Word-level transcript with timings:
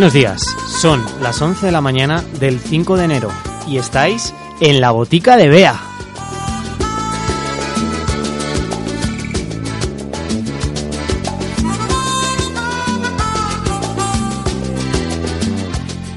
Buenos 0.00 0.14
días, 0.14 0.56
son 0.80 1.04
las 1.20 1.42
11 1.42 1.66
de 1.66 1.72
la 1.72 1.82
mañana 1.82 2.24
del 2.40 2.58
5 2.58 2.96
de 2.96 3.04
enero 3.04 3.28
y 3.68 3.76
estáis 3.76 4.32
en 4.62 4.80
la 4.80 4.92
botica 4.92 5.36
de 5.36 5.50
Bea. 5.50 5.78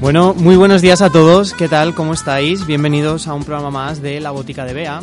Bueno, 0.00 0.32
muy 0.32 0.56
buenos 0.56 0.80
días 0.80 1.02
a 1.02 1.10
todos. 1.10 1.52
¿Qué 1.52 1.68
tal? 1.68 1.94
¿Cómo 1.94 2.14
estáis? 2.14 2.64
Bienvenidos 2.64 3.28
a 3.28 3.34
un 3.34 3.44
programa 3.44 3.70
más 3.70 4.00
de 4.00 4.18
La 4.18 4.30
Botica 4.30 4.64
de 4.64 4.72
Bea 4.72 5.02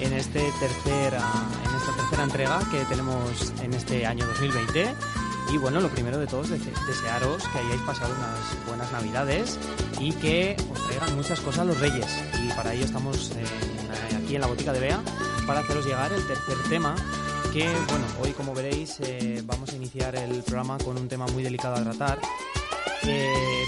en 0.00 0.12
este 0.12 0.40
tercera 0.58 1.22
en 1.64 1.76
esta 1.76 1.92
tercera 1.94 2.24
entrega 2.24 2.58
que 2.72 2.84
tenemos 2.86 3.52
en 3.62 3.72
este 3.72 4.04
año 4.04 4.26
2020. 4.26 5.15
Y 5.52 5.58
bueno, 5.58 5.80
lo 5.80 5.88
primero 5.88 6.18
de 6.18 6.26
todos, 6.26 6.48
desearos 6.50 7.42
que 7.48 7.58
hayáis 7.58 7.80
pasado 7.82 8.14
unas 8.14 8.66
buenas 8.66 8.92
navidades 8.92 9.58
y 10.00 10.12
que 10.12 10.56
os 10.72 10.86
traigan 10.86 11.16
muchas 11.16 11.40
cosas 11.40 11.66
los 11.66 11.78
reyes. 11.78 12.06
Y 12.42 12.48
para 12.52 12.74
ello 12.74 12.84
estamos 12.84 13.32
aquí 14.16 14.34
en 14.34 14.40
la 14.40 14.48
botica 14.48 14.72
de 14.72 14.80
Bea 14.80 15.00
para 15.46 15.60
haceros 15.60 15.86
llegar 15.86 16.12
el 16.12 16.26
tercer 16.26 16.56
tema 16.68 16.96
que, 17.52 17.64
bueno, 17.88 18.04
hoy 18.22 18.32
como 18.32 18.54
veréis 18.54 18.98
eh, 19.00 19.42
vamos 19.46 19.70
a 19.70 19.76
iniciar 19.76 20.16
el 20.16 20.42
programa 20.42 20.78
con 20.78 20.98
un 20.98 21.08
tema 21.08 21.26
muy 21.28 21.42
delicado 21.42 21.76
a 21.76 21.82
tratar 21.82 22.18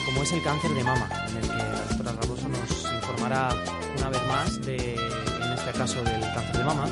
como 0.04 0.22
es 0.22 0.32
el 0.32 0.42
cáncer 0.42 0.72
de 0.72 0.82
mama, 0.82 1.08
en 1.28 1.36
el 1.36 1.42
que 1.42 1.48
la 1.48 1.84
doctora 1.88 2.12
Raboso 2.12 2.48
nos 2.48 2.92
informará 2.92 3.50
una 3.96 4.08
vez 4.08 4.26
más 4.26 4.60
de, 4.62 4.94
en 4.94 5.52
este 5.52 5.72
caso 5.78 6.02
del 6.02 6.20
cáncer 6.20 6.56
de 6.56 6.64
mama, 6.64 6.86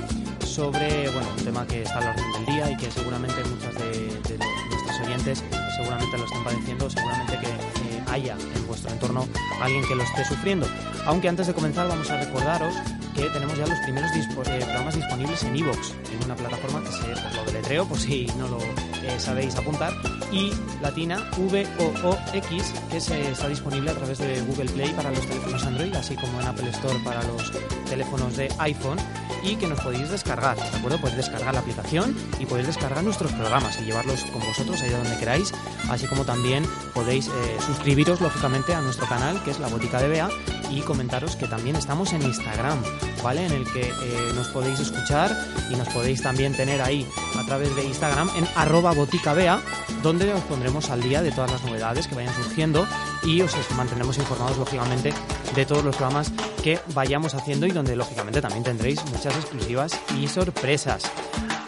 sobre 0.57 1.11
bueno, 1.11 1.29
un 1.37 1.45
tema 1.45 1.67
que 1.67 1.83
está 1.83 1.99
a 1.99 2.01
la 2.01 2.11
orden 2.13 2.33
del 2.33 2.47
día 2.47 2.71
y 2.71 2.77
que 2.79 2.91
seguramente 2.91 3.35
muchas 3.45 3.75
de, 3.75 4.39
nuestros 4.71 5.01
oyentes 5.05 5.45
seguramente 5.77 6.17
lo 6.17 6.25
estén 6.25 6.45
padeciendo, 6.45 6.89
seguramente 6.89 7.39
que 7.41 7.47
eh, 7.47 8.03
haya 8.07 8.39
en 8.55 8.67
vuestro 8.67 8.91
entorno 8.91 9.29
alguien 9.61 9.87
que 9.87 9.95
lo 9.95 10.03
esté 10.03 10.25
sufriendo. 10.25 10.67
Aunque 11.05 11.29
antes 11.29 11.49
de 11.49 11.53
comenzar 11.53 11.87
vamos 11.89 12.11
a 12.11 12.25
recordaros 12.25 12.75
que 13.15 13.29
tenemos 13.29 13.59
ya 13.59 13.67
los 13.67 13.79
primeros 13.81 14.11
eh, 14.17 14.59
programas 14.65 14.95
disponibles 14.95 15.45
en 15.45 15.57
iVoox, 15.57 15.93
en 16.15 16.25
una 16.25 16.37
plataforma 16.37 16.83
que 16.83 16.93
se 16.93 17.05
pues, 17.05 17.37
lo 17.37 17.45
deletreo 17.45 17.87
por 17.87 17.99
si 17.99 18.27
no 18.39 18.49
lo 18.49 18.59
eh, 18.59 19.19
sabéis 19.19 19.57
apuntar, 19.57 19.93
y 20.33 20.53
latina 20.81 21.23
V-O-O-X, 21.37 22.75
que 22.91 23.01
se, 23.03 23.31
está 23.31 23.49
disponible 23.49 23.91
a 23.91 23.95
través 23.95 24.19
de 24.19 24.41
Google 24.41 24.71
Play 24.71 24.89
para 24.95 25.11
los 25.11 25.21
teléfonos 25.21 25.67
Android, 25.67 25.95
así 25.95 26.15
como 26.17 26.41
en 26.41 26.47
Apple 26.47 26.71
Store 26.71 26.99
para 27.05 27.23
los 27.25 27.53
teléfonos 27.91 28.39
de 28.39 28.49
iPhone, 28.59 28.99
y 29.47 29.57
que 29.57 29.69
nos 29.69 29.81
podéis 29.81 30.11
descargar, 30.11 30.57
¿de 30.57 30.77
acuerdo? 30.79 30.99
Podéis 30.99 31.19
descargar 31.19 31.55
la 31.55 31.61
aplicación 31.61 32.17
y 32.41 32.47
podéis 32.47 32.67
descargar 32.67 33.05
nuestros 33.05 33.33
programas 33.33 33.81
y 33.81 33.85
llevarlos 33.85 34.25
con 34.25 34.41
vosotros 34.41 34.83
ahí 34.83 34.91
donde 34.91 35.17
queráis, 35.19 35.53
así 35.89 36.07
como 36.07 36.25
también 36.25 36.65
podéis 36.95 37.29
eh, 37.29 37.31
suscribiros, 37.65 38.21
lógicamente, 38.21 38.75
a 38.75 38.81
nuestro 38.81 39.07
canal, 39.07 39.43
que 39.45 39.53
es 39.53 39.61
La 39.61 39.69
Botica 39.69 40.01
de 40.01 40.09
Bea, 40.09 40.29
y 40.71 40.81
comentaros 40.81 41.37
que 41.37 41.47
también 41.47 41.77
estamos 41.77 42.13
en 42.13 42.23
Instagram, 42.23 42.83
¿vale? 43.23 43.47
En 43.47 43.53
el 43.53 43.65
que 43.73 43.83
eh, 43.89 44.33
nos 44.35 44.49
podéis 44.49 44.81
escuchar 44.81 45.31
y 45.71 45.77
nos 45.77 45.89
podéis 45.89 46.23
también 46.23 46.55
tener 46.55 46.81
ahí 46.81 47.07
a 47.39 47.45
través 47.45 47.75
de 47.77 47.85
Instagram 47.85 48.31
en 48.37 48.47
arroba 48.57 48.93
boticabea, 48.93 49.61
donde 50.03 50.33
os 50.33 50.43
pondremos 50.45 50.91
al 50.91 51.03
día 51.03 51.23
de 51.23 51.33
todas 51.33 51.51
las 51.51 51.65
novedades 51.65 52.07
que 52.07 52.15
vayan 52.15 52.35
surgiendo 52.35 52.87
y 53.25 53.43
os 53.43 53.55
mantendremos 53.77 54.19
informados, 54.19 54.57
lógicamente, 54.59 55.13
de 55.55 55.67
todos 55.67 55.85
los 55.85 55.97
programas 55.97 56.33
que 56.63 56.79
vayamos 56.95 57.35
haciendo 57.35 57.67
y 57.67 57.71
donde, 57.71 57.97
lógicamente, 57.97 58.41
también 58.41 58.65
tendréis 58.65 59.05
muchas 59.07 59.35
exclusivas 59.37 59.99
y 60.17 60.29
sorpresas. 60.29 61.11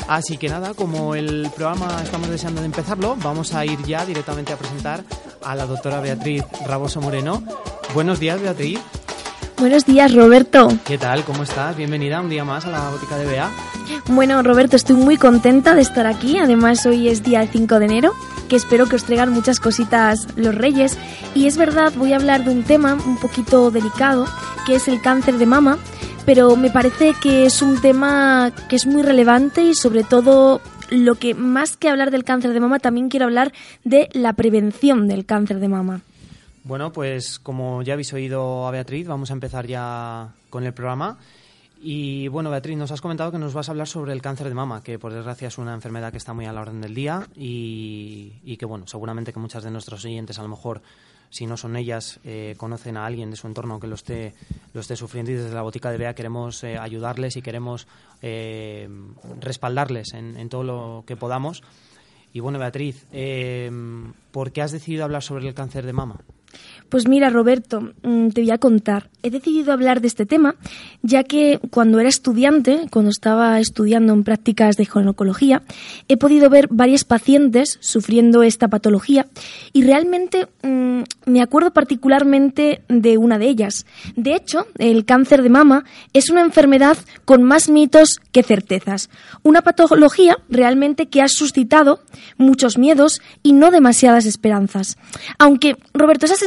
Así 0.09 0.39
que 0.39 0.49
nada, 0.49 0.73
como 0.73 1.15
el 1.15 1.51
programa 1.55 2.01
estamos 2.03 2.31
deseando 2.31 2.63
de 2.63 2.67
empezarlo, 2.67 3.17
vamos 3.17 3.53
a 3.53 3.67
ir 3.67 3.83
ya 3.85 4.07
directamente 4.07 4.55
a 4.55 4.57
presentar 4.57 5.05
a 5.45 5.55
la 5.55 5.67
doctora 5.67 6.01
Beatriz 6.01 6.45
Raboso 6.67 7.01
Moreno. 7.03 7.43
Buenos 7.95 8.21
días, 8.21 8.41
Beatriz. 8.41 8.79
Buenos 9.59 9.85
días, 9.87 10.15
Roberto. 10.15 10.69
¿Qué 10.85 10.99
tal? 10.99 11.25
¿Cómo 11.25 11.43
estás? 11.43 11.77
Bienvenida 11.77 12.21
un 12.21 12.29
día 12.29 12.45
más 12.45 12.65
a 12.67 12.71
la 12.71 12.91
botica 12.91 13.17
de 13.17 13.27
Bea. 13.27 13.51
Bueno, 14.09 14.43
Roberto, 14.43 14.77
estoy 14.77 14.97
muy 14.97 15.17
contenta 15.17 15.75
de 15.75 15.81
estar 15.81 16.07
aquí. 16.07 16.39
Además, 16.39 16.85
hoy 16.87 17.09
es 17.09 17.23
día 17.23 17.47
5 17.47 17.79
de 17.79 17.85
enero, 17.87 18.15
que 18.49 18.57
espero 18.57 18.87
que 18.87 18.97
os 18.97 19.05
traigan 19.05 19.33
muchas 19.33 19.59
cositas 19.59 20.29
los 20.37 20.55
reyes. 20.55 20.97
Y 21.35 21.47
es 21.47 21.57
verdad, 21.57 21.93
voy 21.97 22.13
a 22.13 22.17
hablar 22.17 22.45
de 22.45 22.53
un 22.53 22.63
tema 22.63 22.95
un 22.95 23.17
poquito 23.17 23.71
delicado, 23.71 24.27
que 24.67 24.77
es 24.77 24.87
el 24.87 25.01
cáncer 25.01 25.39
de 25.39 25.47
mama, 25.47 25.79
pero 26.25 26.57
me 26.57 26.71
parece 26.71 27.15
que 27.21 27.47
es 27.47 27.63
un 27.63 27.81
tema 27.81 28.53
que 28.69 28.77
es 28.77 28.87
muy 28.87 29.03
relevante 29.03 29.63
y 29.63 29.75
sobre 29.75 30.05
todo 30.05 30.61
lo 30.91 31.15
que 31.17 31.35
más 31.35 31.77
que 31.77 31.89
hablar 31.89 32.11
del 32.11 32.25
cáncer 32.25 32.53
de 32.53 32.61
mama, 32.61 32.79
también 32.79 33.09
quiero 33.09 33.27
hablar 33.27 33.53
de 33.85 34.09
la 34.13 34.35
prevención 34.35 35.09
del 35.09 35.25
cáncer 35.25 35.59
de 35.59 35.69
mama. 35.69 36.03
Bueno, 36.65 36.93
pues 36.93 37.39
como 37.39 37.83
ya 37.83 37.95
habéis 37.95 38.13
oído 38.13 38.67
a 38.67 38.71
Beatriz, 38.71 39.07
vamos 39.07 39.31
a 39.31 39.35
empezar 39.35 39.67
ya 39.67 40.35
con 40.51 40.65
el 40.65 40.75
programa. 40.75 41.19
Y 41.81 42.27
bueno, 42.29 42.51
Beatriz, 42.51 42.77
nos 42.77 42.91
has 42.91 43.01
comentado 43.01 43.31
que 43.31 43.39
nos 43.39 43.55
vas 43.55 43.69
a 43.69 43.73
hablar 43.73 43.87
sobre 43.87 44.13
el 44.13 44.21
cáncer 44.21 44.49
de 44.49 44.55
mama, 44.55 44.83
que 44.83 44.99
por 44.99 45.13
desgracia 45.13 45.47
es 45.47 45.59
una 45.59 45.75
enfermedad 45.75 46.11
que 46.11 46.17
está 46.17 46.33
muy 46.33 46.45
a 46.47 46.53
la 46.53 46.61
orden 46.61 46.81
del 46.81 46.95
día 46.95 47.29
y, 47.37 48.57
que 48.59 48.67
bueno, 48.67 48.87
seguramente 48.89 49.33
que 49.33 49.39
muchas 49.39 49.63
de 49.63 49.71
nuestros 49.71 50.05
oyentes 50.05 50.41
a 50.41 50.43
lo 50.43 50.49
mejor, 50.49 50.83
si 51.31 51.47
no 51.47 51.57
son 51.57 51.77
ellas, 51.77 52.19
eh, 52.25 52.55
conocen 52.57 52.97
a 52.97 53.07
alguien 53.07 53.31
de 53.31 53.37
su 53.37 53.47
entorno 53.47 53.79
que 53.79 53.87
lo 53.87 53.95
esté, 53.95 54.35
lo 54.75 54.81
esté 54.81 54.97
sufriendo 54.97 55.31
y 55.31 55.35
desde 55.35 55.55
la 55.55 55.63
botica 55.63 55.93
de 55.93 55.99
Bea 55.99 56.15
queremos 56.15 56.65
eh, 56.65 56.77
ayudarles 56.77 57.37
y 57.37 57.43
queremos 57.43 57.87
eh, 58.23 58.89
respaldarles 59.41 60.15
en, 60.15 60.37
en, 60.37 60.49
todo 60.49 60.65
lo 60.65 61.05
que 61.07 61.15
podamos. 61.15 61.63
Y 62.33 62.41
bueno, 62.41 62.59
Beatriz, 62.59 63.07
¿por 64.33 64.53
qué 64.53 64.63
has 64.63 64.73
decidido 64.73 65.05
hablar 65.05 65.23
sobre 65.23 65.47
el 65.47 65.55
cáncer 65.55 65.87
de 65.87 65.93
mama? 65.93 66.21
Pues 66.89 67.07
mira, 67.07 67.29
Roberto, 67.29 67.93
mm, 68.03 68.29
te 68.29 68.41
voy 68.41 68.51
a 68.51 68.59
contar. 68.59 69.11
He 69.23 69.31
decidido 69.31 69.73
hablar 69.73 70.01
de 70.01 70.07
este 70.07 70.27
tema 70.27 70.55
ya 71.03 71.25
que 71.25 71.61
cuando 71.71 71.99
era 72.01 72.09
estudiante, 72.09 72.87
cuando 72.91 73.11
estaba 73.11 73.59
estudiando 73.61 74.13
en 74.13 74.25
prácticas 74.25 74.77
de 74.77 74.87
ginecología, 74.87 75.63
he 76.09 76.17
podido 76.17 76.49
ver 76.49 76.69
varias 76.71 77.05
pacientes 77.05 77.79
sufriendo 77.81 78.43
esta 78.43 78.69
patología 78.69 79.27
y 79.73 79.83
realmente 79.83 80.47
mm, 80.63 81.03
me 81.27 81.43
acuerdo 81.43 81.73
particularmente 81.73 82.83
de 82.89 83.19
una 83.19 83.39
de 83.39 83.49
ellas. 83.49 83.87
De 84.17 84.35
hecho, 84.35 84.67
el 84.79 85.05
cáncer 85.05 85.43
de 85.43 85.51
mama 85.51 85.85
es 86.13 86.31
una 86.31 86.43
enfermedad 86.43 86.97
con 87.25 87.43
más 87.43 87.69
mitos 87.69 88.21
que 88.33 88.43
certezas. 88.43 89.11
Una 89.43 89.63
patología 89.63 90.39
realmente 90.49 91.07
que 91.07 91.23
ha 91.23 91.29
suscitado 91.29 92.01
muchos 92.37 92.79
miedos 92.79 93.21
y 93.43 93.53
no 93.53 93.71
demasiadas 93.71 94.27
esperanzas. 94.27 94.97
Aunque, 95.39 95.77
Roberto, 95.93 96.27
esas 96.27 96.43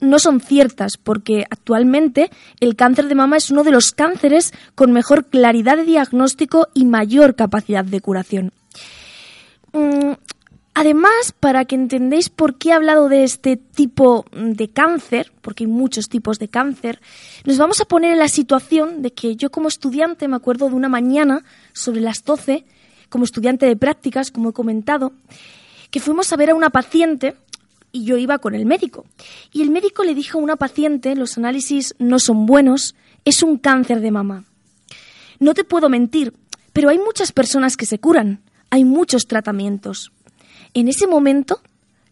no 0.00 0.18
son 0.18 0.40
ciertas 0.40 0.96
porque 0.96 1.44
actualmente 1.50 2.30
el 2.60 2.76
cáncer 2.76 3.08
de 3.08 3.14
mama 3.14 3.36
es 3.36 3.50
uno 3.50 3.64
de 3.64 3.70
los 3.70 3.92
cánceres 3.92 4.52
con 4.74 4.92
mejor 4.92 5.26
claridad 5.26 5.76
de 5.76 5.84
diagnóstico 5.84 6.68
y 6.74 6.84
mayor 6.84 7.34
capacidad 7.34 7.84
de 7.84 8.00
curación. 8.00 8.52
Mm, 9.72 10.12
además, 10.74 11.34
para 11.38 11.64
que 11.64 11.74
entendáis 11.74 12.28
por 12.28 12.56
qué 12.56 12.70
he 12.70 12.72
hablado 12.72 13.08
de 13.08 13.24
este 13.24 13.56
tipo 13.56 14.24
de 14.32 14.68
cáncer, 14.68 15.32
porque 15.40 15.64
hay 15.64 15.70
muchos 15.70 16.08
tipos 16.08 16.38
de 16.38 16.48
cáncer, 16.48 17.00
nos 17.44 17.58
vamos 17.58 17.80
a 17.80 17.84
poner 17.84 18.12
en 18.12 18.18
la 18.18 18.28
situación 18.28 19.02
de 19.02 19.12
que 19.12 19.36
yo 19.36 19.50
como 19.50 19.68
estudiante 19.68 20.28
me 20.28 20.36
acuerdo 20.36 20.68
de 20.68 20.74
una 20.74 20.88
mañana 20.88 21.44
sobre 21.72 22.00
las 22.00 22.24
12, 22.24 22.64
como 23.08 23.24
estudiante 23.24 23.66
de 23.66 23.76
prácticas, 23.76 24.30
como 24.30 24.50
he 24.50 24.52
comentado, 24.52 25.12
que 25.90 26.00
fuimos 26.00 26.32
a 26.32 26.36
ver 26.36 26.50
a 26.50 26.54
una 26.54 26.70
paciente 26.70 27.36
y 27.92 28.04
yo 28.04 28.16
iba 28.16 28.38
con 28.38 28.54
el 28.54 28.66
médico. 28.66 29.04
Y 29.52 29.62
el 29.62 29.70
médico 29.70 30.02
le 30.02 30.14
dijo 30.14 30.38
a 30.38 30.42
una 30.42 30.56
paciente, 30.56 31.14
los 31.14 31.36
análisis 31.38 31.94
no 31.98 32.18
son 32.18 32.46
buenos, 32.46 32.94
es 33.24 33.42
un 33.42 33.58
cáncer 33.58 34.00
de 34.00 34.10
mama. 34.10 34.44
No 35.38 35.54
te 35.54 35.64
puedo 35.64 35.88
mentir, 35.88 36.32
pero 36.72 36.88
hay 36.88 36.98
muchas 36.98 37.32
personas 37.32 37.76
que 37.76 37.86
se 37.86 37.98
curan, 37.98 38.40
hay 38.70 38.84
muchos 38.84 39.26
tratamientos. 39.26 40.12
En 40.74 40.88
ese 40.88 41.06
momento, 41.06 41.60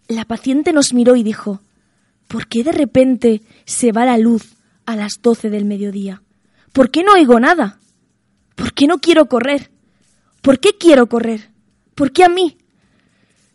la 0.06 0.26
paciente 0.26 0.72
nos 0.72 0.92
miró 0.92 1.16
y 1.16 1.22
dijo, 1.22 1.60
¿por 2.28 2.46
qué 2.46 2.62
de 2.62 2.72
repente 2.72 3.42
se 3.64 3.92
va 3.92 4.04
la 4.04 4.18
luz 4.18 4.56
a 4.84 4.96
las 4.96 5.22
doce 5.22 5.48
del 5.48 5.64
mediodía? 5.64 6.22
¿Por 6.72 6.90
qué 6.90 7.02
no 7.02 7.14
oigo 7.14 7.40
nada? 7.40 7.78
¿Por 8.54 8.74
qué 8.74 8.86
no 8.86 8.98
quiero 8.98 9.26
correr? 9.26 9.70
¿Por 10.42 10.60
qué 10.60 10.76
quiero 10.76 11.08
correr? 11.08 11.50
¿Por 11.94 12.12
qué 12.12 12.24
a 12.24 12.28
mí? 12.28 12.58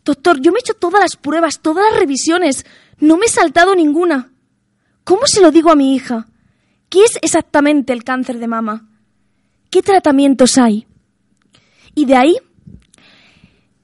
Doctor, 0.06 0.40
yo 0.40 0.52
me 0.52 0.58
he 0.58 0.60
hecho 0.60 0.74
todas 0.74 1.00
las 1.00 1.16
pruebas, 1.16 1.58
todas 1.60 1.84
las 1.90 1.98
revisiones. 1.98 2.64
No 3.00 3.16
me 3.16 3.26
he 3.26 3.28
saltado 3.28 3.74
ninguna. 3.74 4.30
¿Cómo 5.02 5.22
se 5.26 5.40
lo 5.40 5.50
digo 5.50 5.70
a 5.72 5.76
mi 5.76 5.96
hija? 5.96 6.28
¿Qué 6.88 7.02
es 7.02 7.18
exactamente 7.22 7.92
el 7.92 8.04
cáncer 8.04 8.38
de 8.38 8.46
mama? 8.46 8.88
¿Qué 9.68 9.82
tratamientos 9.82 10.58
hay? 10.58 10.86
Y 11.96 12.04
de 12.04 12.14
ahí, 12.14 12.36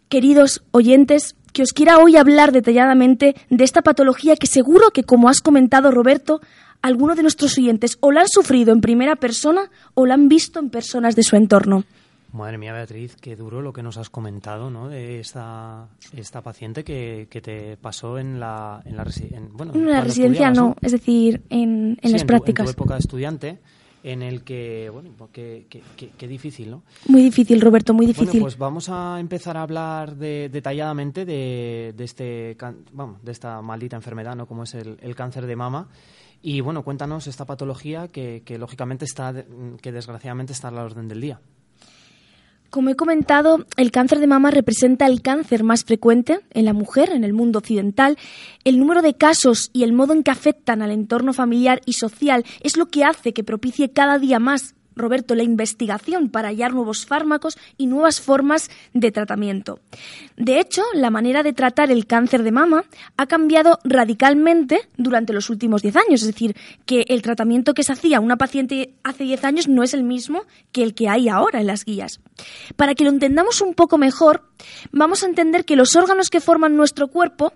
queridos 0.09 0.63
oyentes, 0.71 1.35
que 1.53 1.63
os 1.63 1.73
quiera 1.73 1.99
hoy 1.99 2.17
hablar 2.17 2.53
detalladamente 2.53 3.35
de 3.51 3.65
esta 3.65 3.83
patología 3.83 4.37
que 4.37 4.47
seguro 4.47 4.93
que, 4.93 5.03
como 5.03 5.29
has 5.29 5.41
comentado 5.41 5.91
Roberto, 5.91 6.41
algunos 6.83 7.17
de 7.17 7.23
nuestros 7.23 7.59
oyentes 7.59 7.99
o 7.99 8.13
la 8.13 8.21
han 8.21 8.29
sufrido 8.29 8.73
en 8.73 8.81
primera 8.81 9.17
persona 9.17 9.73
o 9.95 10.07
la 10.07 10.15
han 10.15 10.29
visto 10.29 10.61
en 10.61 10.71
personas 10.71 11.17
de 11.17 11.25
su 11.25 11.35
entorno. 11.35 11.85
Madre 12.33 12.57
mía, 12.57 12.73
Beatriz, 12.73 13.17
qué 13.17 13.37
duro 13.37 13.61
lo 13.61 13.73
que 13.73 13.83
nos 13.83 13.99
has 13.99 14.09
comentado, 14.09 14.71
¿no? 14.71 14.89
De 14.89 15.21
esta, 15.21 15.89
esta 16.17 16.41
paciente 16.41 16.83
que, 16.83 17.29
que 17.31 17.41
te 17.43 17.77
pasó 17.77 18.19
en 18.19 18.41
la, 18.41 18.81
en 18.85 18.97
la, 18.97 19.05
bueno, 19.51 19.75
en 19.75 19.91
la 19.91 20.01
residencia, 20.01 20.51
no, 20.51 20.75
es 20.81 20.93
decir, 20.93 21.43
en, 21.51 21.99
en 22.01 22.13
las 22.13 22.25
prácticas. 22.25 22.69
en 22.69 22.75
tu 22.75 22.81
época 22.81 22.95
de 22.95 23.01
estudiante 23.01 23.59
en 24.05 24.23
el 24.23 24.43
que, 24.43 24.91
bueno, 24.91 25.11
qué 25.33 25.67
que, 25.69 26.27
difícil, 26.29 26.71
¿no? 26.71 26.83
Muy 27.07 27.23
difícil, 27.23 27.61
Roberto, 27.61 27.95
muy 27.95 28.07
difícil. 28.07 28.41
Bueno, 28.41 28.45
pues 28.45 28.59
vamos 28.59 28.89
a 28.89 29.21
empezar 29.21 29.57
a 29.57 29.63
hablar 29.63 30.17
de, 30.17 30.49
detalladamente 30.49 31.25
de, 31.25 31.95
de, 31.97 32.05
este, 32.05 32.57
vamos, 32.93 33.23
de 33.23 33.33
esta 33.33 33.61
maldita 33.63 33.97
enfermedad, 33.97 34.35
¿no? 34.35 34.47
Como 34.47 34.65
es 34.65 34.75
el, 34.75 34.99
el 35.01 35.15
cáncer 35.15 35.47
de 35.47 35.55
mama. 35.55 35.89
Y 36.41 36.61
bueno, 36.61 36.83
cuéntanos 36.83 37.29
esta 37.29 37.45
patología 37.45 38.09
que, 38.09 38.43
que 38.45 38.59
lógicamente 38.59 39.05
está, 39.05 39.33
que 39.81 39.93
desgraciadamente 39.93 40.53
está 40.53 40.69
a 40.69 40.73
la 40.73 40.83
orden 40.83 41.07
del 41.07 41.21
día. 41.21 41.41
Como 42.73 42.89
he 42.89 42.97
comentado, 42.97 43.67
el 43.77 43.91
cáncer 43.91 44.19
de 44.19 44.27
mama 44.27 44.51
representa 44.51 45.05
el 45.05 45.21
cáncer 45.21 45.63
más 45.63 45.85
frecuente 45.85 46.41
en 46.55 46.65
la 46.65 46.73
mujer 46.73 47.11
en 47.11 47.23
el 47.23 47.35
mundo 47.35 47.59
occidental. 47.59 48.17
El 48.65 48.79
número 48.79 49.03
de 49.03 49.13
casos 49.13 49.69
y 49.75 49.83
el 49.83 49.93
modo 49.93 50.15
en 50.15 50.23
que 50.23 50.31
afectan 50.31 50.81
al 50.81 50.91
entorno 50.91 51.35
familiar 51.35 51.83
y 51.85 51.93
social 51.93 52.47
es 52.63 52.79
lo 52.79 52.87
que 52.87 53.05
hace 53.05 53.35
que 53.35 53.45
propicie 53.45 53.93
cada 53.93 54.19
día 54.19 54.39
más 54.39 54.75
Roberto, 54.97 55.35
la 55.35 55.43
investigación 55.43 56.29
para 56.29 56.49
hallar 56.49 56.73
nuevos 56.73 57.07
fármacos 57.07 57.59
y 57.77 57.87
nuevas 57.87 58.21
formas 58.21 58.71
de 58.93 59.13
tratamiento. 59.13 59.81
De 60.37 60.61
hecho, 60.61 60.83
la 60.95 61.11
manera 61.11 61.43
de 61.43 61.53
tratar 61.53 61.91
el 61.91 62.07
cáncer 62.07 62.43
de 62.43 62.53
mama 62.53 62.85
ha 63.17 63.27
cambiado 63.27 63.79
radicalmente 63.85 64.89
durante 64.97 65.33
los 65.33 65.51
últimos 65.51 65.83
10 65.83 65.97
años. 65.97 66.23
Es 66.23 66.27
decir, 66.27 66.57
que 66.87 67.05
el 67.09 67.23
tratamiento 67.23 67.75
que 67.75 67.85
se 67.85 67.93
hacía 67.93 68.19
a 68.19 68.21
una 68.21 68.37
paciente 68.37 68.95
hace 69.03 69.25
10 69.25 69.45
años 69.45 69.69
no 69.69 69.83
es 69.83 69.95
el 69.95 70.03
mismo 70.03 70.43
que 70.73 70.83
el 70.83 70.95
que 70.95 71.09
hay 71.09 71.29
ahora 71.29 71.61
en 71.61 71.67
las 71.67 71.85
guías. 71.85 72.21
Para 72.77 72.95
que 72.95 73.05
lo 73.05 73.11
entendamos 73.11 73.61
un 73.61 73.75
poco 73.75 73.99
mejor, 73.99 74.49
vamos 74.91 75.23
a 75.23 75.27
entender 75.27 75.65
que 75.65 75.77
los 75.77 75.97
órganos 75.97 76.31
que 76.31 76.41
forman 76.41 76.77
nuestro 76.77 77.09
cuerpo 77.09 77.53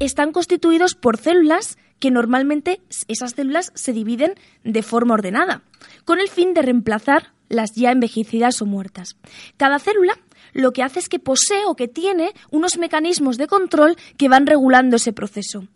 están 0.00 0.32
constituidos 0.32 0.94
por 0.94 1.18
células 1.18 1.78
que 1.98 2.10
normalmente 2.10 2.80
esas 3.08 3.32
células 3.32 3.72
se 3.74 3.92
dividen 3.92 4.34
de 4.64 4.82
forma 4.82 5.14
ordenada 5.14 5.62
con 6.04 6.20
el 6.20 6.28
fin 6.28 6.54
de 6.54 6.62
reemplazar 6.62 7.32
las 7.48 7.74
ya 7.74 7.92
envejecidas 7.92 8.60
o 8.62 8.66
muertas. 8.66 9.16
Cada 9.56 9.78
célula 9.78 10.18
lo 10.52 10.72
que 10.72 10.82
hace 10.82 10.98
es 10.98 11.08
que 11.08 11.18
posee 11.18 11.64
o 11.66 11.76
que 11.76 11.88
tiene 11.88 12.32
unos 12.50 12.78
mecanismos 12.78 13.36
de 13.36 13.46
control 13.46 13.96
que 14.16 14.28
van 14.28 14.46
regulando 14.46 14.96
ese 14.96 15.12
proceso. 15.12 15.66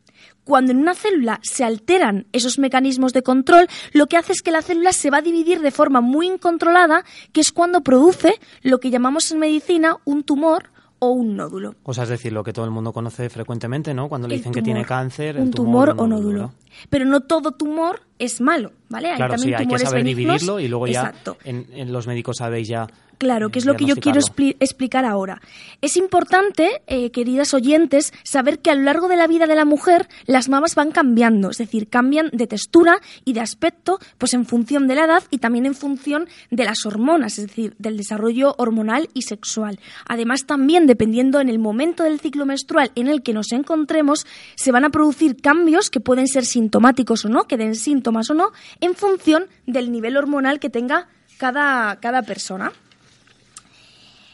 Cuando 0.45 0.73
en 0.73 0.79
una 0.79 0.95
célula 0.95 1.39
se 1.43 1.65
alteran 1.65 2.27
esos 2.33 2.59
mecanismos 2.59 3.13
de 3.13 3.23
control, 3.23 3.69
lo 3.93 4.07
que 4.07 4.17
hace 4.17 4.33
es 4.33 4.43
que 4.43 4.51
la 4.51 4.63
célula 4.63 4.93
se 4.93 5.11
va 5.11 5.19
a 5.19 5.23
dividir 5.23 5.61
de 5.61 5.71
forma 5.71 6.01
muy 6.01 6.27
incontrolada, 6.27 7.05
que 7.33 7.41
es 7.41 7.53
cuando 7.53 7.83
produce 7.83 8.41
lo 8.63 8.81
que 8.81 8.91
llamamos 8.91 9.31
en 9.31 9.39
medicina 9.39 9.97
un 10.05 10.25
tumor 10.25 10.71
o 11.01 11.09
un 11.11 11.37
nódulo. 11.37 11.75
O 11.83 11.93
sea, 11.93 12.05
es 12.05 12.11
decir, 12.11 12.33
lo 12.33 12.45
que 12.45 12.53
todo 12.53 12.65
el 12.65 12.71
mundo 12.71 12.93
conoce 12.93 13.29
frecuentemente, 13.29 13.93
¿no? 13.93 14.09
Cuando 14.09 14.29
le 14.29 14.37
dicen 14.37 14.53
que 14.53 14.63
tiene 14.63 14.85
cáncer. 14.85 15.39
Un 15.39 15.51
tumor, 15.51 15.95
o 15.97 16.07
nódulo. 16.07 16.53
Pero 16.89 17.07
no 17.07 17.23
todo 17.23 17.53
tumor 17.53 18.03
es 18.19 18.41
malo, 18.41 18.73
¿vale? 18.89 19.11
Hay 19.11 19.17
claro, 19.17 19.37
sí, 19.39 19.53
hay 19.53 19.67
que 19.67 19.79
saber 19.79 20.05
dividirlo 20.05 20.61
y 20.61 20.69
luego 20.69 20.87
ya 20.87 21.13
en, 21.45 21.93
los 21.93 22.07
médicos 22.07 22.37
sabéis 22.37 22.69
ya 22.69 22.87
Claro, 23.21 23.51
que 23.51 23.59
es 23.59 23.67
lo 23.67 23.77
que 23.77 23.85
yo 23.85 23.97
quiero 23.97 24.19
explicar 24.19 25.05
ahora. 25.05 25.43
Es 25.83 25.99
importante, 25.99 26.81
eh, 26.87 27.11
queridas 27.11 27.53
oyentes, 27.53 28.15
saber 28.23 28.61
que 28.61 28.71
a 28.71 28.75
lo 28.75 28.81
largo 28.81 29.09
de 29.09 29.17
la 29.17 29.27
vida 29.27 29.47
de 29.47 29.55
la 29.55 29.67
mujer 29.67 30.09
las 30.25 30.49
mamas 30.49 30.75
van 30.75 30.91
cambiando, 30.91 31.51
es 31.51 31.59
decir, 31.59 31.91
cambian 31.91 32.31
de 32.33 32.47
textura 32.47 32.99
y 33.27 33.35
de 33.35 33.41
aspecto, 33.41 33.99
pues 34.17 34.33
en 34.33 34.47
función 34.47 34.89
de 34.89 34.95
la 34.95 35.05
edad 35.05 35.23
y 35.29 35.37
también 35.37 35.67
en 35.67 35.75
función 35.75 36.31
de 36.51 36.65
las 36.65 36.87
hormonas, 36.87 37.39
es 37.39 37.49
decir, 37.49 37.75
del 37.77 37.99
desarrollo 37.99 38.55
hormonal 38.57 39.11
y 39.13 39.21
sexual. 39.21 39.79
Además, 40.07 40.47
también 40.47 40.87
dependiendo 40.87 41.41
en 41.41 41.51
el 41.51 41.59
momento 41.59 42.05
del 42.05 42.21
ciclo 42.21 42.47
menstrual 42.47 42.91
en 42.95 43.09
el 43.09 43.23
que 43.23 43.35
nos 43.35 43.53
encontremos, 43.53 44.27
se 44.57 44.73
van 44.73 44.87
a 44.87 44.91
producir 44.91 45.37
cambios 45.43 45.91
que 45.91 46.01
pueden 46.01 46.27
ser 46.27 46.47
sintomáticos 46.47 47.27
o 47.27 47.29
no, 47.29 47.45
que 47.45 47.59
den 47.59 47.75
síntomas 47.75 48.31
o 48.31 48.35
no, 48.35 48.53
en 48.81 48.95
función 48.95 49.45
del 49.67 49.93
nivel 49.93 50.17
hormonal 50.17 50.59
que 50.59 50.71
tenga 50.71 51.09
cada, 51.37 52.01
cada 52.01 52.23
persona. 52.23 52.73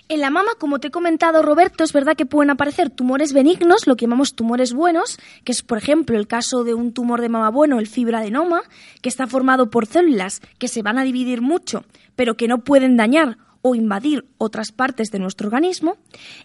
En 0.09 0.21
la 0.21 0.31
mama, 0.31 0.53
como 0.61 0.79
te 0.79 0.89
he 0.89 0.91
comentado, 0.93 1.43
Roberto, 1.43 1.83
es 1.83 1.93
verdad 1.93 2.17
que 2.17 2.27
pueden 2.27 2.51
aparecer 2.51 2.91
tumores 2.91 3.33
benignos, 3.33 3.89
lo 3.89 3.97
que 3.97 4.05
llamamos 4.05 4.35
tumores 4.37 4.73
buenos, 4.73 5.19
que 5.43 5.51
es, 5.51 5.63
por 5.63 5.79
ejemplo, 5.79 6.17
el 6.17 6.29
caso 6.29 6.63
de 6.63 6.75
un 6.75 6.93
tumor 6.93 7.21
de 7.21 7.29
mama 7.29 7.51
bueno, 7.51 7.81
el 7.81 7.89
fibradenoma, 7.89 8.63
que 9.03 9.09
está 9.09 9.27
formado 9.27 9.69
por 9.69 9.87
células 9.87 10.43
que 10.59 10.69
se 10.69 10.83
van 10.83 10.99
a 10.99 11.03
dividir 11.03 11.41
mucho, 11.41 11.85
pero 12.15 12.37
que 12.37 12.47
no 12.47 12.63
pueden 12.63 12.97
dañar 12.97 13.39
o 13.63 13.75
invadir 13.75 14.29
otras 14.39 14.71
partes 14.71 15.11
de 15.11 15.19
nuestro 15.19 15.49
organismo. 15.49 15.97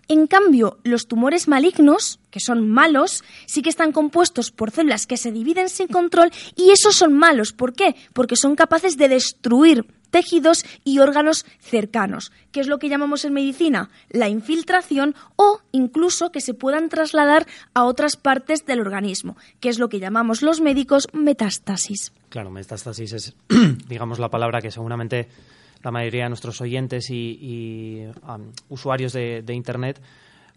En 0.08 0.26
cambio, 0.26 0.80
los 0.84 1.08
tumores 1.08 1.48
malignos, 1.48 2.20
que 2.32 2.40
son 2.40 2.68
malos, 2.68 3.24
sí 3.46 3.62
que 3.62 3.70
están 3.70 3.92
compuestos 3.92 4.50
por 4.50 4.72
células 4.72 5.06
que 5.06 5.18
se 5.18 5.32
dividen 5.32 5.70
sin 5.70 5.88
control 5.88 6.32
y 6.56 6.72
esos 6.72 6.96
son 6.96 7.14
malos. 7.14 7.54
¿Por 7.54 7.74
qué? 7.74 7.96
Porque 8.14 8.36
son 8.36 8.56
capaces 8.56 8.98
de 8.98 9.08
destruir 9.08 9.86
tejidos 10.12 10.66
y 10.84 11.00
órganos 11.00 11.46
cercanos, 11.60 12.32
que 12.52 12.60
es 12.60 12.68
lo 12.68 12.78
que 12.78 12.90
llamamos 12.90 13.26
en 13.26 13.34
medicina 13.34 13.90
la 14.10 14.30
infiltración 14.30 15.16
o 15.36 15.62
incluso 15.72 16.32
que 16.32 16.42
se 16.42 16.54
puedan 16.54 16.90
trasladar 16.90 17.48
a 17.74 17.86
otras 17.86 18.18
partes 18.18 18.66
del 18.66 18.82
organismo, 18.82 19.38
que 19.60 19.70
es 19.70 19.80
lo 19.80 19.90
que 19.90 20.00
llamamos 20.00 20.42
los 20.42 20.62
médicos 20.62 21.08
metástasis. 21.14 22.14
Claro, 22.30 22.52
metástasis 22.52 23.14
es, 23.14 23.36
digamos, 23.88 24.20
la 24.20 24.30
palabra 24.30 24.62
que 24.62 24.72
seguramente 24.72 25.28
la 25.84 25.92
mayoría 25.92 26.24
de 26.24 26.30
nuestros 26.30 26.62
oyentes 26.62 27.10
y, 27.10 28.06
usuarios 28.70 29.14
de, 29.14 29.44
Internet 29.50 30.02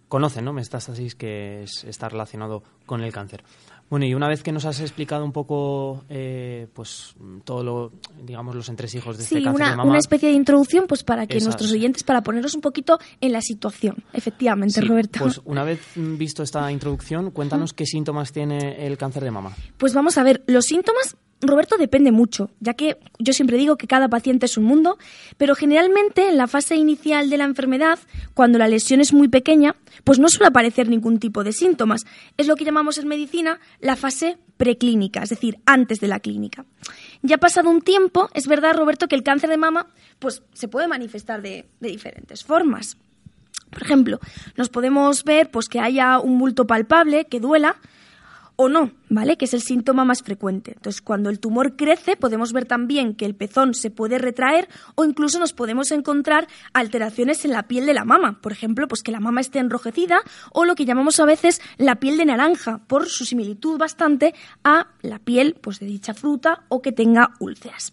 conocen, 0.08 0.44
¿no? 0.44 0.52
Metástasis, 0.52 1.14
que 1.14 1.64
está 1.86 2.08
relacionado 2.08 2.62
con 2.86 3.02
el 3.02 3.12
cáncer. 3.12 3.42
Bueno, 3.90 4.06
y 4.06 4.14
una 4.14 4.28
vez 4.28 4.42
que 4.42 4.50
nos 4.50 4.64
has 4.64 4.80
explicado 4.80 5.24
un 5.24 5.32
poco, 5.32 6.04
eh, 6.08 6.66
pues, 6.72 7.14
todo 7.44 7.62
lo, 7.62 7.92
digamos, 8.22 8.54
los 8.54 8.68
entresijos 8.68 9.16
de 9.16 9.24
este 9.24 9.42
cáncer 9.42 9.54
una, 9.54 9.70
de 9.70 9.76
mama... 9.76 9.90
una 9.90 9.98
especie 9.98 10.30
de 10.30 10.34
introducción, 10.34 10.86
pues, 10.86 11.04
para 11.04 11.26
que 11.26 11.38
nuestros 11.40 11.70
oyentes, 11.70 12.02
para 12.02 12.22
ponerlos 12.22 12.54
un 12.54 12.60
poquito 12.60 12.98
en 13.20 13.32
la 13.32 13.40
situación, 13.40 14.02
efectivamente, 14.12 14.80
Roberto. 14.80 15.20
Pues, 15.20 15.40
una 15.44 15.64
vez 15.64 15.80
visto 15.94 16.42
esta 16.42 16.70
introducción, 16.72 17.30
cuéntanos 17.30 17.72
qué 17.72 17.86
síntomas 17.86 18.32
tiene 18.32 18.86
el 18.86 18.96
cáncer 18.96 19.24
de 19.24 19.30
mama. 19.30 19.52
Pues 19.76 19.94
vamos 19.94 20.18
a 20.18 20.22
ver, 20.22 20.42
los 20.46 20.64
síntomas 20.64 21.16
Roberto 21.40 21.76
depende 21.76 22.12
mucho, 22.12 22.50
ya 22.60 22.74
que 22.74 22.98
yo 23.18 23.32
siempre 23.32 23.58
digo 23.58 23.76
que 23.76 23.86
cada 23.86 24.08
paciente 24.08 24.46
es 24.46 24.56
un 24.56 24.64
mundo, 24.64 24.98
pero 25.36 25.54
generalmente 25.54 26.28
en 26.28 26.36
la 26.36 26.46
fase 26.46 26.76
inicial 26.76 27.30
de 27.30 27.36
la 27.36 27.44
enfermedad, 27.44 27.98
cuando 28.34 28.58
la 28.58 28.68
lesión 28.68 29.00
es 29.00 29.12
muy 29.12 29.28
pequeña, 29.28 29.76
pues 30.04 30.18
no 30.18 30.28
suele 30.28 30.48
aparecer 30.48 30.88
ningún 30.88 31.18
tipo 31.18 31.44
de 31.44 31.52
síntomas. 31.52 32.06
Es 32.36 32.46
lo 32.46 32.56
que 32.56 32.64
llamamos 32.64 32.98
en 32.98 33.08
medicina 33.08 33.60
la 33.80 33.96
fase 33.96 34.38
preclínica, 34.56 35.22
es 35.22 35.30
decir, 35.30 35.58
antes 35.66 36.00
de 36.00 36.08
la 36.08 36.20
clínica. 36.20 36.64
Ya 37.22 37.38
pasado 37.38 37.70
un 37.70 37.82
tiempo, 37.82 38.30
es 38.34 38.46
verdad, 38.46 38.74
Roberto, 38.74 39.08
que 39.08 39.16
el 39.16 39.22
cáncer 39.22 39.50
de 39.50 39.56
mama 39.56 39.88
pues, 40.18 40.42
se 40.52 40.68
puede 40.68 40.88
manifestar 40.88 41.42
de, 41.42 41.66
de 41.80 41.88
diferentes 41.88 42.44
formas. 42.44 42.96
Por 43.70 43.82
ejemplo, 43.82 44.20
nos 44.56 44.68
podemos 44.68 45.24
ver 45.24 45.50
pues, 45.50 45.68
que 45.68 45.80
haya 45.80 46.20
un 46.20 46.38
bulto 46.38 46.66
palpable 46.66 47.26
que 47.26 47.40
duela, 47.40 47.76
o 48.56 48.68
no, 48.68 48.92
¿vale? 49.14 49.36
Que 49.36 49.44
es 49.44 49.54
el 49.54 49.62
síntoma 49.62 50.04
más 50.04 50.22
frecuente. 50.22 50.72
Entonces, 50.76 51.00
cuando 51.00 51.30
el 51.30 51.38
tumor 51.38 51.76
crece, 51.76 52.16
podemos 52.16 52.52
ver 52.52 52.66
también 52.66 53.14
que 53.14 53.24
el 53.24 53.34
pezón 53.34 53.74
se 53.74 53.90
puede 53.90 54.18
retraer 54.18 54.68
o 54.94 55.04
incluso 55.04 55.38
nos 55.38 55.52
podemos 55.52 55.90
encontrar 55.92 56.48
alteraciones 56.72 57.44
en 57.44 57.52
la 57.52 57.64
piel 57.64 57.86
de 57.86 57.94
la 57.94 58.04
mama. 58.04 58.40
Por 58.40 58.52
ejemplo, 58.52 58.88
pues 58.88 59.02
que 59.02 59.12
la 59.12 59.20
mama 59.20 59.40
esté 59.40 59.60
enrojecida 59.60 60.20
o 60.52 60.64
lo 60.64 60.74
que 60.74 60.84
llamamos 60.84 61.20
a 61.20 61.24
veces 61.24 61.60
la 61.78 61.96
piel 61.96 62.16
de 62.16 62.26
naranja, 62.26 62.80
por 62.86 63.06
su 63.08 63.24
similitud 63.24 63.78
bastante 63.78 64.34
a 64.64 64.88
la 65.02 65.18
piel 65.18 65.56
pues, 65.60 65.78
de 65.78 65.86
dicha 65.86 66.14
fruta 66.14 66.64
o 66.68 66.82
que 66.82 66.92
tenga 66.92 67.30
úlceras. 67.38 67.92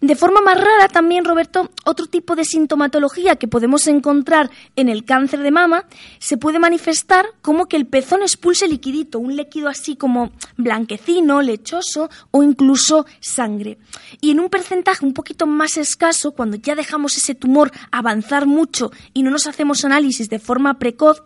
De 0.00 0.16
forma 0.16 0.40
más 0.40 0.58
rara 0.58 0.88
también, 0.88 1.24
Roberto, 1.24 1.70
otro 1.84 2.06
tipo 2.06 2.34
de 2.34 2.44
sintomatología 2.44 3.36
que 3.36 3.48
podemos 3.48 3.86
encontrar 3.86 4.50
en 4.76 4.88
el 4.88 5.04
cáncer 5.04 5.40
de 5.40 5.50
mama 5.50 5.84
se 6.18 6.36
puede 6.36 6.58
manifestar 6.58 7.26
como 7.42 7.66
que 7.66 7.76
el 7.76 7.86
pezón 7.86 8.22
expulse 8.22 8.66
liquidito, 8.66 9.18
un 9.18 9.36
líquido 9.36 9.68
así 9.68 9.94
como 9.96 10.32
blanquecino, 10.56 11.42
lechoso 11.42 12.10
o 12.30 12.42
incluso 12.42 13.06
sangre. 13.20 13.78
Y 14.20 14.30
en 14.30 14.40
un 14.40 14.48
porcentaje 14.48 15.04
un 15.04 15.14
poquito 15.14 15.46
más 15.46 15.76
escaso, 15.76 16.32
cuando 16.32 16.56
ya 16.56 16.74
dejamos 16.74 17.16
ese 17.16 17.34
tumor 17.34 17.70
avanzar 17.90 18.46
mucho 18.46 18.90
y 19.12 19.22
no 19.22 19.30
nos 19.30 19.46
hacemos 19.46 19.84
análisis 19.84 20.28
de 20.28 20.38
forma 20.38 20.78
precoz, 20.78 21.22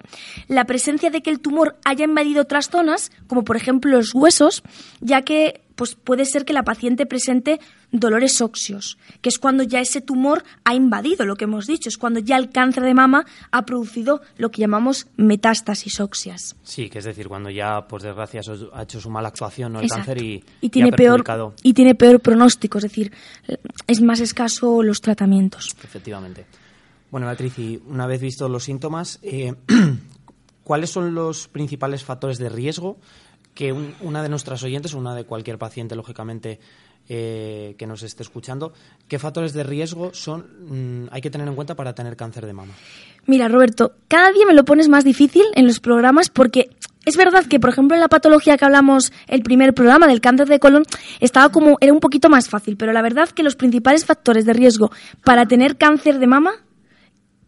la 0.49 0.65
presencia 0.65 1.11
de 1.11 1.23
que 1.23 1.31
el 1.31 1.41
tumor 1.41 1.77
haya 1.85 2.05
invadido 2.05 2.43
otras 2.43 2.71
zonas, 2.71 3.11
como 3.27 3.45
por 3.45 3.57
ejemplo 3.57 3.91
los 3.91 4.15
huesos, 4.15 4.63
ya 5.01 5.23
que 5.23 5.66
pues 5.77 5.95
puede 5.95 6.25
ser 6.25 6.45
que 6.45 6.53
la 6.53 6.65
paciente 6.65 7.07
presente 7.07 7.61
dolores 7.93 8.41
óxios, 8.41 8.99
que 9.21 9.29
es 9.29 9.39
cuando 9.39 9.63
ya 9.63 9.81
ese 9.81 10.01
tumor 10.01 10.43
ha 10.65 10.75
invadido 10.75 11.25
lo 11.25 11.37
que 11.37 11.45
hemos 11.45 11.67
dicho, 11.67 11.89
es 11.89 11.99
cuando 11.99 12.19
ya 12.19 12.37
el 12.37 12.51
cáncer 12.51 12.83
de 12.83 12.95
mama 12.95 13.25
ha 13.53 13.65
producido 13.65 14.23
lo 14.37 14.51
que 14.51 14.63
llamamos 14.63 15.07
metástasis 15.17 16.01
óseas. 16.01 16.57
Sí, 16.63 16.89
que 16.89 16.99
es 16.99 17.05
decir, 17.05 17.29
cuando 17.29 17.51
ya, 17.51 17.87
por 17.87 18.03
desgracia, 18.03 18.41
ha 18.73 18.83
hecho 18.83 19.01
su 19.01 19.11
mala 19.11 19.29
actuación 19.29 19.75
¿no? 19.75 19.81
el 19.81 19.89
cáncer 19.89 20.23
y, 20.23 20.43
tiene 20.71 20.93
peor 20.93 21.23
y 21.63 21.75
tiene 21.75 21.95
peor 21.95 22.21
pronóstico, 22.21 22.79
es 22.79 22.85
decir, 22.85 23.13
es 23.87 24.01
más 24.01 24.21
escaso 24.21 24.83
los 24.83 25.01
tratamientos. 25.01 25.77
Efectivamente. 25.83 26.47
Bueno, 27.11 27.27
Beatriz, 27.27 27.59
y 27.59 27.81
una 27.87 28.07
vez 28.07 28.21
vistos 28.21 28.51
los 28.51 28.65
síntomas, 28.65 29.19
eh, 29.23 29.55
¿cuáles 30.65 30.91
son 30.91 31.15
los 31.15 31.49
principales 31.49 32.03
factores 32.03 32.39
de 32.39 32.49
riesgo 32.49 32.99
que 33.57 33.73
una 33.73 34.23
de 34.23 34.29
nuestras 34.29 34.63
oyentes, 34.63 34.93
una 34.93 35.15
de 35.15 35.25
cualquier 35.25 35.57
paciente, 35.59 35.97
lógicamente, 35.97 36.61
eh, 37.09 37.75
que 37.79 37.87
nos 37.87 38.03
esté 38.03 38.23
escuchando, 38.23 38.75
¿qué 39.09 39.19
factores 39.19 39.55
de 39.55 39.65
riesgo 39.65 40.13
son 40.13 41.05
mm, 41.05 41.09
hay 41.11 41.23
que 41.23 41.31
tener 41.31 41.49
en 41.49 41.55
cuenta 41.55 41.75
para 41.75 41.95
tener 41.95 42.17
cáncer 42.17 42.45
de 42.45 42.53
mama? 42.53 42.75
Mira, 43.27 43.49
Roberto, 43.49 43.95
cada 44.09 44.31
día 44.31 44.45
me 44.47 44.53
lo 44.53 44.65
pones 44.65 44.89
más 44.89 45.05
difícil 45.05 45.45
en 45.55 45.67
los 45.67 45.81
programas 45.81 46.29
porque 46.29 46.69
es 47.07 47.17
verdad 47.17 47.47
que, 47.47 47.59
por 47.59 47.71
ejemplo, 47.71 47.95
en 47.95 48.01
la 48.01 48.09
patología 48.09 48.59
que 48.59 48.65
hablamos 48.67 49.13
el 49.27 49.43
primer 49.43 49.73
programa 49.73 50.07
del 50.07 50.21
cáncer 50.21 50.49
de 50.49 50.59
colon, 50.59 50.83
estaba 51.21 51.51
como, 51.51 51.79
era 51.81 51.93
un 51.93 52.01
poquito 52.01 52.29
más 52.29 52.51
fácil, 52.51 52.77
pero 52.77 52.93
la 52.93 53.01
verdad 53.01 53.31
que 53.31 53.43
los 53.43 53.57
principales 53.57 54.05
factores 54.05 54.45
de 54.45 54.53
riesgo 54.53 54.91
para 55.25 55.47
tener 55.47 55.77
cáncer 55.77 56.19
de 56.19 56.27
mama, 56.27 56.66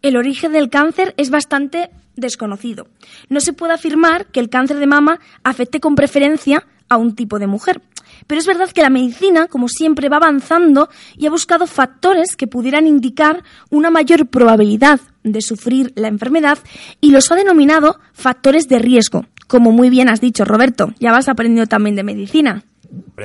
el 0.02 0.16
origen 0.16 0.52
del 0.52 0.70
cáncer 0.70 1.14
es 1.16 1.30
bastante 1.30 1.90
desconocido. 2.16 2.88
No 3.28 3.40
se 3.40 3.52
puede 3.52 3.74
afirmar 3.74 4.26
que 4.26 4.40
el 4.40 4.50
cáncer 4.50 4.78
de 4.78 4.86
mama 4.86 5.20
afecte 5.42 5.80
con 5.80 5.94
preferencia 5.94 6.66
a 6.88 6.96
un 6.96 7.14
tipo 7.14 7.38
de 7.38 7.46
mujer. 7.46 7.82
Pero 8.26 8.40
es 8.40 8.46
verdad 8.46 8.70
que 8.70 8.82
la 8.82 8.90
medicina, 8.90 9.46
como 9.46 9.68
siempre, 9.68 10.08
va 10.08 10.16
avanzando 10.16 10.88
y 11.16 11.26
ha 11.26 11.30
buscado 11.30 11.66
factores 11.66 12.36
que 12.36 12.46
pudieran 12.46 12.86
indicar 12.86 13.44
una 13.70 13.90
mayor 13.90 14.26
probabilidad 14.26 15.00
de 15.22 15.40
sufrir 15.42 15.92
la 15.94 16.08
enfermedad 16.08 16.58
y 17.00 17.10
los 17.10 17.30
ha 17.30 17.36
denominado 17.36 18.00
factores 18.12 18.68
de 18.68 18.78
riesgo. 18.78 19.26
Como 19.46 19.72
muy 19.72 19.88
bien 19.90 20.08
has 20.08 20.20
dicho, 20.20 20.44
Roberto, 20.44 20.92
ya 21.00 21.12
vas 21.12 21.28
aprendiendo 21.28 21.68
también 21.68 21.96
de 21.96 22.02
medicina. 22.02 22.64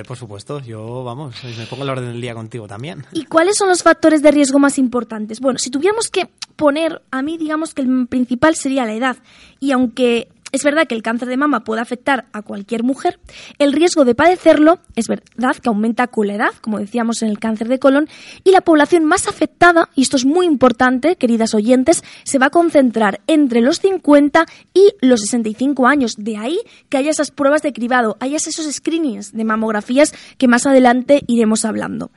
Por 0.08 0.18
supuesto, 0.18 0.60
yo, 0.60 1.04
vamos, 1.04 1.36
me 1.58 1.66
pongo 1.66 1.86
la 1.86 1.94
orden 1.94 2.12
del 2.12 2.22
día 2.22 2.34
contigo 2.34 2.68
también. 2.68 3.06
¿Y 3.14 3.26
cuáles 3.26 3.58
son 3.58 3.70
los 3.70 3.84
factores 3.84 4.22
de 4.22 4.32
riesgo 4.32 4.60
más 4.60 4.78
importantes? 4.78 5.40
Bueno, 5.40 5.60
si 5.60 5.70
tuviéramos 5.70 6.10
que 6.10 6.30
poner, 6.56 7.02
a 7.12 7.22
mí 7.22 7.38
digamos 7.38 7.74
que 7.74 7.84
el 7.84 8.08
principal 8.08 8.56
sería 8.56 8.86
la 8.86 8.94
edad. 8.94 9.18
Y 9.60 9.72
aunque 9.72 10.30
es 10.54 10.64
verdad 10.64 10.88
que 10.88 10.96
el 10.96 11.02
cáncer 11.02 11.28
de 11.28 11.36
mama 11.36 11.66
puede 11.66 11.82
afectar 11.82 12.28
a 12.32 12.44
cualquier 12.44 12.84
mujer. 12.84 13.20
El 13.58 13.74
riesgo 13.74 14.06
de 14.06 14.16
padecerlo 14.16 14.80
es 14.96 15.08
verdad 15.08 15.56
que 15.62 15.68
aumenta 15.68 16.08
con 16.08 16.28
la 16.28 16.36
edad, 16.36 16.54
como 16.62 16.80
decíamos 16.80 17.24
en 17.24 17.30
el 17.30 17.40
cáncer 17.40 17.68
de 17.68 17.80
colon, 17.80 18.08
y 18.44 18.52
la 18.52 18.62
población 18.62 19.04
más 19.04 19.28
afectada, 19.28 19.90
y 19.96 20.04
esto 20.04 20.16
es 20.16 20.26
muy 20.26 20.46
importante, 20.46 21.16
queridas 21.16 21.56
oyentes, 21.56 22.04
se 22.24 22.38
va 22.38 22.46
a 22.46 22.52
concentrar 22.52 23.22
entre 23.26 23.62
los 23.62 23.80
50 23.80 24.46
y 24.76 24.94
los 25.02 25.22
65 25.22 25.88
años. 25.88 26.16
De 26.18 26.38
ahí 26.38 26.60
que 26.88 26.98
haya 26.98 27.10
esas 27.10 27.32
pruebas 27.32 27.64
de 27.64 27.74
cribado, 27.74 28.16
haya 28.20 28.38
esos 28.38 28.72
screenings 28.72 29.34
de 29.34 29.44
mamografías 29.44 30.14
que 30.38 30.48
más 30.48 30.68
adelante 30.68 31.24
iremos 31.28 31.66
hablando. 31.66 32.12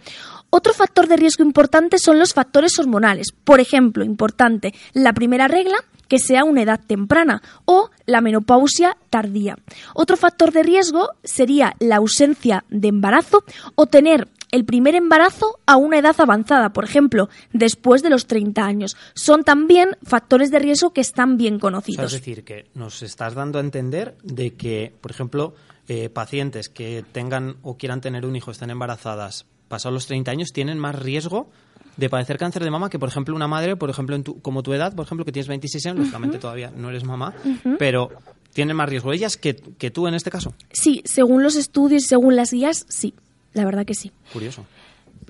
Otro 0.50 0.74
factor 0.74 1.08
de 1.08 1.16
riesgo 1.16 1.42
importante 1.42 1.98
son 1.98 2.18
los 2.18 2.34
factores 2.34 2.78
hormonales. 2.78 3.28
Por 3.32 3.60
ejemplo, 3.60 4.04
importante, 4.04 4.74
la 4.92 5.12
primera 5.12 5.48
regla, 5.48 5.76
que 6.08 6.18
sea 6.18 6.44
una 6.44 6.62
edad 6.62 6.80
temprana 6.86 7.42
o 7.64 7.90
la 8.06 8.20
menopausia 8.20 8.96
tardía. 9.10 9.56
Otro 9.94 10.16
factor 10.16 10.52
de 10.52 10.62
riesgo 10.62 11.10
sería 11.24 11.74
la 11.78 11.96
ausencia 11.96 12.64
de 12.68 12.88
embarazo 12.88 13.44
o 13.74 13.86
tener 13.86 14.28
el 14.52 14.64
primer 14.64 14.94
embarazo 14.94 15.58
a 15.66 15.76
una 15.76 15.98
edad 15.98 16.14
avanzada, 16.18 16.72
por 16.72 16.84
ejemplo, 16.84 17.28
después 17.52 18.02
de 18.02 18.10
los 18.10 18.26
30 18.26 18.64
años. 18.64 18.96
Son 19.14 19.44
también 19.44 19.96
factores 20.02 20.50
de 20.50 20.58
riesgo 20.58 20.92
que 20.92 21.00
están 21.00 21.36
bien 21.36 21.58
conocidos. 21.58 22.12
es 22.12 22.20
decir, 22.20 22.44
que 22.44 22.66
nos 22.74 23.02
estás 23.02 23.34
dando 23.34 23.58
a 23.58 23.62
entender 23.62 24.16
de 24.22 24.54
que, 24.54 24.94
por 25.00 25.10
ejemplo, 25.10 25.54
eh, 25.88 26.08
pacientes 26.08 26.68
que 26.68 27.04
tengan 27.12 27.56
o 27.62 27.76
quieran 27.76 28.00
tener 28.00 28.24
un 28.24 28.36
hijo, 28.36 28.50
estén 28.50 28.70
embarazadas 28.70 29.46
pasados 29.68 29.94
los 29.94 30.06
30 30.06 30.30
años, 30.30 30.52
tienen 30.52 30.78
más 30.78 30.96
riesgo 30.96 31.50
de 31.96 32.10
padecer 32.10 32.38
cáncer 32.38 32.62
de 32.62 32.70
mama 32.70 32.90
que, 32.90 32.98
por 32.98 33.08
ejemplo, 33.08 33.34
una 33.34 33.48
madre, 33.48 33.76
por 33.76 33.90
ejemplo, 33.90 34.16
en 34.16 34.22
como 34.22 34.62
tu 34.62 34.72
edad, 34.72 34.94
por 34.94 35.06
ejemplo, 35.06 35.24
que 35.24 35.32
tienes 35.32 35.48
26 35.48 35.86
años, 35.86 35.98
lógicamente 35.98 36.38
todavía 36.38 36.70
no 36.74 36.90
eres 36.90 37.04
mamá, 37.04 37.34
pero 37.78 38.10
tienen 38.52 38.76
más 38.76 38.88
riesgo 38.88 39.12
ellas 39.12 39.36
que, 39.36 39.54
que 39.54 39.90
tú 39.90 40.06
en 40.06 40.14
este 40.14 40.30
caso. 40.30 40.54
Sí, 40.72 41.02
según 41.04 41.42
los 41.42 41.56
estudios 41.56 42.04
y 42.04 42.06
según 42.06 42.36
las 42.36 42.52
guías, 42.52 42.86
sí, 42.88 43.14
la 43.52 43.64
verdad 43.64 43.84
que 43.84 43.94
sí. 43.94 44.12
Curioso. 44.32 44.64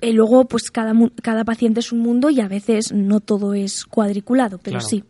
Y 0.01 0.11
luego, 0.11 0.45
pues 0.45 0.69
cada, 0.69 0.93
cada 1.23 1.43
paciente 1.43 1.79
es 1.79 1.91
un 1.91 1.99
mundo 1.99 2.29
y 2.29 2.39
a 2.39 2.47
veces 2.47 2.91
no 2.91 3.19
todo 3.19 3.53
es 3.53 3.83
cuadriculado, 3.85 4.59
pero 4.59 4.79
sí. 4.79 5.03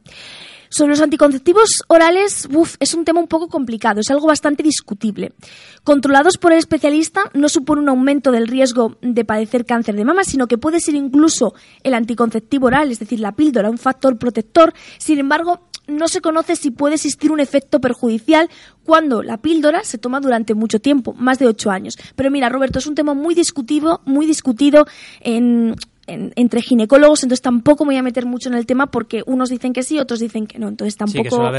Sobre 0.70 0.92
los 0.92 1.02
anticonceptivos 1.02 1.84
orales, 1.88 2.48
es 2.80 2.94
un 2.94 3.06
tema 3.06 3.20
un 3.20 3.28
poco 3.28 3.48
complicado, 3.48 4.02
es 4.02 4.12
algo 4.12 4.28
bastante 4.28 4.64
discutible. 4.64 5.34
Controlados 5.84 6.38
por 6.38 6.52
el 6.52 6.60
especialista, 6.60 7.32
no 7.34 7.50
supone 7.50 7.82
un 7.82 7.90
aumento 7.90 8.32
del 8.32 8.48
riesgo 8.48 8.98
de 9.02 9.26
padecer 9.26 9.66
cáncer 9.66 9.96
de 9.96 10.06
mama, 10.06 10.24
sino 10.24 10.48
que 10.48 10.58
puede 10.58 10.80
ser 10.80 10.96
incluso 10.96 11.54
el 11.84 11.94
anticonceptivo 11.94 12.68
oral, 12.68 12.92
es 12.92 13.00
decir, 13.00 13.20
la 13.20 13.34
píldora, 13.34 13.70
un 13.70 13.78
factor 13.78 14.18
protector. 14.18 14.74
Sin 14.98 15.20
embargo, 15.20 15.68
no 15.88 16.08
se 16.08 16.22
conoce 16.22 16.56
si 16.56 16.72
puede 16.72 16.96
existir 16.96 17.32
un 17.32 17.40
efecto 17.40 17.80
perjudicial 17.80 18.50
cuando 18.84 19.24
la 19.24 19.38
píldora 19.38 19.84
se 19.84 19.98
toma 19.98 20.20
durante 20.20 20.54
mucho 20.54 20.80
tiempo, 20.80 21.14
más 21.14 21.40
de 21.40 21.48
ocho 21.48 21.72
años. 21.72 21.98
Pero 22.16 22.30
mira, 22.30 22.50
Roberto, 22.50 22.80
es 22.80 22.88
un 22.88 22.96
tema 22.96 23.14
muy 23.14 23.36
discutido, 23.36 24.02
muy 24.06 24.26
discutido 24.26 24.86
en 25.22 25.76
entre 26.08 26.62
ginecólogos, 26.62 27.24
entonces 27.24 27.42
tampoco 27.42 27.84
me 27.84 27.90
voy 27.90 27.98
a 27.98 28.04
meter 28.04 28.26
mucho 28.26 28.48
en 28.48 28.56
el 28.56 28.66
tema 28.66 28.88
porque 28.88 29.24
unos 29.26 29.50
dicen 29.50 29.74
que 29.74 29.84
sí, 29.84 30.00
otros 30.00 30.20
dicen 30.20 30.48
que 30.48 30.58
no, 30.58 30.70
entonces 30.70 30.96
tampoco 30.96 31.52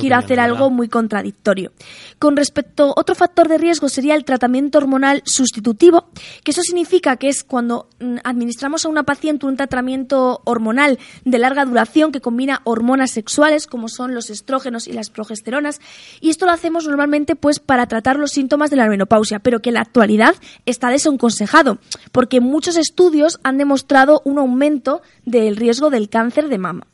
quiero 0.00 0.16
hacer 0.16 0.40
algo 0.40 0.70
muy 0.70 0.88
contradictorio. 0.88 1.72
Con 2.18 2.36
respecto, 2.36 2.88
a 2.88 3.00
otro 3.00 3.14
factor 3.14 3.48
de 3.48 3.58
riesgo 3.58 3.88
sería 3.88 4.16
el 4.16 4.24
tratamiento 4.24 4.78
hormonal 4.78 5.22
sustitutivo, 5.24 6.08
que 6.42 6.50
eso 6.50 6.62
significa 6.62 7.16
que 7.16 7.28
es 7.28 7.44
cuando 7.44 7.88
mm, 8.00 8.16
administramos 8.24 8.84
a 8.84 8.88
una 8.88 9.04
paciente 9.04 9.46
un 9.46 9.56
tratamiento 9.56 10.42
hormonal 10.44 10.98
de 11.24 11.38
larga 11.38 11.64
duración 11.64 12.10
que 12.10 12.20
combina 12.20 12.60
hormonas 12.64 13.12
sexuales 13.12 13.66
como 13.66 13.88
son 13.88 14.14
los 14.14 14.30
estrógenos 14.30 14.88
y 14.88 14.92
las 14.92 15.10
progesteronas 15.10 15.80
y 16.20 16.30
esto 16.30 16.46
lo 16.46 16.52
hacemos 16.52 16.86
normalmente 16.86 17.36
pues 17.36 17.60
para 17.60 17.86
tratar 17.86 18.18
los 18.18 18.32
síntomas 18.32 18.70
de 18.70 18.76
la 18.76 18.88
menopausia, 18.88 19.38
pero 19.38 19.60
que 19.60 19.70
en 19.70 19.74
la 19.74 19.80
actualidad 19.80 20.34
está 20.66 20.88
desaconsejado 20.88 21.78
porque 22.10 22.40
muchos 22.40 22.76
estudios 22.76 23.38
han 23.44 23.58
demostrado 23.58 23.91
un 24.24 24.38
aumento 24.38 25.02
del 25.24 25.56
riesgo 25.56 25.90
del 25.90 26.08
cáncer 26.08 26.48
de 26.48 26.58
mama. 26.58 26.86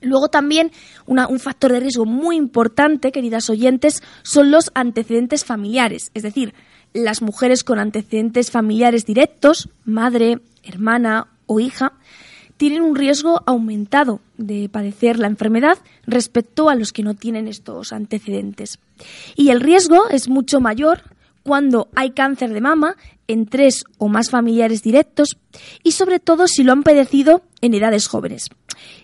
Luego 0.00 0.28
también 0.28 0.72
un 1.06 1.38
factor 1.38 1.72
de 1.72 1.80
riesgo 1.80 2.04
muy 2.04 2.36
importante, 2.36 3.12
queridas 3.12 3.48
oyentes, 3.50 4.02
son 4.22 4.50
los 4.50 4.70
antecedentes 4.74 5.44
familiares, 5.44 6.10
es 6.14 6.22
decir, 6.22 6.54
las 6.92 7.22
mujeres 7.22 7.64
con 7.64 7.78
antecedentes 7.78 8.50
familiares 8.50 9.04
directos, 9.04 9.68
madre, 9.84 10.38
hermana 10.62 11.28
o 11.46 11.60
hija, 11.60 11.92
tienen 12.56 12.82
un 12.82 12.96
riesgo 12.96 13.42
aumentado 13.46 14.20
de 14.38 14.68
padecer 14.68 15.18
la 15.18 15.26
enfermedad 15.26 15.78
respecto 16.06 16.70
a 16.70 16.74
los 16.74 16.92
que 16.92 17.02
no 17.02 17.14
tienen 17.14 17.48
estos 17.48 17.92
antecedentes. 17.92 18.78
Y 19.34 19.50
el 19.50 19.60
riesgo 19.60 20.08
es 20.08 20.28
mucho 20.28 20.60
mayor 20.60 21.02
cuando 21.46 21.88
hay 21.94 22.10
cáncer 22.10 22.52
de 22.52 22.60
mama 22.60 22.96
en 23.28 23.46
tres 23.46 23.84
o 23.98 24.08
más 24.08 24.30
familiares 24.30 24.82
directos 24.82 25.38
y 25.84 25.92
sobre 25.92 26.18
todo 26.18 26.48
si 26.48 26.64
lo 26.64 26.72
han 26.72 26.82
padecido 26.82 27.42
en 27.60 27.72
edades 27.72 28.08
jóvenes. 28.08 28.50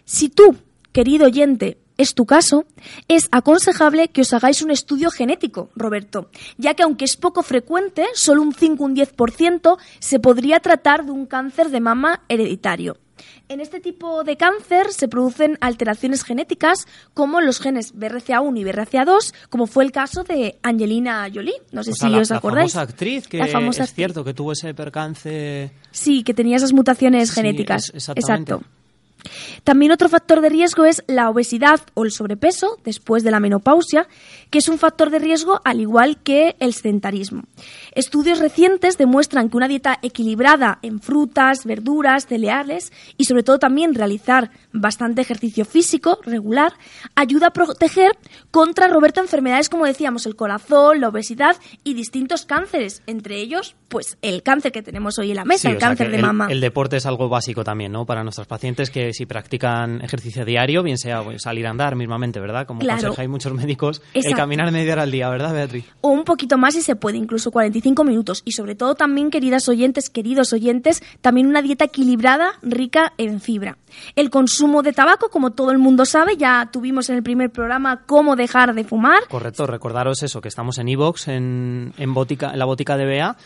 Si 0.04 0.28
tú, 0.28 0.56
querido 0.92 1.26
oyente, 1.26 1.78
es 1.99 2.14
tu 2.14 2.26
caso, 2.26 2.64
es 3.06 3.28
aconsejable 3.30 4.08
que 4.08 4.22
os 4.22 4.32
hagáis 4.32 4.61
un 4.61 4.72
estudio 4.72 5.11
genético, 5.12 5.70
Roberto, 5.76 6.30
ya 6.58 6.75
que 6.75 6.82
aunque 6.82 7.04
es 7.04 7.16
poco 7.16 7.44
frecuente, 7.44 8.06
solo 8.14 8.42
un 8.42 8.52
5 8.52 8.82
o 8.82 8.87
un 8.87 8.96
10%, 8.96 9.78
se 10.00 10.18
podría 10.18 10.58
tratar 10.58 11.04
de 11.04 11.12
un 11.12 11.26
cáncer 11.26 11.70
de 11.70 11.80
mama 11.80 12.22
hereditario. 12.28 12.96
En 13.49 13.61
este 13.61 13.81
tipo 13.81 14.25
de 14.25 14.37
cáncer 14.37 14.93
se 14.93 15.09
producen 15.09 15.59
alteraciones 15.61 16.25
genéticas 16.25 16.87
como 17.14 17.41
los 17.41 17.61
genes 17.61 17.95
BRCA1 17.95 18.59
y 18.59 18.64
BRCA2, 18.64 19.35
como 19.50 19.67
fue 19.67 19.85
el 19.85 19.93
caso 19.93 20.25
de 20.25 20.59
Angelina 20.62 21.29
Jolie. 21.33 21.55
No 21.71 21.85
sé 21.85 21.93
si 21.93 22.07
os 22.14 22.31
acordáis. 22.31 22.75
La 22.75 22.81
famosa 22.81 22.83
actriz 22.83 23.29
que 23.29 23.41
es 23.41 23.95
cierto 23.95 24.25
que 24.25 24.35
tuvo 24.35 24.52
ese 24.52 24.75
percance. 24.75 25.71
Sí, 25.91 26.23
que 26.23 26.35
tenía 26.35 26.57
esas 26.57 26.73
mutaciones 26.73 27.33
genéticas. 27.33 27.93
Exacto. 27.95 28.62
También 29.64 29.93
otro 29.93 30.09
factor 30.09 30.41
de 30.41 30.49
riesgo 30.49 30.85
es 30.85 31.02
la 31.07 31.31
obesidad 31.31 31.81
o 31.95 32.05
el 32.05 32.12
sobrepeso 32.12 32.79
después 32.85 33.23
de 33.23 33.31
la 33.31 33.41
menopausia, 33.41 34.09
que 34.50 34.59
es 34.59 34.69
un 34.69 34.79
factor 34.79 35.11
de 35.11 35.19
riesgo 35.19 35.61
al 35.64 35.81
igual 35.81 36.19
que 36.23 36.57
el 36.59 36.75
sedentarismo. 36.75 37.45
Estudios 37.93 38.38
recientes 38.38 38.99
demuestran 38.99 39.49
que 39.49 39.57
una 39.57 39.69
dieta 39.69 39.99
equilibrada 40.02 40.79
en 40.83 41.00
frutas, 41.00 41.64
verduras, 41.64 42.26
cereales 42.26 42.93
y 43.17 43.25
sobre 43.25 43.43
todo 43.43 43.59
también 43.59 43.95
realizar 43.95 44.50
bastante 44.73 45.23
ejercicio 45.23 45.64
físico 45.64 46.19
regular 46.25 46.73
ayuda 47.14 47.49
a 47.49 47.52
proteger 47.52 48.12
contra, 48.50 48.88
Roberto, 48.88 49.21
enfermedades 49.21 49.69
como 49.69 49.87
decíamos, 49.87 50.26
el 50.26 50.37
corazón, 50.37 51.00
la 51.00 51.09
obesidad 51.09 51.57
y 51.85 51.95
distintos 51.95 52.45
cánceres, 52.47 53.02
entre 53.07 53.37
ellos, 53.37 53.76
pues 53.88 54.19
el 54.23 54.43
cáncer 54.43 54.73
que 54.73 54.83
tenemos 54.83 55.19
hoy 55.19 55.31
en 55.31 55.37
la 55.37 55.45
mesa, 55.45 55.71
el 55.71 55.79
cáncer 55.79 56.11
de 56.11 56.19
mama. 56.19 56.49
El 56.50 56.61
deporte 56.61 56.97
es 56.97 57.07
algo 57.07 57.29
básico 57.29 57.64
también, 57.64 57.93
¿no? 57.93 58.07
Para 58.07 58.23
nuestros 58.23 58.47
pacientes 58.47 58.91
que 58.91 59.12
que 59.12 59.16
si 59.19 59.26
practican 59.26 60.00
ejercicio 60.02 60.45
diario, 60.45 60.83
bien 60.83 60.97
sea 60.97 61.23
pues, 61.23 61.42
salir 61.42 61.66
a 61.66 61.71
andar 61.71 61.97
mismamente, 61.97 62.40
¿verdad? 62.40 62.66
Como 62.66 62.81
Claro. 62.81 62.99
aconsejáis 62.99 63.28
muchos 63.28 63.52
médicos, 63.52 64.00
el 64.14 64.21
Exacto. 64.21 64.37
caminar 64.38 64.73
media 64.73 64.95
hora 64.95 65.02
al 65.02 65.11
día, 65.11 65.28
¿verdad, 65.28 65.52
Beatriz? 65.52 65.85
o 66.00 66.09
un 66.09 66.25
poquito 66.25 66.57
más 66.59 66.75
si 66.75 66.83
se 66.83 66.97
puede, 66.97 67.19
incluso 67.19 67.50
45 67.50 68.04
minutos. 68.04 68.42
Y 68.45 68.52
sobre 68.52 68.75
todo 68.75 68.95
también, 68.95 69.31
queridas 69.31 69.69
oyentes, 69.69 70.09
queridos 70.11 70.52
oyentes, 70.52 71.02
también 71.21 71.47
una 71.47 71.61
dieta 71.62 71.85
equilibrada, 71.85 72.52
rica 72.62 73.12
en 73.19 73.40
fibra. 73.40 73.76
El 74.16 74.31
consumo 74.31 74.83
de 74.83 74.92
tabaco, 74.92 75.28
como 75.28 75.50
todo 75.50 75.71
el 75.71 75.78
mundo 75.78 76.04
sabe, 76.07 76.37
ya 76.37 76.71
tuvimos 76.73 77.11
en 77.11 77.16
el 77.16 77.23
primer 77.23 77.50
programa 77.50 78.02
cómo 78.07 78.35
dejar 78.37 78.75
de 78.75 78.85
fumar. 78.85 79.21
Correcto, 79.28 79.66
recordaros 79.66 80.23
eso, 80.23 80.40
que 80.40 80.49
estamos 80.49 80.78
en 80.78 80.88
iVoox, 80.88 81.28
en, 81.28 81.92
en, 81.99 82.14
botica, 82.14 82.50
en 82.52 82.59
la 82.59 82.64
botica 82.64 82.97
de 82.97 83.04
Bea, 83.04 83.37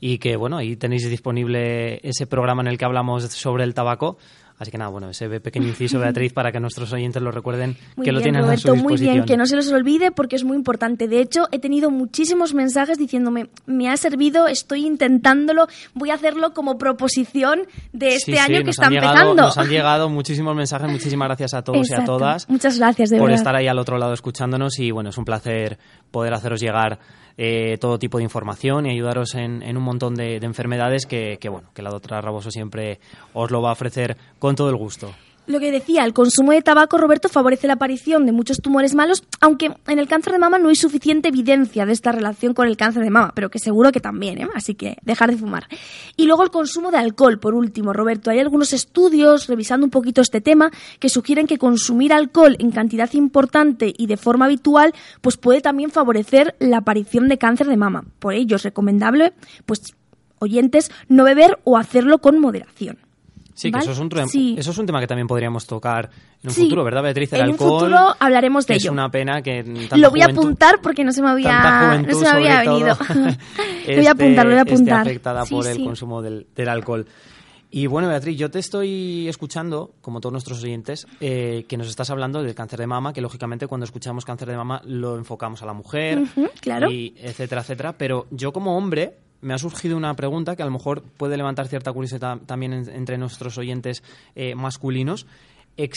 y 0.00 0.18
que, 0.18 0.36
bueno, 0.36 0.56
ahí 0.58 0.76
tenéis 0.76 1.08
disponible 1.10 1.98
ese 2.08 2.26
programa 2.28 2.62
en 2.62 2.68
el 2.68 2.78
que 2.78 2.84
hablamos 2.84 3.24
sobre 3.24 3.64
el 3.64 3.74
tabaco. 3.74 4.16
Así 4.58 4.70
que 4.72 4.78
nada, 4.78 4.90
bueno, 4.90 5.08
ese 5.10 5.28
pequeño 5.40 5.68
inciso, 5.68 6.00
Beatriz, 6.00 6.32
para 6.32 6.50
que 6.50 6.58
nuestros 6.58 6.92
oyentes 6.92 7.22
lo 7.22 7.30
recuerden, 7.30 7.76
Muy 7.96 8.04
que 8.04 8.12
lo 8.12 8.20
tienen 8.20 8.42
Roberto, 8.42 8.72
a 8.72 8.76
su 8.76 8.82
muy 8.82 8.94
disposición. 8.94 9.14
bien, 9.14 9.24
que 9.24 9.36
no 9.36 9.46
se 9.46 9.54
los 9.56 9.70
olvide 9.70 10.10
porque 10.10 10.34
es 10.36 10.42
muy 10.44 10.56
importante. 10.56 11.06
De 11.06 11.20
hecho, 11.20 11.46
he 11.52 11.58
tenido 11.60 11.90
muchísimos 11.90 12.54
mensajes 12.54 12.98
diciéndome, 12.98 13.50
me 13.66 13.88
ha 13.88 13.96
servido, 13.96 14.48
estoy 14.48 14.84
intentándolo, 14.86 15.66
voy 15.94 16.10
a 16.10 16.14
hacerlo 16.14 16.52
como 16.54 16.76
proposición 16.76 17.60
de 17.92 18.14
este 18.16 18.32
Sí, 18.32 18.32
sí, 18.32 18.38
año 18.38 18.64
que 18.64 18.70
está 18.70 18.88
llegado- 18.88 19.12
empezando. 19.14 19.42
Nos 19.42 19.58
han 19.58 19.68
llegado 19.68 20.08
muchísimos 20.08 20.56
mensajes, 20.56 20.90
muchísimas 20.90 21.28
gracias 21.28 21.54
a 21.54 21.62
todos 21.62 21.88
y 21.88 21.94
a 21.94 22.04
todas. 22.04 22.48
Muchas 22.48 22.78
gracias, 22.78 23.10
de 23.10 23.18
por 23.18 23.26
verdad. 23.28 23.38
estar 23.40 23.54
ahí 23.54 23.68
al 23.68 23.78
otro 23.78 23.96
lado 23.98 24.12
escuchándonos 24.12 24.78
y 24.80 24.90
bueno, 24.90 25.10
es 25.10 25.18
un 25.18 25.24
placer 25.24 25.78
poder 26.10 26.34
haceros 26.34 26.60
llegar 26.60 26.98
eh, 27.38 27.78
todo 27.80 27.98
tipo 27.98 28.18
de 28.18 28.24
información 28.24 28.84
y 28.84 28.90
ayudaros 28.90 29.34
en, 29.36 29.62
en 29.62 29.76
un 29.76 29.84
montón 29.84 30.16
de, 30.16 30.40
de 30.40 30.46
enfermedades 30.46 31.06
que, 31.06 31.38
que, 31.40 31.48
bueno, 31.48 31.70
que 31.72 31.82
la 31.82 31.90
doctora 31.90 32.20
Raboso 32.20 32.50
siempre 32.50 32.98
os 33.32 33.50
lo 33.50 33.62
va 33.62 33.70
a 33.70 33.72
ofrecer 33.72 34.16
con 34.38 34.56
todo 34.56 34.68
el 34.68 34.76
gusto. 34.76 35.14
Lo 35.48 35.60
que 35.60 35.72
decía, 35.72 36.04
el 36.04 36.12
consumo 36.12 36.52
de 36.52 36.60
tabaco, 36.60 36.98
Roberto, 36.98 37.30
favorece 37.30 37.66
la 37.66 37.72
aparición 37.72 38.26
de 38.26 38.32
muchos 38.32 38.60
tumores 38.60 38.94
malos, 38.94 39.24
aunque 39.40 39.72
en 39.86 39.98
el 39.98 40.06
cáncer 40.06 40.34
de 40.34 40.38
mama 40.38 40.58
no 40.58 40.68
hay 40.68 40.74
suficiente 40.74 41.28
evidencia 41.28 41.86
de 41.86 41.92
esta 41.94 42.12
relación 42.12 42.52
con 42.52 42.68
el 42.68 42.76
cáncer 42.76 43.02
de 43.02 43.08
mama, 43.08 43.32
pero 43.34 43.48
que 43.48 43.58
seguro 43.58 43.90
que 43.90 43.98
también, 43.98 44.42
¿eh? 44.42 44.48
Así 44.54 44.74
que 44.74 44.98
dejar 45.00 45.30
de 45.30 45.38
fumar. 45.38 45.66
Y 46.16 46.26
luego 46.26 46.42
el 46.42 46.50
consumo 46.50 46.90
de 46.90 46.98
alcohol, 46.98 47.40
por 47.40 47.54
último, 47.54 47.94
Roberto. 47.94 48.30
Hay 48.30 48.40
algunos 48.40 48.74
estudios, 48.74 49.46
revisando 49.46 49.86
un 49.86 49.90
poquito 49.90 50.20
este 50.20 50.42
tema, 50.42 50.70
que 51.00 51.08
sugieren 51.08 51.46
que 51.46 51.56
consumir 51.56 52.12
alcohol 52.12 52.54
en 52.58 52.70
cantidad 52.70 53.10
importante 53.14 53.94
y 53.96 54.06
de 54.06 54.18
forma 54.18 54.44
habitual, 54.44 54.92
pues 55.22 55.38
puede 55.38 55.62
también 55.62 55.90
favorecer 55.90 56.56
la 56.58 56.78
aparición 56.78 57.26
de 57.26 57.38
cáncer 57.38 57.68
de 57.68 57.78
mama. 57.78 58.04
Por 58.18 58.34
ello 58.34 58.56
es 58.56 58.64
recomendable, 58.64 59.32
pues, 59.64 59.94
oyentes, 60.40 60.90
no 61.08 61.24
beber 61.24 61.58
o 61.64 61.78
hacerlo 61.78 62.18
con 62.18 62.38
moderación. 62.38 63.07
Sí, 63.58 63.72
que 63.72 63.78
eso 63.80 63.90
es, 63.90 63.98
un, 63.98 64.08
Sí. 64.28 64.54
eso 64.56 64.70
es 64.70 64.78
un 64.78 64.86
tema 64.86 65.00
que 65.00 65.06
también 65.08 65.26
podríamos 65.26 65.66
tocar 65.66 66.08
en 66.42 66.48
un 66.48 66.54
Sí, 66.54 66.62
futuro, 66.62 66.84
¿verdad, 66.84 67.02
Beatriz? 67.02 67.32
El 67.32 67.40
en 67.40 67.46
un 67.46 67.52
alcohol. 67.54 67.80
futuro 67.80 68.14
hablaremos 68.20 68.66
de 68.66 68.74
que 68.74 68.76
Es 68.76 68.84
ello. 68.84 68.92
una 68.92 69.10
pena 69.10 69.42
que. 69.42 69.64
lo 69.96 70.10
voy 70.10 70.22
a 70.22 70.26
apuntar 70.26 70.80
porque 70.80 71.02
no 71.02 71.10
se 71.12 71.22
me 71.22 71.28
había, 71.28 71.98
no 72.06 72.14
se 72.14 72.20
me 72.22 72.28
había 72.28 72.60
venido. 72.60 72.96
lo 73.88 73.96
voy 73.96 74.06
a 74.06 74.10
apuntar, 74.12 74.46
lo 74.46 74.50
voy 74.52 74.58
a 74.58 74.62
apuntar. 74.62 74.98
esté 74.98 75.10
afectada 75.10 75.44
Sí, 75.44 75.54
por 75.54 75.66
el 75.66 75.82
consumo 75.84 76.22
del, 76.22 76.46
del 76.54 76.68
alcohol. 76.68 77.06
Y 77.70 77.86
bueno, 77.86 78.08
Beatriz, 78.08 78.38
yo 78.38 78.50
te 78.50 78.60
estoy 78.60 79.28
escuchando, 79.28 79.90
como 80.00 80.20
todos 80.20 80.32
nuestros 80.32 80.62
oyentes, 80.64 81.06
eh, 81.20 81.66
que 81.68 81.76
nos 81.76 81.88
estás 81.88 82.08
hablando 82.08 82.42
del 82.42 82.54
cáncer 82.54 82.78
de 82.78 82.86
mama, 82.86 83.12
que 83.12 83.20
lógicamente 83.20 83.66
cuando 83.66 83.84
escuchamos 83.84 84.24
cáncer 84.24 84.48
de 84.48 84.56
mama 84.56 84.80
lo 84.86 85.16
enfocamos 85.18 85.62
a 85.62 85.66
la 85.66 85.74
mujer, 85.74 86.18
Ujú, 86.20 86.48
claro. 86.60 86.90
y 86.90 87.14
etcétera, 87.18 87.60
etcétera. 87.60 87.92
Pero 87.98 88.26
yo 88.30 88.52
como 88.54 88.74
hombre 88.78 89.18
me 89.40 89.54
ha 89.54 89.58
surgido 89.58 89.96
una 89.96 90.14
pregunta 90.14 90.56
que 90.56 90.62
a 90.62 90.66
lo 90.66 90.72
mejor 90.72 91.02
puede 91.02 91.36
levantar 91.36 91.68
cierta 91.68 91.92
curiosidad 91.92 92.38
también 92.46 92.72
en- 92.72 92.88
entre 92.90 93.18
nuestros 93.18 93.56
oyentes 93.58 94.02
eh, 94.34 94.54
masculinos. 94.54 95.26
E- 95.76 95.88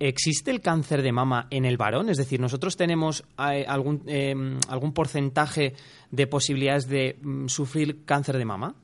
¿Existe 0.00 0.52
el 0.52 0.60
cáncer 0.60 1.02
de 1.02 1.10
mama 1.10 1.48
en 1.50 1.64
el 1.64 1.76
varón? 1.76 2.08
Es 2.10 2.16
decir, 2.16 2.38
¿nosotros 2.38 2.76
tenemos 2.76 3.24
eh, 3.50 3.64
algún, 3.66 4.02
eh, 4.06 4.34
algún 4.68 4.92
porcentaje 4.92 5.74
de 6.12 6.26
posibilidades 6.28 6.86
de 6.88 7.18
mm, 7.20 7.48
sufrir 7.48 8.04
cáncer 8.04 8.38
de 8.38 8.44
mama? 8.44 8.74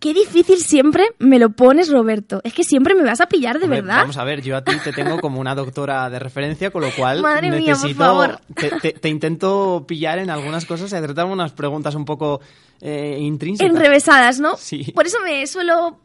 Qué 0.00 0.14
difícil 0.14 0.58
siempre 0.58 1.04
me 1.18 1.38
lo 1.38 1.50
pones, 1.50 1.90
Roberto. 1.90 2.40
Es 2.44 2.52
que 2.54 2.62
siempre 2.64 2.94
me 2.94 3.02
vas 3.02 3.20
a 3.20 3.26
pillar, 3.26 3.58
de 3.58 3.64
Hombre, 3.64 3.80
verdad. 3.80 3.98
Vamos 4.02 4.16
a 4.16 4.24
ver, 4.24 4.42
yo 4.42 4.56
a 4.56 4.62
ti 4.62 4.72
te 4.84 4.92
tengo 4.92 5.20
como 5.20 5.40
una 5.40 5.54
doctora 5.54 6.08
de 6.10 6.18
referencia, 6.18 6.70
con 6.70 6.82
lo 6.82 6.90
cual 6.92 7.20
Madre 7.22 7.48
mía, 7.50 7.58
por 7.58 7.66
necesito. 7.68 7.98
favor. 7.98 8.40
Te, 8.54 8.70
te- 8.80 8.92
te 8.92 9.08
intento 9.08 9.84
pillar 9.88 10.18
en 10.18 10.30
algunas 10.30 10.64
cosas 10.66 10.92
y 10.92 10.94
hacerte 10.96 11.20
algunas 11.20 11.52
preguntas 11.52 11.94
un 11.94 12.04
poco 12.04 12.40
eh, 12.80 13.18
intrínsecas. 13.20 13.74
Enrevesadas, 13.74 14.38
¿no? 14.40 14.56
Sí. 14.56 14.92
Por 14.94 15.06
eso 15.06 15.18
me 15.24 15.46
suelo 15.46 15.98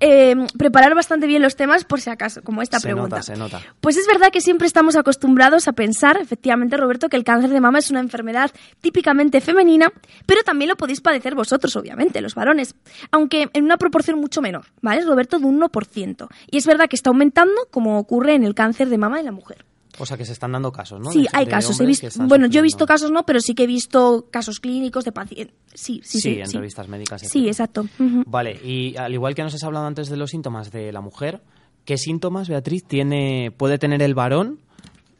eh, 0.00 0.34
preparar 0.58 0.94
bastante 0.94 1.26
bien 1.26 1.42
los 1.42 1.56
temas 1.56 1.84
por 1.84 2.00
si 2.00 2.10
acaso, 2.10 2.42
como 2.42 2.62
esta 2.62 2.80
se 2.80 2.88
pregunta. 2.88 3.16
nota, 3.16 3.22
se 3.22 3.36
nota. 3.36 3.60
Pues 3.80 3.96
es 3.96 4.06
verdad 4.06 4.30
que 4.32 4.40
siempre 4.40 4.66
estamos 4.66 4.96
acostumbrados 4.96 5.68
a 5.68 5.72
pensar, 5.72 6.18
efectivamente, 6.20 6.76
Roberto, 6.76 7.08
que 7.08 7.16
el 7.16 7.24
cáncer 7.24 7.50
de 7.50 7.60
mama 7.60 7.78
es 7.78 7.90
una 7.90 8.00
enfermedad 8.00 8.50
típicamente 8.80 9.40
femenina, 9.40 9.92
pero 10.26 10.42
también 10.42 10.70
lo 10.70 10.76
podéis 10.76 11.00
padecer 11.00 11.34
vosotros, 11.34 11.76
obviamente, 11.76 12.20
los 12.20 12.34
varones, 12.34 12.74
aunque 13.10 13.48
en 13.52 13.64
una 13.64 13.76
proporción 13.76 14.18
mucho 14.18 14.40
menor, 14.40 14.66
¿vale, 14.80 15.04
Roberto? 15.04 15.38
De 15.38 15.46
un 15.46 15.60
1%. 15.60 16.28
Y 16.50 16.56
es 16.56 16.66
verdad 16.66 16.88
que 16.88 16.96
está 16.96 17.10
aumentando, 17.10 17.68
como 17.70 17.98
ocurre 17.98 18.34
en 18.34 18.44
el 18.44 18.54
cáncer 18.54 18.88
de 18.88 18.98
mama 18.98 19.18
en 19.18 19.26
la 19.26 19.32
mujer. 19.32 19.64
O 20.00 20.06
sea, 20.06 20.16
que 20.16 20.24
se 20.24 20.32
están 20.32 20.52
dando 20.52 20.72
casos, 20.72 20.98
¿no? 21.00 21.12
Sí, 21.12 21.26
hay 21.32 21.46
casos. 21.46 21.78
He 21.80 21.86
visto, 21.86 22.08
bueno, 22.26 22.46
yo 22.46 22.60
he 22.60 22.62
visto 22.62 22.86
casos 22.86 23.10
no, 23.10 23.24
pero 23.24 23.40
sí 23.40 23.54
que 23.54 23.64
he 23.64 23.66
visto 23.66 24.26
casos 24.30 24.58
clínicos 24.58 25.04
de 25.04 25.12
pacientes. 25.12 25.54
Sí, 25.74 26.00
sí, 26.02 26.20
sí. 26.20 26.34
Sí, 26.34 26.40
en 26.40 26.46
sí. 26.46 26.56
revistas 26.56 26.88
médicas. 26.88 27.22
Sí, 27.22 27.46
exacto. 27.46 27.86
Vale, 28.26 28.58
y 28.64 28.96
al 28.96 29.12
igual 29.12 29.34
que 29.34 29.42
nos 29.42 29.54
has 29.54 29.62
hablado 29.62 29.86
antes 29.86 30.08
de 30.08 30.16
los 30.16 30.30
síntomas 30.30 30.70
de 30.70 30.90
la 30.90 31.00
mujer, 31.00 31.42
¿qué 31.84 31.98
síntomas, 31.98 32.48
Beatriz, 32.48 32.84
tiene, 32.84 33.52
puede 33.56 33.78
tener 33.78 34.02
el 34.02 34.14
varón 34.14 34.60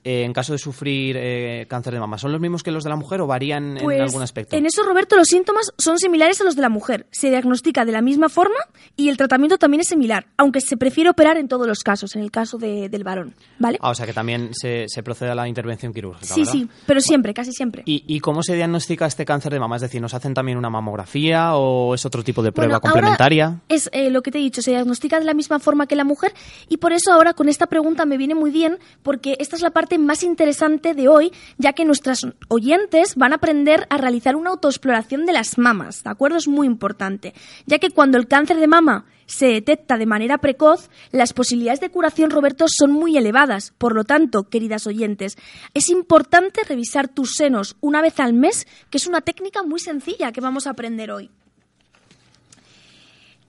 eh, 0.04 0.22
en 0.24 0.32
caso 0.32 0.52
de 0.52 0.58
sufrir 0.58 1.16
eh, 1.18 1.66
cáncer 1.68 1.92
de 1.94 2.00
mama? 2.00 2.18
¿Son 2.18 2.32
los 2.32 2.40
mismos 2.40 2.62
que 2.62 2.70
los 2.70 2.84
de 2.84 2.90
la 2.90 2.96
mujer 2.96 3.20
o 3.20 3.26
varían 3.26 3.78
Pues, 3.82 3.96
en 3.98 4.02
algún 4.02 4.22
aspecto? 4.22 4.56
En 4.56 4.66
eso, 4.66 4.82
Roberto, 4.82 5.16
los 5.16 5.28
síntomas 5.28 5.72
son 5.78 5.98
similares 5.98 6.40
a 6.40 6.44
los 6.44 6.56
de 6.56 6.62
la 6.62 6.68
mujer. 6.68 7.06
Se 7.10 7.28
diagnostica 7.30 7.84
de 7.84 7.92
la 7.92 8.00
misma 8.02 8.28
forma 8.28 8.56
y 8.96 9.08
el 9.08 9.16
tratamiento 9.16 9.58
también 9.58 9.80
es 9.82 9.88
similar, 9.88 10.26
aunque 10.36 10.60
se 10.60 10.76
prefiere 10.76 11.10
operar 11.10 11.36
en 11.36 11.48
todos 11.48 11.66
los 11.66 11.80
casos, 11.80 12.16
en 12.16 12.22
el 12.22 12.30
caso 12.30 12.58
de- 12.58 12.88
del 12.88 13.04
varón. 13.04 13.34
¿Vale? 13.58 13.78
Ah, 13.80 13.90
o 13.90 13.94
sea 13.94 14.06
que 14.06 14.12
también 14.12 14.50
se, 14.52 14.86
se 14.88 15.02
procede 15.02 15.30
a 15.30 15.34
la 15.34 15.48
intervención 15.48 15.92
quirúrgica. 15.92 16.26
sí, 16.34 16.40
¿verdad? 16.40 16.52
sí, 16.52 16.68
pero 16.86 17.00
siempre, 17.00 17.34
casi 17.34 17.52
siempre. 17.52 17.82
¿Y, 17.86 18.04
y 18.06 18.20
cómo 18.20 18.42
se 18.42 18.54
diagnostica 18.54 19.06
este 19.06 19.24
cáncer 19.24 19.52
de 19.52 19.60
mama? 19.60 19.76
Es 19.76 19.82
decir, 19.82 20.00
¿nos 20.00 20.14
hacen 20.14 20.34
también 20.34 20.58
una 20.58 20.70
mamografía 20.70 21.54
o 21.56 21.94
es 21.94 22.04
otro 22.06 22.22
tipo 22.24 22.42
de 22.42 22.52
prueba 22.52 22.78
Bueno, 22.78 22.80
complementaria? 22.80 23.60
Es 23.68 23.88
eh, 23.92 24.10
lo 24.10 24.22
que 24.22 24.30
te 24.30 24.38
he 24.38 24.40
dicho, 24.40 24.62
se 24.62 24.70
diagnostica 24.70 25.18
de 25.18 25.24
la 25.24 25.34
misma 25.34 25.58
forma 25.58 25.86
que 25.86 25.96
la 25.96 26.04
mujer 26.04 26.32
y 26.68 26.76
por 26.78 26.92
eso 26.92 27.12
ahora 27.12 27.34
con 27.34 27.48
esta 27.48 27.66
pregunta 27.66 28.04
me 28.06 28.16
viene 28.16 28.34
muy 28.34 28.50
bien 28.50 28.78
porque 29.02 29.36
esta 29.40 29.56
es 29.56 29.62
la 29.62 29.70
más 29.98 30.22
interesante 30.22 30.94
de 30.94 31.08
hoy, 31.08 31.32
ya 31.58 31.72
que 31.72 31.84
nuestras 31.84 32.26
oyentes 32.48 33.16
van 33.16 33.32
a 33.32 33.36
aprender 33.36 33.86
a 33.90 33.96
realizar 33.96 34.36
una 34.36 34.50
autoexploración 34.50 35.26
de 35.26 35.32
las 35.32 35.58
mamas, 35.58 36.02
¿de 36.02 36.10
acuerdo? 36.10 36.36
Es 36.36 36.48
muy 36.48 36.66
importante, 36.66 37.34
ya 37.66 37.78
que 37.78 37.90
cuando 37.90 38.18
el 38.18 38.28
cáncer 38.28 38.58
de 38.58 38.66
mama 38.66 39.06
se 39.26 39.46
detecta 39.46 39.96
de 39.96 40.06
manera 40.06 40.38
precoz, 40.38 40.90
las 41.12 41.32
posibilidades 41.32 41.80
de 41.80 41.90
curación, 41.90 42.30
Roberto, 42.30 42.66
son 42.68 42.90
muy 42.90 43.16
elevadas. 43.16 43.72
Por 43.78 43.94
lo 43.94 44.04
tanto, 44.04 44.48
queridas 44.48 44.86
oyentes, 44.86 45.36
es 45.72 45.88
importante 45.88 46.62
revisar 46.68 47.08
tus 47.08 47.34
senos 47.34 47.76
una 47.80 48.02
vez 48.02 48.18
al 48.18 48.32
mes, 48.32 48.66
que 48.90 48.98
es 48.98 49.06
una 49.06 49.20
técnica 49.20 49.62
muy 49.62 49.78
sencilla 49.78 50.32
que 50.32 50.40
vamos 50.40 50.66
a 50.66 50.70
aprender 50.70 51.12
hoy. 51.12 51.30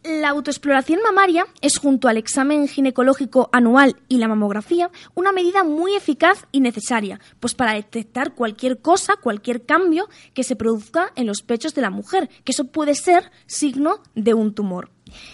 La 0.04 0.30
autoexploración 0.30 1.00
mamaria 1.04 1.46
es, 1.62 1.78
junto 1.78 2.08
al 2.08 2.18
examen 2.18 2.68
ginecológico 2.68 3.50
anual 3.52 3.98
y 4.08 4.18
la 4.18 4.28
mamografía, 4.28 4.90
una 5.14 5.32
medida 5.32 5.64
muy 5.64 5.96
eficaz 5.96 6.48
y 6.52 6.60
necesaria, 6.60 7.20
pues 7.40 7.54
para 7.54 7.74
detectar 7.74 8.34
cualquier 8.34 8.80
cosa, 8.80 9.16
cualquier 9.18 9.64
cambio 9.64 10.10
que 10.34 10.44
se 10.44 10.56
produzca 10.56 11.12
en 11.16 11.28
los 11.28 11.44
pechos 11.44 11.76
de 11.76 11.84
la 11.84 11.92
mujer, 11.92 12.32
que 12.44 12.52
eso 12.52 12.66
puede 12.66 12.96
ser 12.96 13.32
signo 13.46 14.02
de 14.16 14.34
un 14.34 14.56
tumor. 14.56 14.90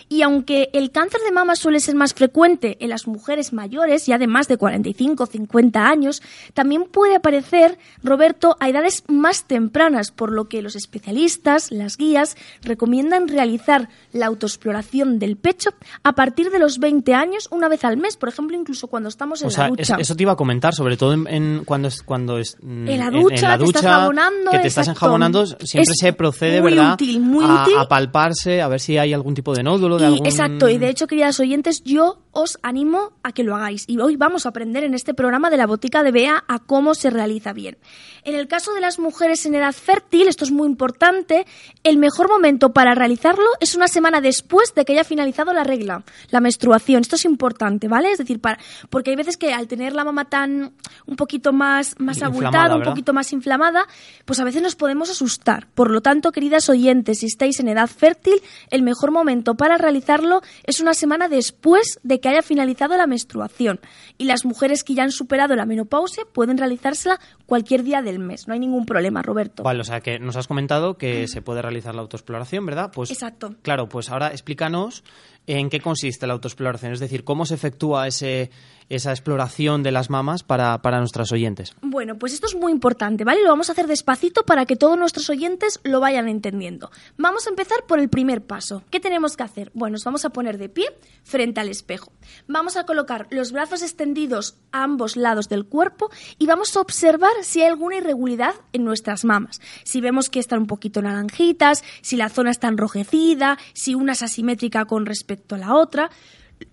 Y 0.10 0.22
aunque 0.22 0.70
el 0.74 0.92
cáncer 0.92 1.22
de 1.22 1.32
mama 1.32 1.56
suele 1.56 1.80
ser 1.80 1.96
más 1.96 2.14
frecuente 2.14 2.78
en 2.80 2.90
las 2.90 3.08
mujeres 3.08 3.54
mayores, 3.54 4.06
ya 4.06 4.18
de 4.18 4.28
más 4.28 4.48
de 4.48 4.58
45 4.58 5.24
o 5.24 5.28
50 5.28 5.88
años, 5.88 6.22
también 6.54 6.86
puede 6.86 7.16
aparecer, 7.16 7.78
Roberto, 8.04 8.56
a 8.60 8.70
edades 8.70 9.04
más 9.08 9.46
tempranas, 9.46 10.12
por 10.12 10.32
lo 10.32 10.48
que 10.48 10.62
los 10.62 10.76
especialistas, 10.76 11.72
las 11.72 11.98
guías, 11.98 12.36
recomiendan 12.62 13.28
realizar 13.28 13.90
la 14.12 14.28
autoexploración 14.28 15.20
del 15.20 15.38
pecho 15.38 15.72
a 16.04 16.14
partir 16.14 16.50
de 16.52 16.60
los 16.60 16.80
20 16.80 17.14
años, 17.14 17.48
una 17.52 17.68
vez 17.70 17.84
al 17.84 17.98
mes, 17.98 18.18
por 18.18 18.30
ejemplo, 18.30 18.58
incluso 18.58 18.88
cuando 18.88 19.10
estamos 19.10 19.42
en 19.42 19.48
O 19.48 19.52
sea, 19.52 19.64
la 19.66 19.70
ducha. 19.70 19.98
eso 20.00 20.16
te 20.16 20.24
iba 20.24 20.34
a 20.34 20.36
comentar, 20.36 20.74
sobre 20.74 20.98
todo 20.98 21.14
en, 21.14 21.28
en 21.28 21.62
cuando 21.66 21.88
es, 21.88 22.02
cuando 22.04 22.38
es 22.38 22.58
mm, 22.62 22.88
En 22.88 23.00
la 23.00 23.10
ducha, 23.10 23.58
te 23.58 23.64
estás 23.66 23.82
jabonando, 23.84 24.52
que 24.52 24.60
te 24.60 24.68
estás 24.68 24.88
enjabonando, 24.88 25.46
siempre 25.46 25.94
Es 25.94 26.00
se 26.00 26.14
procede, 26.14 26.62
muy 26.62 26.72
¿verdad? 26.72 26.94
útil, 26.94 27.20
muy 27.20 27.46
a, 27.46 27.64
útil. 27.64 27.78
a 27.78 27.88
palparse, 27.88 28.62
a 28.62 28.68
ver 28.68 28.80
si 28.80 28.98
hay 28.98 29.14
algún 29.14 29.34
tipo 29.34 29.54
de 29.54 29.64
nódulo, 29.68 29.98
de 29.98 30.04
Y- 30.04 30.08
algún... 30.08 30.26
Exacto, 30.26 30.70
y 30.70 30.78
de 30.78 30.90
hecho, 30.90 31.08
queridas 31.08 31.40
oyentes, 31.40 31.84
yo 31.84 32.20
os 32.32 32.58
animo 32.62 33.14
a 33.24 33.32
que 33.32 33.44
lo 33.44 33.56
hagáis. 33.56 33.84
Y 33.88 34.00
hoy 34.00 34.16
vamos 34.16 34.46
a 34.46 34.50
aprender 34.50 34.84
en 34.84 34.94
este 34.94 35.14
programa 35.14 35.50
de 35.50 35.58
la 35.58 35.66
botica 35.68 36.04
de 36.04 36.12
Bea 36.12 36.44
a 36.48 36.60
cómo 36.60 36.94
se 36.96 37.10
realiza 37.10 37.52
bien. 37.54 37.78
En 38.24 38.36
el 38.36 38.48
caso 38.48 38.74
de 38.74 38.82
las 38.82 39.00
mujeres 39.00 39.46
en 39.46 39.56
edad 39.56 39.74
fértil, 39.74 40.28
esto 40.28 40.44
es 40.46 40.52
muy 40.52 40.68
importante, 40.68 41.46
el 41.84 41.98
mejor 41.98 42.30
momento 42.30 42.74
para 42.74 42.94
realizarlo 42.94 43.46
es 43.60 43.76
una 43.76 43.88
semana 43.88 44.22
después 44.22 44.74
de 44.76 44.86
que 44.86 44.94
haya 44.94 45.04
finalizado 45.04 45.52
la 45.54 45.64
regla, 45.64 46.04
la 46.30 46.40
menstruación. 46.42 47.02
Esto 47.02 47.16
es 47.16 47.26
importante, 47.26 47.88
¿vale? 47.88 48.12
Es 48.12 48.18
decir, 48.20 48.40
para, 48.40 48.60
porque 48.90 49.12
hay 49.12 49.16
veces 49.16 49.38
que 49.38 49.54
al 49.54 49.68
tener 49.68 49.94
la 49.94 50.04
mamá 50.04 50.26
tan 50.26 50.74
un 51.06 51.16
poquito 51.16 51.54
más, 51.54 51.96
más 52.00 52.22
abultada, 52.22 52.76
un 52.76 52.84
poquito 52.84 53.14
más 53.14 53.34
inflamada, 53.34 53.86
pues 54.26 54.40
a 54.40 54.44
veces 54.44 54.62
nos 54.62 54.76
podemos 54.76 55.10
asustar. 55.10 55.68
Por 55.74 55.90
lo 55.90 56.02
tanto, 56.02 56.32
queridas 56.32 56.70
oyentes, 56.70 57.20
si 57.20 57.26
estáis 57.26 57.60
en 57.60 57.68
edad 57.70 57.88
fértil, 57.90 58.42
el 58.70 58.84
mejor 58.84 59.12
momento 59.12 59.56
para 59.58 59.78
realizarlo 59.78 60.42
es 60.64 60.80
una 60.80 60.94
semana 60.94 61.28
después 61.28 62.00
de 62.04 62.20
que 62.20 62.30
haya 62.30 62.42
finalizado 62.42 62.96
la 62.98 63.08
menstruación. 63.08 63.80
Y 64.18 64.26
las 64.26 64.46
mujeres 64.46 64.84
que 64.84 64.94
ya 64.94 65.04
han 65.04 65.12
superado 65.12 65.56
la 65.56 65.66
menopausia 65.66 66.24
pueden 66.32 66.58
realizársela 66.58 67.20
cualquier 67.46 67.84
día 67.84 68.02
del 68.02 68.20
mes. 68.20 68.48
No 68.48 68.54
hay 68.54 68.60
ningún 68.60 68.86
problema, 68.86 69.22
Roberto. 69.22 69.64
Vale, 69.64 69.82
o 69.82 69.84
sea 69.84 70.02
que 70.02 70.20
nos 70.20 70.36
has 70.36 70.48
comentado 70.48 70.98
que 70.98 71.28
se 71.28 71.42
puede 71.42 71.62
realizar 71.62 71.96
la 71.96 72.02
autoexploración, 72.02 72.66
¿verdad? 72.66 72.92
Pues 72.94 73.12
Exacto. 73.12 73.56
Claro, 73.62 73.90
pues 73.90 74.10
ahora 74.10 74.30
explícanos 74.30 75.04
en 75.48 75.70
qué 75.70 75.80
consiste 75.80 76.28
la 76.28 76.34
autoexploración, 76.34 76.92
es 76.92 77.00
decir, 77.00 77.24
cómo 77.24 77.46
se 77.46 77.56
efectúa 77.56 78.08
esa 78.08 79.12
exploración 79.12 79.82
de 79.82 79.92
las 79.92 80.10
mamas 80.10 80.44
para, 80.44 80.82
para 80.82 81.00
nuestras 81.00 81.32
oyentes. 81.32 81.74
Bueno, 81.82 82.18
pues 82.18 82.34
esto 82.34 82.48
es 82.48 82.56
muy 82.56 82.74
importante, 82.74 83.24
¿vale? 83.24 83.42
Lo 83.44 83.50
vamos 83.50 83.70
a 83.70 83.72
hacer 83.72 83.88
despacito 83.88 84.44
para 84.44 84.66
que 84.66 84.76
todos 84.76 84.98
nuestros 84.98 85.30
oyentes 85.30 85.80
lo 85.84 86.02
vayan 86.02 86.28
entendiendo. 86.28 86.92
Vamos 87.18 87.48
a 87.48 87.50
empezar 87.50 87.86
por 87.88 88.00
el 88.00 88.10
primer 88.10 88.46
paso. 88.46 88.84
¿Qué 88.92 89.00
tenemos 89.00 89.38
que 89.38 89.44
hacer? 89.44 89.72
Bueno, 89.74 89.94
nos 89.94 90.04
vamos 90.04 90.26
a 90.26 90.32
poner 90.32 90.58
de 90.58 90.68
pie 90.68 90.88
frente 91.24 91.62
al 91.62 91.70
espejo. 91.70 92.12
Vamos 92.48 92.76
a 92.76 92.86
colocar 92.86 93.28
los 93.30 93.54
brazos 93.54 93.82
extendidos 93.82 94.58
a 94.74 94.84
ambos 94.84 95.16
lados 95.16 95.48
del 95.48 95.66
cuerpo 95.66 96.10
y 96.38 96.46
vamos 96.46 96.76
a 96.76 96.82
observar 96.82 97.32
si 97.44 97.62
hay 97.62 97.70
alguna 97.70 97.98
irregularidad 97.98 98.56
en 98.74 98.84
nuestras 98.84 99.24
mamas. 99.24 99.62
Si 99.84 100.02
vemos 100.02 100.30
que 100.30 100.40
están 100.40 100.60
un 100.60 100.68
poquito 100.68 101.02
naranjitas, 101.02 101.84
si 102.02 102.18
la 102.18 102.28
zona 102.28 102.52
está 102.52 102.68
enrojecida, 102.68 103.58
si 103.74 103.96
una 103.96 104.12
es 104.12 104.24
asimétrica 104.24 104.84
con 104.86 105.06
respecto 105.06 105.37
a 105.50 105.58
la 105.58 105.76
otra. 105.76 106.10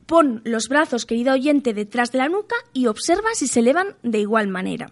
Pon 0.07 0.41
los 0.45 0.69
brazos, 0.69 1.07
querido 1.07 1.33
oyente, 1.35 1.75
detrás 1.75 2.11
de 2.13 2.19
la 2.19 2.29
nuca 2.29 2.57
y 2.73 2.87
observa 2.87 3.29
si 3.35 3.47
se 3.47 3.61
elevan 3.61 3.97
de 4.03 4.19
igual 4.19 4.49
manera. 4.49 4.91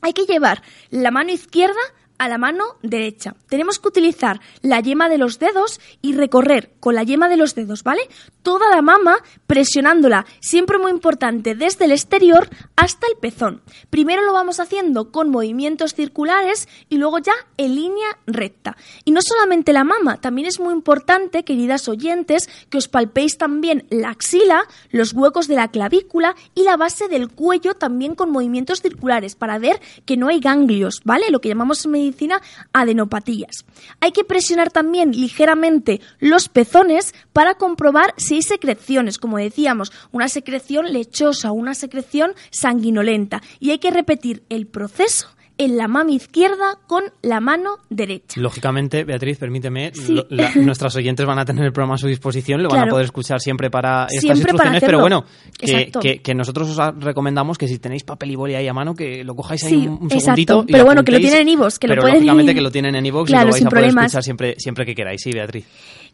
Hay 0.00 0.12
que 0.12 0.26
llevar 0.26 0.62
la 0.90 1.10
mano 1.10 1.32
izquierda 1.32 1.80
a 2.18 2.28
la 2.28 2.38
mano 2.38 2.64
derecha. 2.82 3.34
Tenemos 3.48 3.78
que 3.78 3.88
utilizar 3.88 4.40
la 4.62 4.80
yema 4.80 5.08
de 5.08 5.18
los 5.18 5.38
dedos 5.38 5.80
y 6.02 6.14
recorrer 6.14 6.72
con 6.80 6.94
la 6.94 7.02
yema 7.02 7.28
de 7.28 7.36
los 7.36 7.54
dedos, 7.54 7.82
¿vale? 7.82 8.02
Toda 8.42 8.68
la 8.70 8.82
mama 8.82 9.16
presionándola, 9.46 10.26
siempre 10.40 10.78
muy 10.78 10.90
importante, 10.90 11.54
desde 11.54 11.86
el 11.86 11.92
exterior 11.92 12.48
hasta 12.76 13.06
el 13.06 13.18
pezón. 13.18 13.62
Primero 13.90 14.22
lo 14.22 14.32
vamos 14.32 14.60
haciendo 14.60 15.10
con 15.10 15.30
movimientos 15.30 15.94
circulares 15.94 16.68
y 16.88 16.96
luego 16.96 17.18
ya 17.18 17.34
en 17.56 17.74
línea 17.74 18.18
recta. 18.26 18.76
Y 19.04 19.12
no 19.12 19.20
solamente 19.22 19.72
la 19.72 19.84
mama, 19.84 20.20
también 20.20 20.46
es 20.48 20.60
muy 20.60 20.74
importante, 20.74 21.44
queridas 21.44 21.88
oyentes, 21.88 22.48
que 22.68 22.78
os 22.78 22.88
palpéis 22.88 23.38
también 23.38 23.86
la 23.90 24.10
axila, 24.10 24.64
los 24.90 25.12
huecos 25.12 25.48
de 25.48 25.56
la 25.56 25.68
clavícula 25.68 26.34
y 26.54 26.62
la 26.62 26.76
base 26.76 27.08
del 27.08 27.28
cuello 27.28 27.74
también 27.74 28.14
con 28.14 28.30
movimientos 28.30 28.82
circulares 28.82 29.36
para 29.36 29.58
ver 29.58 29.80
que 30.04 30.16
no 30.16 30.28
hay 30.28 30.40
ganglios, 30.40 31.00
¿vale? 31.04 31.30
Lo 31.30 31.40
que 31.40 31.48
llamamos 31.48 31.84
en 31.84 31.92
medicina 32.08 32.40
adenopatías. 32.72 33.64
Hay 34.00 34.12
que 34.12 34.24
presionar 34.24 34.70
también 34.70 35.12
ligeramente 35.12 36.00
los 36.18 36.48
pezones 36.48 37.14
para 37.32 37.54
comprobar 37.54 38.14
si 38.16 38.34
hay 38.36 38.42
secreciones, 38.42 39.18
como 39.18 39.38
decíamos, 39.38 39.92
una 40.10 40.28
secreción 40.28 40.92
lechosa, 40.92 41.52
una 41.52 41.74
secreción 41.74 42.32
sanguinolenta. 42.50 43.42
Y 43.60 43.70
hay 43.70 43.78
que 43.78 43.90
repetir 43.90 44.42
el 44.48 44.66
proceso 44.66 45.28
en 45.58 45.76
la 45.76 45.88
mano 45.88 46.10
izquierda 46.10 46.78
con 46.86 47.02
la 47.22 47.40
mano 47.40 47.78
derecha. 47.90 48.40
Lógicamente, 48.40 49.04
Beatriz, 49.04 49.38
permíteme, 49.38 49.90
Sí. 49.92 50.14
lo- 50.14 50.26
la- 50.30 50.50
nuestros 50.54 50.94
oyentes 50.96 51.26
van 51.26 51.38
a 51.38 51.44
tener 51.44 51.64
el 51.64 51.72
programa 51.72 51.96
a 51.96 51.98
su 51.98 52.06
disposición, 52.06 52.62
lo 52.62 52.68
van 52.68 52.78
a 52.78 52.82
Claro. 52.82 52.92
poder 52.94 53.04
escuchar 53.06 53.40
siempre 53.40 53.68
para 53.70 54.06
estas 54.08 54.20
Siempre 54.20 54.52
para 54.54 54.70
instrucciones, 54.76 54.80
pero 54.80 54.98
hacerlo. 54.98 55.24
bueno, 55.24 55.24
que, 55.58 55.90
que- 56.00 56.22
que 56.22 56.34
nosotros 56.34 56.78
os 56.78 56.94
recomendamos 57.04 57.58
que 57.58 57.66
si 57.68 57.78
tenéis 57.78 58.04
papel 58.04 58.30
y 58.30 58.36
boli 58.36 58.54
ahí 58.54 58.68
a 58.68 58.72
mano, 58.72 58.94
que 58.94 59.24
lo 59.24 59.34
cojáis 59.34 59.64
ahí 59.64 59.70
Sí, 59.70 59.86
un, 59.88 59.98
un 60.02 60.10
segundito. 60.10 60.64
y 60.66 60.72
Pero 60.72 60.84
bueno, 60.84 61.02
que 61.04 61.12
lo 61.12 61.18
tienen 61.18 61.40
en 61.42 61.48
iVoox, 61.48 61.78
que 61.78 61.88
lo 61.88 61.92
pero 61.92 62.02
pueden- 62.02 62.14
lógicamente 62.16 62.54
que 62.54 62.60
lo 62.60 62.70
tienen 62.70 62.94
en 62.94 63.06
iVoox 63.06 63.28
y 63.28 63.32
Claro, 63.32 63.46
lo 63.46 63.50
vais 63.52 63.58
sin 63.58 63.66
a 63.66 63.70
poder 63.70 63.82
problemas. 63.84 64.04
escuchar 64.06 64.22
siempre, 64.22 64.54
siempre 64.58 64.86
que 64.86 64.94
queráis. 64.94 65.20
Sí, 65.20 65.32
Beatriz. 65.32 65.66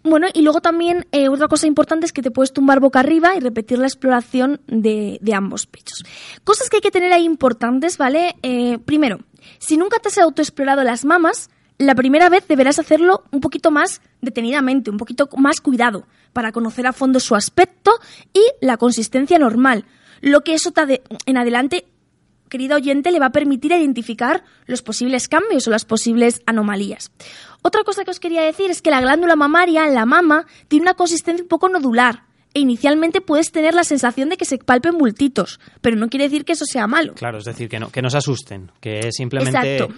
Bueno, 0.05 0.27
y 0.35 0.43
luego 0.43 0.61
también 0.61 1.07
eh, 1.13 1.31
otra 1.31 1.49
cosa 1.49 1.67
importante 1.67 2.05
es 2.05 2.13
que 2.13 2.21
te 2.21 2.31
puedes 2.31 2.53
tumbar 2.53 2.79
boca 2.79 3.01
arriba 3.01 3.35
y 3.37 3.41
repetir 3.41 3.79
la 3.79 3.87
exploración 3.87 4.61
de, 4.67 5.19
de 5.23 5.35
ambos 5.35 5.67
pechos. 5.67 6.05
Cosas 6.45 6.69
que 6.69 6.77
hay 6.77 6.83
que 6.83 6.91
tener 6.91 7.11
ahí 7.11 7.25
importantes, 7.25 7.97
¿vale? 7.97 8.37
Eh, 8.43 8.79
primero, 8.85 9.21
si 9.59 9.79
nunca 9.79 9.99
te 10.01 10.09
has 10.09 10.19
autoexplorado 10.19 10.85
las 10.85 11.07
mamas, 11.07 11.49
la 11.79 11.95
primera 11.95 12.29
vez 12.29 12.47
deberás 12.47 12.79
hacerlo 12.79 13.25
un 13.31 13.41
poquito 13.41 13.71
más 13.71 14.03
detenidamente, 14.21 14.91
un 14.91 14.99
poquito 14.99 15.27
más 15.39 15.61
cuidado, 15.63 16.07
para 16.35 16.53
conocer 16.53 16.87
a 16.87 16.93
fondo 16.93 17.19
su 17.19 17.35
aspecto 17.35 17.93
y 18.35 18.43
la 18.61 18.77
consistencia 18.77 19.39
normal. 19.39 19.87
Lo 20.21 20.43
que 20.43 20.53
eso 20.53 20.71
te 20.71 21.03
en 21.25 21.39
adelante 21.39 21.87
querido 22.55 22.77
oyente, 22.77 23.11
le 23.11 23.19
va 23.19 23.27
a 23.27 23.33
permitir 23.33 23.73
identificar 23.73 24.45
los 24.67 24.81
posibles 24.81 25.27
cambios 25.27 25.67
o 25.67 25.73
las 25.73 25.85
posibles 25.85 26.41
anomalías. 26.47 27.11
Otra 27.63 27.83
cosa 27.83 28.05
que 28.05 28.13
os 28.13 28.21
quería 28.21 28.43
decir 28.43 28.71
es 28.71 28.81
que 28.81 28.91
la 28.91 29.01
glándula 29.01 29.35
mamaria, 29.35 29.89
la 29.89 30.07
mama, 30.07 30.47
tiene 30.69 30.85
una 30.85 30.95
consistencia 30.95 31.43
un 31.43 31.49
poco 31.49 31.69
nodular. 31.69 32.27
E 32.55 32.61
inicialmente 32.61 33.21
puedes 33.21 33.51
tener 33.51 33.75
la 33.75 33.83
sensación 33.83 34.29
de 34.29 34.37
que 34.37 34.45
se 34.45 34.59
palpen 34.59 34.99
bultitos, 34.99 35.59
pero 35.81 35.97
no 35.97 36.09
quiere 36.09 36.27
decir 36.27 36.45
que 36.45 36.53
eso 36.53 36.65
sea 36.65 36.87
malo. 36.87 37.15
Claro, 37.15 37.39
es 37.39 37.45
decir, 37.45 37.69
que 37.69 37.81
no, 37.81 37.91
que 37.91 38.03
no 38.03 38.09
se 38.09 38.19
asusten, 38.19 38.71
que 38.81 39.01
es 39.01 39.17
simplemente... 39.17 39.75
Exacto. 39.79 39.93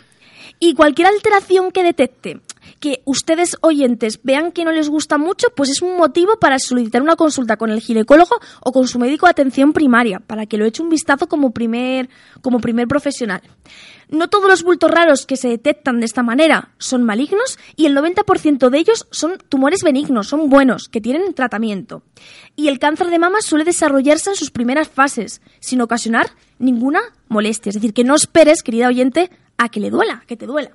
Y 0.59 0.73
cualquier 0.73 1.09
alteración 1.09 1.73
que 1.73 1.83
detecte 1.83 2.41
que 2.81 3.03
ustedes 3.05 3.57
oyentes 3.61 4.21
vean 4.23 4.53
que 4.53 4.65
no 4.65 4.73
les 4.73 4.89
gusta 4.89 5.19
mucho, 5.19 5.49
pues 5.55 5.71
es 5.71 5.83
un 5.83 5.97
motivo 5.97 6.39
para 6.39 6.59
solicitar 6.59 7.03
una 7.03 7.17
consulta 7.17 7.57
con 7.57 7.71
el 7.71 7.81
ginecólogo 7.81 8.37
o 8.61 8.73
con 8.73 8.87
su 8.89 8.99
médico 8.99 9.27
de 9.27 9.31
atención 9.31 9.73
primaria, 9.73 10.21
para 10.21 10.47
que 10.47 10.59
lo 10.59 10.65
eche 10.65 10.83
un 10.83 10.89
vistazo 10.89 11.29
como 11.29 11.51
primer, 11.51 12.09
como 12.43 12.61
primer 12.61 12.89
profesional. 12.89 13.43
No 14.09 14.29
todos 14.29 14.49
los 14.49 14.63
bultos 14.63 14.91
raros 14.91 15.27
que 15.27 15.37
se 15.37 15.49
detectan 15.49 15.99
de 15.99 16.07
esta 16.07 16.23
manera 16.23 16.71
son 16.79 17.03
malignos 17.03 17.59
y 17.75 17.87
el 17.87 17.97
90% 17.97 18.71
de 18.71 18.79
ellos 18.79 19.07
son 19.11 19.39
tumores 19.49 19.83
benignos, 19.83 20.29
son 20.29 20.49
buenos, 20.49 20.89
que 20.89 21.01
tienen 21.01 21.35
tratamiento. 21.35 22.03
Y 22.55 22.69
el 22.69 22.79
cáncer 22.79 23.09
de 23.09 23.19
mama 23.19 23.41
suele 23.41 23.65
desarrollarse 23.65 24.31
en 24.31 24.37
sus 24.37 24.51
primeras 24.51 24.89
fases, 24.89 25.41
sin 25.61 25.81
ocasionar 25.81 26.31
ninguna 26.59 27.01
molestia. 27.29 27.71
Es 27.71 27.75
decir, 27.75 27.93
que 27.93 28.05
no 28.05 28.15
esperes, 28.15 28.63
querida 28.63 28.87
oyente, 28.87 29.31
a 29.59 29.69
que 29.69 29.81
le 29.81 29.91
duela, 29.91 30.23
que 30.27 30.37
te 30.37 30.47
duela. 30.47 30.71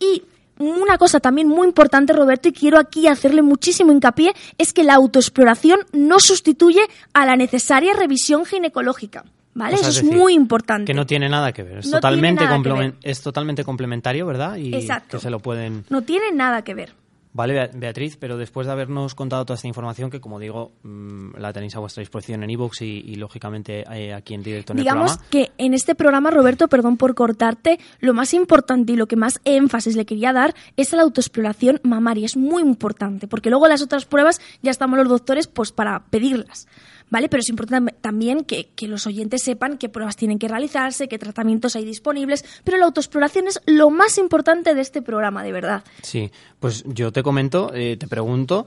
Y 0.00 0.22
una 0.58 0.98
cosa 0.98 1.20
también 1.20 1.48
muy 1.48 1.66
importante, 1.66 2.12
Roberto, 2.12 2.48
y 2.48 2.52
quiero 2.52 2.78
aquí 2.78 3.06
hacerle 3.08 3.42
muchísimo 3.42 3.92
hincapié, 3.92 4.34
es 4.58 4.72
que 4.72 4.84
la 4.84 4.94
autoexploración 4.94 5.80
no 5.92 6.18
sustituye 6.18 6.80
a 7.12 7.26
la 7.26 7.36
necesaria 7.36 7.94
revisión 7.94 8.44
ginecológica. 8.44 9.24
¿Vale? 9.54 9.76
O 9.76 9.78
sea, 9.78 9.88
Eso 9.88 10.00
es 10.00 10.04
decir, 10.04 10.18
muy 10.18 10.34
importante. 10.34 10.84
Que 10.84 10.92
no 10.92 11.06
tiene 11.06 11.30
nada 11.30 11.50
que. 11.50 11.62
Es, 11.78 11.86
No 11.86 11.92
totalmente, 11.92 12.46
ver. 12.46 12.94
es 13.02 13.22
totalmente 13.22 13.64
complementario, 13.64 14.26
¿verdad? 14.26 14.56
Y 14.56 14.74
Exacto. 14.74 15.16
que 15.16 15.22
se 15.22 15.30
lo 15.30 15.40
pueden... 15.40 15.86
No 15.88 16.02
tiene 16.02 16.30
nada 16.30 16.62
que 16.62 16.74
ver. 16.74 16.92
Vale, 17.36 17.52
Bea- 17.52 17.70
Beatriz, 17.74 18.16
pero 18.16 18.38
después 18.38 18.66
de 18.66 18.72
habernos 18.72 19.14
contado 19.14 19.44
toda 19.44 19.56
esta 19.56 19.68
información, 19.68 20.08
que 20.08 20.20
como 20.22 20.38
digo, 20.40 20.72
mm, 20.82 21.36
la 21.36 21.52
tenéis 21.52 21.76
a 21.76 21.80
vuestra 21.80 22.00
disposición 22.00 22.42
en 22.42 22.48
iVoox 22.48 22.80
y, 22.80 22.86
y, 23.06 23.16
lógicamente 23.16 23.84
eh, 23.92 24.14
aquí 24.14 24.32
en 24.32 24.42
directo 24.42 24.72
en 24.72 24.78
Digamos 24.78 25.12
el 25.12 25.18
programa. 25.18 25.30
que 25.30 25.52
en 25.62 25.74
este 25.74 25.94
programa, 25.94 26.30
Roberto, 26.30 26.66
perdón 26.68 26.96
por 26.96 27.14
cortarte, 27.14 27.78
lo 28.00 28.14
más 28.14 28.32
importante 28.32 28.94
y 28.94 28.96
lo 28.96 29.06
que 29.06 29.16
más 29.16 29.38
énfasis 29.44 29.96
le 29.96 30.06
quería 30.06 30.32
dar 30.32 30.54
es 30.78 30.94
a 30.94 30.96
la 30.96 31.02
autoexploración 31.02 31.78
mamaria. 31.82 32.24
Es 32.24 32.38
muy 32.38 32.62
importante, 32.62 33.28
porque 33.28 33.50
luego 33.50 33.68
las 33.68 33.82
otras 33.82 34.06
pruebas 34.06 34.40
ya 34.62 34.70
estamos 34.70 34.98
los 34.98 35.08
doctores 35.08 35.46
pues 35.46 35.72
para 35.72 36.06
pedirlas. 36.06 36.66
¿Vale? 37.08 37.28
Pero 37.28 37.40
es 37.40 37.48
importante 37.48 37.94
también 38.00 38.44
que, 38.44 38.70
que 38.74 38.88
los 38.88 39.06
oyentes 39.06 39.42
sepan 39.42 39.78
qué 39.78 39.88
pruebas 39.88 40.16
tienen 40.16 40.38
que 40.38 40.48
realizarse, 40.48 41.08
qué 41.08 41.18
tratamientos 41.18 41.76
hay 41.76 41.84
disponibles, 41.84 42.44
pero 42.64 42.78
la 42.78 42.86
autoexploración 42.86 43.46
es 43.46 43.60
lo 43.66 43.90
más 43.90 44.18
importante 44.18 44.74
de 44.74 44.80
este 44.80 45.02
programa, 45.02 45.42
de 45.42 45.52
verdad. 45.52 45.84
Sí, 46.02 46.30
pues 46.58 46.84
yo 46.86 47.12
te 47.12 47.22
comento, 47.22 47.72
eh, 47.74 47.96
te 47.96 48.08
pregunto, 48.08 48.66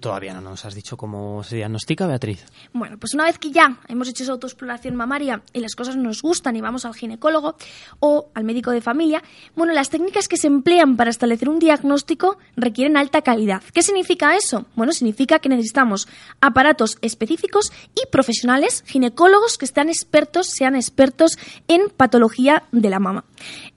todavía 0.00 0.34
no 0.34 0.40
nos 0.40 0.64
has 0.64 0.74
dicho 0.74 0.96
cómo 0.96 1.42
se 1.44 1.56
diagnostica, 1.56 2.06
Beatriz. 2.06 2.44
Bueno, 2.72 2.98
pues 2.98 3.14
una 3.14 3.24
vez 3.24 3.38
que 3.38 3.50
ya 3.50 3.78
hemos 3.88 4.08
hecho 4.08 4.22
esa 4.22 4.32
autoexploración 4.32 4.96
mamaria 4.96 5.42
y 5.52 5.60
las 5.60 5.74
cosas 5.74 5.96
nos 5.96 6.22
gustan 6.22 6.56
y 6.56 6.60
vamos 6.60 6.84
al 6.84 6.94
ginecólogo 6.94 7.56
o 8.00 8.30
al 8.34 8.44
médico 8.44 8.70
de 8.70 8.80
familia, 8.80 9.22
bueno, 9.54 9.72
las 9.72 9.90
técnicas 9.90 10.28
que 10.28 10.36
se 10.36 10.46
emplean 10.46 10.96
para 10.96 11.10
establecer 11.10 11.48
un 11.48 11.58
diagnóstico 11.58 12.38
requieren 12.56 12.96
alta 12.96 13.22
calidad. 13.22 13.62
¿Qué 13.72 13.82
significa 13.82 14.36
eso? 14.36 14.66
Bueno, 14.74 14.92
significa 14.92 15.38
que 15.38 15.48
necesitamos 15.48 16.08
aparatos 16.40 16.98
específicos 17.00 17.72
y 17.94 18.06
profesionales, 18.10 18.84
ginecólogos 18.86 19.58
que 19.58 19.64
están 19.64 19.88
expertos, 19.88 20.48
sean 20.48 20.76
expertos 20.76 21.38
en 21.68 21.88
patología 21.90 22.64
de 22.72 22.90
la 22.90 22.98
mama. 22.98 23.24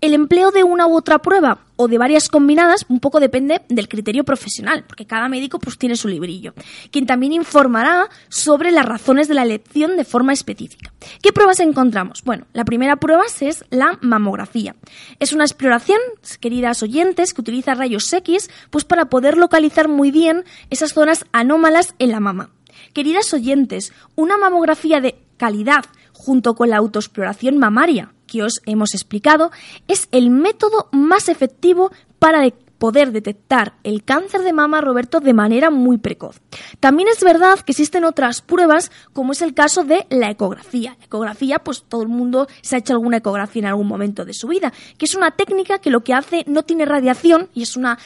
El 0.01 0.13
empleo 0.13 0.51
de 0.51 0.63
una 0.63 0.87
u 0.87 0.95
otra 0.95 1.19
prueba 1.19 1.59
o 1.75 1.87
de 1.87 1.97
varias 1.97 2.27
combinadas, 2.27 2.85
un 2.89 2.99
poco 2.99 3.19
depende 3.19 3.61
del 3.69 3.87
criterio 3.87 4.25
profesional, 4.25 4.83
porque 4.85 5.05
cada 5.05 5.29
médico 5.29 5.59
pues 5.59 5.77
tiene 5.77 5.95
su 5.95 6.09
librillo, 6.09 6.53
quien 6.91 7.05
también 7.05 7.31
informará 7.31 8.09
sobre 8.27 8.71
las 8.71 8.85
razones 8.85 9.29
de 9.29 9.33
la 9.33 9.43
elección 9.43 9.95
de 9.95 10.03
forma 10.03 10.33
específica. 10.33 10.91
¿Qué 11.21 11.31
pruebas 11.31 11.61
encontramos? 11.61 12.23
Bueno, 12.23 12.47
la 12.51 12.65
primera 12.65 12.97
prueba 12.97 13.23
es 13.39 13.63
la 13.69 13.97
mamografía. 14.01 14.75
Es 15.19 15.31
una 15.31 15.45
exploración, 15.45 15.99
queridas 16.41 16.83
oyentes, 16.83 17.33
que 17.33 17.41
utiliza 17.41 17.75
rayos 17.75 18.11
X 18.11 18.49
pues 18.69 18.83
para 18.83 19.05
poder 19.05 19.37
localizar 19.37 19.87
muy 19.87 20.11
bien 20.11 20.43
esas 20.69 20.93
zonas 20.93 21.25
anómalas 21.31 21.95
en 21.99 22.11
la 22.11 22.19
mama. 22.19 22.49
Queridas 22.93 23.33
oyentes, 23.33 23.93
una 24.15 24.37
mamografía 24.37 24.99
de 24.99 25.17
calidad 25.37 25.85
junto 26.11 26.55
con 26.55 26.69
la 26.69 26.77
autoexploración 26.77 27.57
mamaria 27.57 28.11
que 28.29 28.43
os 28.43 28.61
hemos 28.65 28.93
explicado, 28.93 29.51
es 29.87 30.07
el 30.11 30.29
método 30.29 30.87
más 30.91 31.29
efectivo 31.29 31.91
para 32.19 32.41
poder 32.79 33.11
detectar 33.11 33.73
el 33.83 34.03
cáncer 34.03 34.41
de 34.41 34.53
mama, 34.53 34.81
Roberto, 34.81 35.19
de 35.19 35.33
manera 35.33 35.69
muy 35.69 35.97
precoz. 35.97 36.41
También 36.79 37.09
es 37.09 37.23
verdad 37.23 37.59
que 37.59 37.73
existen 37.73 38.05
otras 38.05 38.41
pruebas, 38.41 38.91
como 39.13 39.33
es 39.33 39.41
el 39.41 39.53
caso 39.53 39.83
de 39.83 40.07
la 40.09 40.31
ecografía. 40.31 40.95
La 40.99 41.05
ecografía, 41.05 41.59
pues 41.59 41.83
todo 41.83 42.01
el 42.01 42.07
mundo 42.07 42.47
se 42.61 42.75
ha 42.75 42.79
hecho 42.79 42.93
alguna 42.93 43.17
ecografía 43.17 43.59
en 43.59 43.67
algún 43.67 43.87
momento 43.87 44.25
de 44.25 44.33
su 44.33 44.47
vida, 44.47 44.73
que 44.97 45.05
es 45.05 45.13
una 45.13 45.31
técnica 45.31 45.79
que 45.79 45.89
lo 45.89 46.03
que 46.03 46.13
hace 46.13 46.43
no 46.47 46.63
tiene 46.63 46.85
radiación 46.85 47.49
y 47.53 47.63
es 47.63 47.75
una 47.75 47.99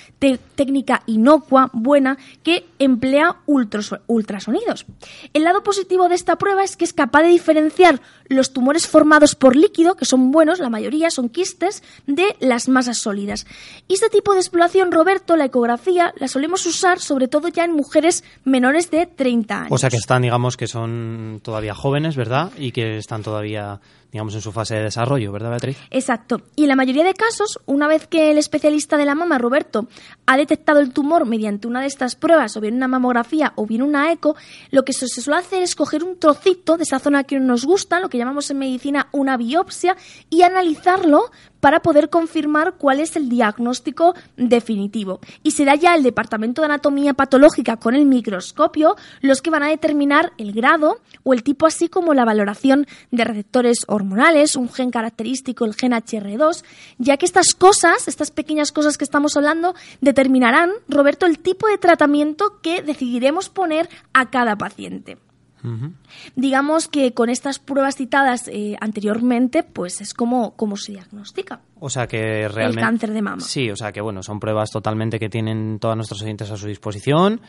técnica 0.56 1.04
inocua, 1.06 1.70
buena, 1.72 2.18
que 2.42 2.66
emplea 2.80 3.38
ultrasonidos. 3.46 4.86
El 5.34 5.44
lado 5.44 5.64
positivo 5.64 6.10
de 6.10 6.16
esta 6.16 6.38
prueba 6.38 6.64
es 6.64 6.76
que 6.76 6.86
es 6.86 6.94
capaz 6.94 7.22
de 7.22 7.30
diferenciar 7.30 8.02
los 8.28 8.54
tumores 8.54 8.88
formados 8.88 9.36
por 9.36 9.56
líquido, 9.56 9.96
que 9.96 10.06
son 10.06 10.32
buenos, 10.32 10.60
la 10.60 10.70
mayoría 10.70 11.12
son 11.12 11.30
quistes, 11.30 11.84
de 12.08 12.36
las 12.40 12.68
masas 12.68 12.98
sólidas. 12.98 13.46
Y 13.88 13.94
este 13.94 14.10
tipo 14.10 14.34
de 14.34 14.40
exploración, 14.40 14.63
Roberto, 14.92 15.36
la 15.36 15.46
ecografía, 15.46 16.14
la 16.18 16.28
solemos 16.28 16.66
usar 16.66 17.00
sobre 17.00 17.28
todo 17.28 17.48
ya 17.50 17.66
en 17.66 17.74
mujeres 17.74 18.24
menores 18.44 18.90
de 18.92 19.06
30 19.06 19.56
años. 19.56 19.72
O 19.72 19.78
sea 19.78 19.90
que 19.90 19.98
están, 19.98 20.22
digamos, 20.22 20.58
que 20.58 20.68
son 20.68 21.42
todavía 21.44 21.74
jóvenes, 21.74 22.16
¿verdad? 22.16 22.52
Y 22.58 22.72
que 22.72 22.98
están 22.98 23.24
todavía 23.24 23.82
digamos, 24.14 24.36
en 24.36 24.42
su 24.42 24.52
fase 24.52 24.76
de 24.76 24.84
desarrollo, 24.84 25.32
¿verdad, 25.32 25.50
Beatriz? 25.50 25.78
Exacto. 25.90 26.44
Y 26.56 26.64
en 26.64 26.70
la 26.70 26.76
mayoría 26.76 27.04
de 27.04 27.16
casos, 27.16 27.60
una 27.66 27.88
vez 27.88 28.06
que 28.06 28.30
el 28.30 28.38
especialista 28.38 28.96
de 28.96 29.06
la 29.06 29.16
mama, 29.16 29.40
Roberto, 29.40 29.88
ha 30.28 30.38
detectado 30.38 30.80
el 30.80 30.94
tumor 30.94 31.26
mediante 31.26 31.68
una 31.68 31.82
de 31.82 31.88
estas 31.88 32.16
pruebas, 32.16 32.56
o 32.56 32.62
bien 32.62 32.76
una 32.76 32.88
mamografía 32.88 33.54
o 33.56 33.66
bien 33.66 33.82
una 33.82 34.12
eco, 34.12 34.36
lo 34.70 34.86
que 34.86 34.94
se 34.94 35.08
suele 35.08 35.40
hacer 35.40 35.64
es 35.64 35.76
coger 35.76 36.04
un 36.04 36.20
trocito 36.20 36.78
de 36.78 36.84
esa 36.84 37.00
zona 37.00 37.24
que 37.24 37.40
nos 37.40 37.66
gusta, 37.66 38.00
lo 38.00 38.10
que 38.10 38.20
llamamos 38.20 38.52
en 38.52 38.60
medicina 38.60 39.08
una 39.12 39.36
biopsia, 39.36 39.98
y 40.30 40.44
analizarlo 40.44 41.32
para 41.64 41.80
poder 41.80 42.10
confirmar 42.10 42.74
cuál 42.78 43.00
es 43.00 43.16
el 43.16 43.30
diagnóstico 43.30 44.16
definitivo. 44.36 45.22
Y 45.44 45.52
será 45.52 45.76
ya 45.76 45.96
el 45.96 46.04
Departamento 46.04 46.62
de 46.62 46.66
Anatomía 46.66 47.14
Patológica 47.14 47.78
con 47.78 47.96
el 47.96 48.06
microscopio 48.06 48.98
los 49.22 49.42
que 49.42 49.50
van 49.50 49.64
a 49.64 49.70
determinar 49.70 50.34
el 50.38 50.52
grado 50.52 50.98
o 51.24 51.34
el 51.34 51.42
tipo 51.42 51.66
así 51.66 51.88
como 51.88 52.14
la 52.14 52.26
valoración 52.26 52.86
de 53.12 53.24
receptores 53.24 53.86
hormonales, 53.88 54.03
un 54.04 54.70
gen 54.70 54.92
característico, 54.92 55.66
el 55.66 55.76
gen 55.76 55.92
HR2, 55.92 56.64
ya 56.98 57.18
que 57.18 57.26
estas 57.26 57.54
cosas, 57.54 58.08
estas 58.08 58.32
pequeñas 58.32 58.72
cosas 58.72 58.98
que 58.98 59.04
estamos 59.04 59.36
hablando, 59.38 59.76
determinarán, 60.02 60.72
Roberto, 60.88 61.26
el 61.26 61.40
tipo 61.40 61.68
de 61.68 61.78
tratamiento 61.78 62.60
que 62.62 62.82
decidiremos 62.82 63.50
poner 63.50 63.90
a 64.14 64.30
cada 64.30 64.56
paciente. 64.56 65.18
Digamos 66.36 66.90
que 66.90 67.14
con 67.14 67.30
estas 67.30 67.58
pruebas 67.58 67.96
citadas 67.96 68.50
eh, 68.50 68.76
anteriormente, 68.82 69.64
pues 69.64 70.02
es 70.02 70.14
como, 70.14 70.58
como 70.58 70.76
se 70.76 70.92
diagnostica. 70.92 71.62
O 71.80 71.90
sea 71.90 72.06
que 72.06 72.50
realmente... 72.50 72.82
El 72.82 72.86
cáncer 72.86 73.14
de 73.14 73.22
mama. 73.22 73.42
Sí, 73.42 73.70
o 73.70 73.76
sea 73.78 73.94
que 73.94 74.02
bueno, 74.02 74.24
son 74.24 74.42
pruebas 74.42 74.72
totalmente 74.72 75.20
que 75.20 75.30
tienen 75.30 75.80
todos 75.80 75.96
nuestros 75.96 76.22
oyentes 76.22 76.52
a 76.52 76.58
su 76.58 76.68
disposición 76.68 77.40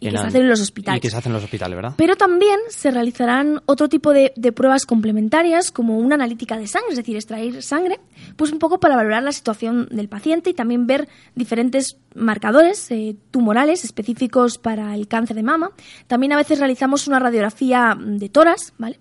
y 0.00 0.10
que 0.10 0.18
se 0.18 0.26
hacen 0.26 0.42
en 0.42 0.48
los 0.48 0.60
hospitales. 0.60 0.98
Y 0.98 1.00
que 1.00 1.10
se 1.10 1.16
hacen 1.16 1.30
en 1.30 1.34
los 1.34 1.44
hospitales, 1.44 1.76
¿verdad? 1.76 1.94
Pero 1.96 2.16
también 2.16 2.58
se 2.68 2.90
realizarán 2.90 3.62
otro 3.66 3.88
tipo 3.88 4.12
de, 4.12 4.32
pruebas 4.54 4.86
complementarias, 4.86 5.70
como 5.70 5.98
una 5.98 6.14
analítica 6.14 6.56
de 6.56 6.66
sangre, 6.66 6.90
es 6.90 6.96
decir, 6.96 7.16
extraer 7.16 7.62
sangre, 7.62 8.00
pues 8.36 8.52
un 8.52 8.58
poco 8.58 8.78
para 8.80 8.96
valorar 8.96 9.22
la 9.22 9.32
situación 9.32 9.88
del 9.90 10.08
paciente 10.08 10.50
y 10.50 10.54
también 10.54 10.86
ver 10.86 11.08
diferentes 11.34 11.96
marcadores 12.14 12.90
eh, 12.90 13.16
tumorales 13.30 13.84
específicos 13.84 14.58
para 14.58 14.94
el 14.94 15.08
cáncer 15.08 15.36
de 15.36 15.42
mama. 15.42 15.70
También 16.06 16.32
a 16.32 16.36
veces 16.36 16.58
realizamos 16.58 17.06
una 17.06 17.18
radiografía 17.18 17.96
de 17.98 18.28
toras, 18.28 18.72
¿vale? 18.78 18.98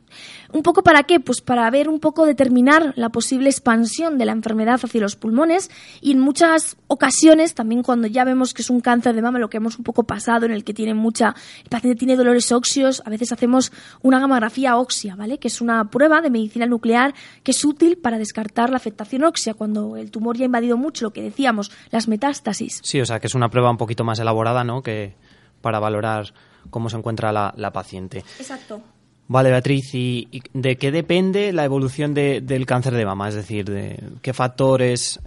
¿Un 0.56 0.63
poco 0.63 0.84
para 0.84 1.04
qué? 1.04 1.20
Pues 1.20 1.41
para 1.41 1.70
ver 1.70 1.89
un 1.89 2.00
poco 2.00 2.26
determinar 2.26 2.94
la 2.96 3.10
posible 3.10 3.50
expansión 3.50 4.18
de 4.18 4.24
la 4.24 4.32
enfermedad 4.32 4.80
hacia 4.82 5.02
los 5.02 5.18
pulmones 5.18 5.70
y 6.00 6.13
en 6.13 6.22
muchas 6.22 6.78
ocasiones, 6.88 7.56
también 7.56 7.84
cuando 7.84 8.08
ya 8.08 8.24
vemos 8.24 8.54
que 8.54 8.62
es 8.62 8.70
un 8.70 8.80
cáncer 8.80 9.15
de 9.15 9.22
mama, 9.22 9.38
lo 9.38 9.50
que 9.50 9.58
hemos 9.58 9.78
un 9.78 9.84
poco 9.84 10.04
pasado 10.04 10.46
en 10.46 10.54
el 10.54 10.63
que 10.63 10.74
tiene 10.74 10.94
mucha, 10.94 11.36
el 11.62 11.70
paciente 11.70 12.00
tiene 12.00 12.15
dolores 12.15 12.54
óseos, 12.54 13.04
a 13.06 13.10
veces 13.10 13.34
hacemos 13.34 13.74
una 14.02 14.18
gamografía 14.22 14.78
ósea, 14.78 15.18
¿vale? 15.18 15.39
Que 15.39 15.50
es 15.50 15.60
una 15.60 15.89
prueba 15.89 16.22
de 16.22 16.30
medicina 16.30 16.65
nuclear 16.68 17.13
que 17.44 17.52
es 17.52 17.65
útil 17.65 17.98
para 17.98 18.18
descartar 18.18 18.70
la 18.70 18.78
afectación 18.78 19.26
ósea 19.26 19.56
cuando 19.56 19.98
el 19.98 20.10
tumor 20.10 20.38
ya 20.38 20.44
ha 20.44 20.46
invadido 20.46 20.78
mucho, 20.78 21.04
lo 21.04 21.12
que 21.12 21.22
decíamos, 21.22 21.70
las 21.91 22.08
metástasis. 22.08 22.80
Sí, 22.82 23.02
o 23.02 23.06
sea, 23.06 23.20
que 23.20 23.28
es 23.28 23.36
una 23.36 23.50
prueba 23.50 23.72
un 23.72 23.78
poquito 23.78 24.06
más 24.06 24.20
elaborada, 24.20 24.63
¿no? 24.63 24.82
Que 24.82 25.15
para 25.60 25.80
valorar 25.80 26.34
cómo 26.70 26.89
se 26.89 26.96
encuentra 26.96 27.34
la, 27.34 27.54
la 27.58 27.74
paciente. 27.74 28.20
Exacto. 28.39 28.82
Vale, 29.28 29.50
Beatriz, 29.50 29.96
¿y, 29.96 30.28
de 30.54 30.76
qué 30.76 30.92
depende 30.92 31.52
la 31.52 31.66
evolución 31.66 32.14
del 32.14 32.66
cáncer 32.68 32.94
de 32.94 33.06
mama? 33.06 33.28
Es 33.28 33.34
decir, 33.34 33.66
de 33.66 34.00
qué 34.22 34.34
factores 34.34 35.20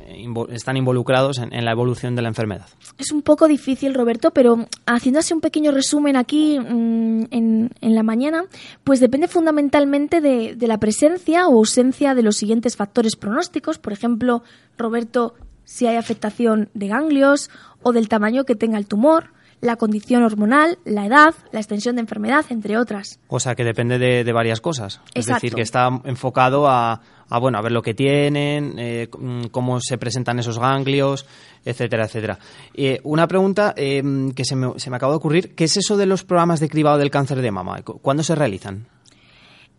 están 0.51 0.77
involucrados 0.77 1.39
en, 1.39 1.65
la 1.65 1.73
evolución 1.73 2.15
de 2.15 2.23
la 2.23 2.29
enfermedad. 2.29 2.67
Es 2.97 3.11
un 3.11 3.23
poco 3.23 3.49
difícil, 3.49 3.95
Roberto, 3.95 4.31
pero 4.31 4.67
haciendo 4.87 5.19
así 5.19 5.35
un 5.35 5.41
pequeño 5.41 5.73
resumen 5.73 6.17
aquí 6.17 6.61
mm, 6.61 7.25
en, 7.31 7.71
la 7.81 8.05
mañana, 8.05 8.45
pues 8.85 9.01
depende 9.01 9.27
fundamentalmente 9.27 10.21
de, 10.21 10.55
de 10.55 10.67
la 10.69 10.79
presencia 10.79 11.49
o 11.49 11.59
ausencia 11.59 12.15
de 12.15 12.23
los 12.23 12.37
siguientes 12.37 12.77
factores 12.77 13.17
pronósticos. 13.17 13.79
Por 13.79 13.93
ejemplo, 13.93 14.45
Roberto, 14.77 15.35
si 15.65 15.89
hay 15.89 15.97
afectación 15.97 16.71
de 16.73 16.87
ganglios 16.87 17.51
o 17.83 17.93
del 17.93 18.09
tamaño 18.09 18.45
que 18.45 18.55
tenga 18.55 18.79
el 18.79 18.87
tumor 18.87 19.33
la 19.61 19.77
condición 19.77 20.23
hormonal, 20.23 20.79
la 20.85 21.07
edad, 21.07 21.35
la 21.53 21.61
extensión 21.61 21.97
de 21.97 22.03
enfermedad, 22.03 22.45
entre 22.51 22.79
otras. 22.79 23.19
O 23.29 23.41
sea, 23.41 23.55
que 23.55 23.65
depende 23.65 23.99
de, 23.99 24.33
varias 24.33 24.61
cosas. 24.61 25.01
Es 25.15 25.27
decir, 25.27 25.55
que 25.55 25.63
está 25.63 25.89
enfocado 26.05 26.69
a, 26.69 27.01
bueno, 27.41 27.59
a 27.59 27.63
ver 27.63 27.73
lo 27.73 27.83
que 27.83 27.95
tienen, 27.95 28.75
eh, 28.79 29.09
mm, 29.19 29.47
cómo 29.47 29.81
se 29.81 29.99
presentan 29.99 30.39
esos 30.39 30.59
ganglios, 30.59 31.27
etcétera, 31.65 32.05
etcétera. 32.05 32.39
Eh, 32.75 33.01
una 33.05 33.27
pregunta 33.27 33.75
eh, 33.77 34.03
que 34.35 34.45
se 34.45 34.55
me, 34.55 34.79
se 34.79 34.91
me 34.91 34.97
acaba 34.97 35.13
de 35.13 35.19
ocurrir, 35.19 35.55
¿qué 35.55 35.65
es 35.65 35.77
eso 35.77 35.97
de 35.97 36.07
los 36.07 36.25
programas 36.25 36.61
de 36.61 36.69
cribado 36.69 36.99
del 36.99 37.11
cáncer 37.11 37.41
de 37.43 37.51
mama? 37.51 37.83
¿Cuándo 37.83 38.23
se 38.23 38.35
realizan? 38.35 38.87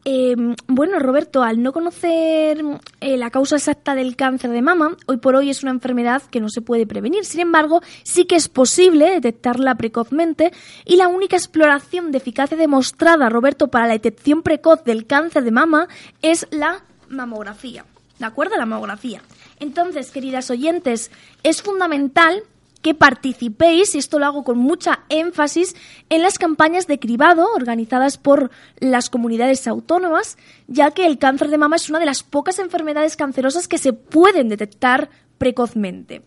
Em, 0.05 0.55
bueno, 0.67 0.97
Roberto, 0.99 1.43
al 1.43 1.61
no 1.61 1.73
conocer 1.73 2.63
eh, 3.01 3.17
la 3.17 3.29
causa 3.29 3.57
exacta 3.57 3.95
del 3.95 4.15
cáncer 4.15 4.51
de 4.51 4.61
mama, 4.61 4.95
hoy 5.07 5.17
por 5.17 5.35
hoy 5.35 5.49
es 5.49 5.61
una 5.61 5.71
enfermedad 5.71 6.21
que 6.23 6.39
no 6.39 6.49
se 6.49 6.61
puede 6.61 6.87
prevenir. 6.87 7.25
Sin 7.25 7.41
embargo, 7.41 7.81
sí 8.03 8.25
que 8.25 8.35
es 8.35 8.47
posible 8.47 9.09
detectarla 9.09 9.75
precozmente 9.75 10.53
y 10.85 10.95
la 10.95 11.09
única 11.09 11.35
exploración 11.35 12.11
de 12.11 12.19
eficacia 12.19 12.57
demostrada, 12.57 13.29
Roberto, 13.29 13.67
para 13.67 13.87
la 13.87 13.93
detección 13.93 14.41
precoz 14.41 14.83
del 14.83 15.05
cáncer 15.05 15.43
de 15.43 15.51
mama 15.51 15.87
es 16.21 16.47
la 16.51 16.83
mamografía. 17.09 17.85
¿De 18.19 18.25
acuerdo? 18.25 18.55
La 18.57 18.65
mamografía. 18.65 19.21
Entonces, 19.59 20.11
queridas 20.11 20.49
oyentes, 20.49 21.11
es 21.43 21.61
fundamental 21.61 22.43
que 22.81 22.93
participéis, 22.93 23.93
y 23.95 23.97
esto 23.97 24.19
lo 24.19 24.25
hago 24.25 24.43
con 24.43 24.57
mucha 24.57 25.01
énfasis, 25.09 25.75
en 26.09 26.21
las 26.21 26.37
campañas 26.37 26.87
de 26.87 26.99
cribado 26.99 27.47
organizadas 27.53 28.17
por 28.17 28.51
las 28.79 29.09
comunidades 29.09 29.67
autónomas, 29.67 30.37
ya 30.67 30.91
que 30.91 31.05
el 31.05 31.17
cáncer 31.17 31.49
de 31.49 31.57
mama 31.57 31.75
es 31.75 31.89
una 31.89 31.99
de 31.99 32.05
las 32.05 32.23
pocas 32.23 32.59
enfermedades 32.59 33.17
cancerosas 33.17 33.67
que 33.67 33.77
se 33.77 33.93
pueden 33.93 34.49
detectar 34.49 35.09
precozmente. 35.37 36.21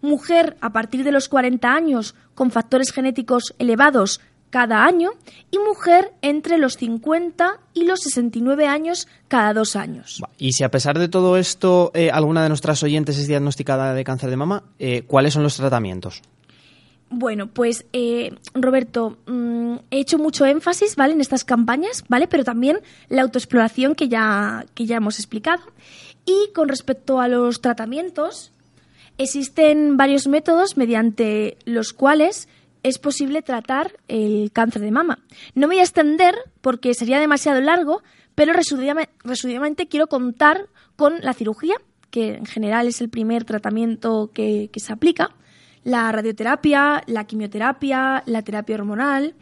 Mujer 0.00 0.56
a 0.60 0.72
partir 0.72 1.04
de 1.04 1.12
los 1.12 1.28
40 1.28 1.72
años 1.72 2.14
con 2.34 2.50
factores 2.50 2.92
genéticos 2.92 3.54
elevados 3.58 4.20
cada 4.52 4.84
año 4.84 5.12
y 5.50 5.58
mujer 5.58 6.12
entre 6.20 6.58
los 6.58 6.76
50 6.76 7.58
y 7.72 7.84
los 7.84 8.00
69 8.00 8.66
años 8.66 9.08
cada 9.26 9.54
dos 9.54 9.76
años. 9.76 10.20
Y 10.36 10.52
si 10.52 10.62
a 10.62 10.70
pesar 10.70 10.98
de 10.98 11.08
todo 11.08 11.38
esto 11.38 11.90
eh, 11.94 12.10
alguna 12.10 12.42
de 12.42 12.50
nuestras 12.50 12.82
oyentes 12.82 13.16
es 13.16 13.26
diagnosticada 13.26 13.94
de 13.94 14.04
cáncer 14.04 14.28
de 14.28 14.36
mama, 14.36 14.64
eh, 14.78 15.04
¿cuáles 15.06 15.32
son 15.32 15.42
los 15.42 15.56
tratamientos? 15.56 16.20
Bueno, 17.08 17.46
pues 17.46 17.86
eh, 17.94 18.34
Roberto, 18.52 19.16
mm, 19.26 19.76
he 19.90 20.00
hecho 20.00 20.18
mucho 20.18 20.44
énfasis, 20.44 20.96
¿vale? 20.96 21.14
En 21.14 21.22
estas 21.22 21.44
campañas, 21.44 22.04
¿vale? 22.08 22.28
Pero 22.28 22.44
también 22.44 22.80
la 23.08 23.22
autoexploración 23.22 23.94
que 23.94 24.10
ya, 24.10 24.66
que 24.74 24.84
ya 24.84 24.96
hemos 24.96 25.18
explicado. 25.18 25.62
Y 26.26 26.52
con 26.54 26.68
respecto 26.68 27.20
a 27.20 27.28
los 27.28 27.62
tratamientos, 27.62 28.52
existen 29.16 29.96
varios 29.96 30.26
métodos 30.26 30.76
mediante 30.76 31.56
los 31.64 31.94
cuales 31.94 32.48
es 32.82 32.98
posible 32.98 33.42
tratar 33.42 33.98
el 34.08 34.50
cáncer 34.52 34.82
de 34.82 34.90
mama. 34.90 35.18
No 35.54 35.66
voy 35.66 35.78
a 35.78 35.82
extender 35.82 36.34
porque 36.60 36.94
sería 36.94 37.20
demasiado 37.20 37.60
largo, 37.60 38.02
pero 38.34 38.52
resumidamente 38.52 39.88
quiero 39.88 40.06
contar 40.06 40.68
con 40.96 41.20
la 41.20 41.34
cirugía, 41.34 41.76
que 42.10 42.34
en 42.34 42.46
general 42.46 42.88
es 42.88 43.00
el 43.00 43.08
primer 43.08 43.44
tratamiento 43.44 44.30
que, 44.32 44.70
que 44.72 44.80
se 44.80 44.92
aplica, 44.92 45.34
la 45.84 46.12
radioterapia, 46.12 47.02
la 47.06 47.24
quimioterapia, 47.24 48.22
la 48.26 48.42
terapia 48.42 48.76
hormonal, 48.76 49.34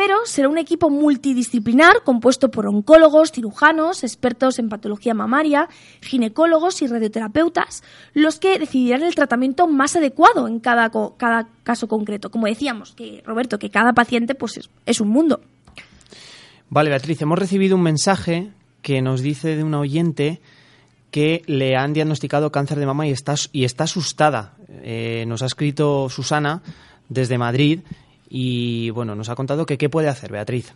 pero 0.00 0.24
será 0.24 0.48
un 0.48 0.56
equipo 0.56 0.88
multidisciplinar 0.88 2.04
compuesto 2.04 2.50
por 2.50 2.66
oncólogos, 2.66 3.32
cirujanos, 3.32 4.02
expertos 4.02 4.58
en 4.58 4.70
patología 4.70 5.12
mamaria, 5.12 5.68
ginecólogos 6.00 6.80
y 6.80 6.86
radioterapeutas, 6.86 7.82
los 8.14 8.38
que 8.38 8.58
decidirán 8.58 9.02
el 9.02 9.14
tratamiento 9.14 9.66
más 9.66 9.96
adecuado 9.96 10.48
en 10.48 10.58
cada, 10.58 10.90
cada 11.18 11.48
caso 11.64 11.86
concreto. 11.86 12.30
Como 12.30 12.46
decíamos, 12.46 12.92
que 12.92 13.22
Roberto, 13.26 13.58
que 13.58 13.68
cada 13.68 13.92
paciente 13.92 14.34
pues 14.34 14.56
es, 14.56 14.70
es 14.86 15.02
un 15.02 15.10
mundo. 15.10 15.42
Vale, 16.70 16.88
Beatriz, 16.88 17.20
hemos 17.20 17.38
recibido 17.38 17.76
un 17.76 17.82
mensaje 17.82 18.52
que 18.80 19.02
nos 19.02 19.20
dice 19.20 19.54
de 19.54 19.64
una 19.64 19.80
oyente 19.80 20.40
que 21.10 21.42
le 21.44 21.76
han 21.76 21.92
diagnosticado 21.92 22.50
cáncer 22.50 22.78
de 22.78 22.86
mama 22.86 23.06
y 23.06 23.10
está, 23.10 23.34
y 23.52 23.64
está 23.64 23.84
asustada. 23.84 24.54
Eh, 24.82 25.26
nos 25.28 25.42
ha 25.42 25.46
escrito 25.46 26.08
Susana 26.08 26.62
desde 27.10 27.36
Madrid 27.36 27.80
y 28.30 28.90
bueno, 28.90 29.16
nos 29.16 29.28
ha 29.28 29.34
contado 29.34 29.66
que 29.66 29.76
qué 29.76 29.90
puede 29.90 30.08
hacer 30.08 30.30
Beatriz. 30.30 30.72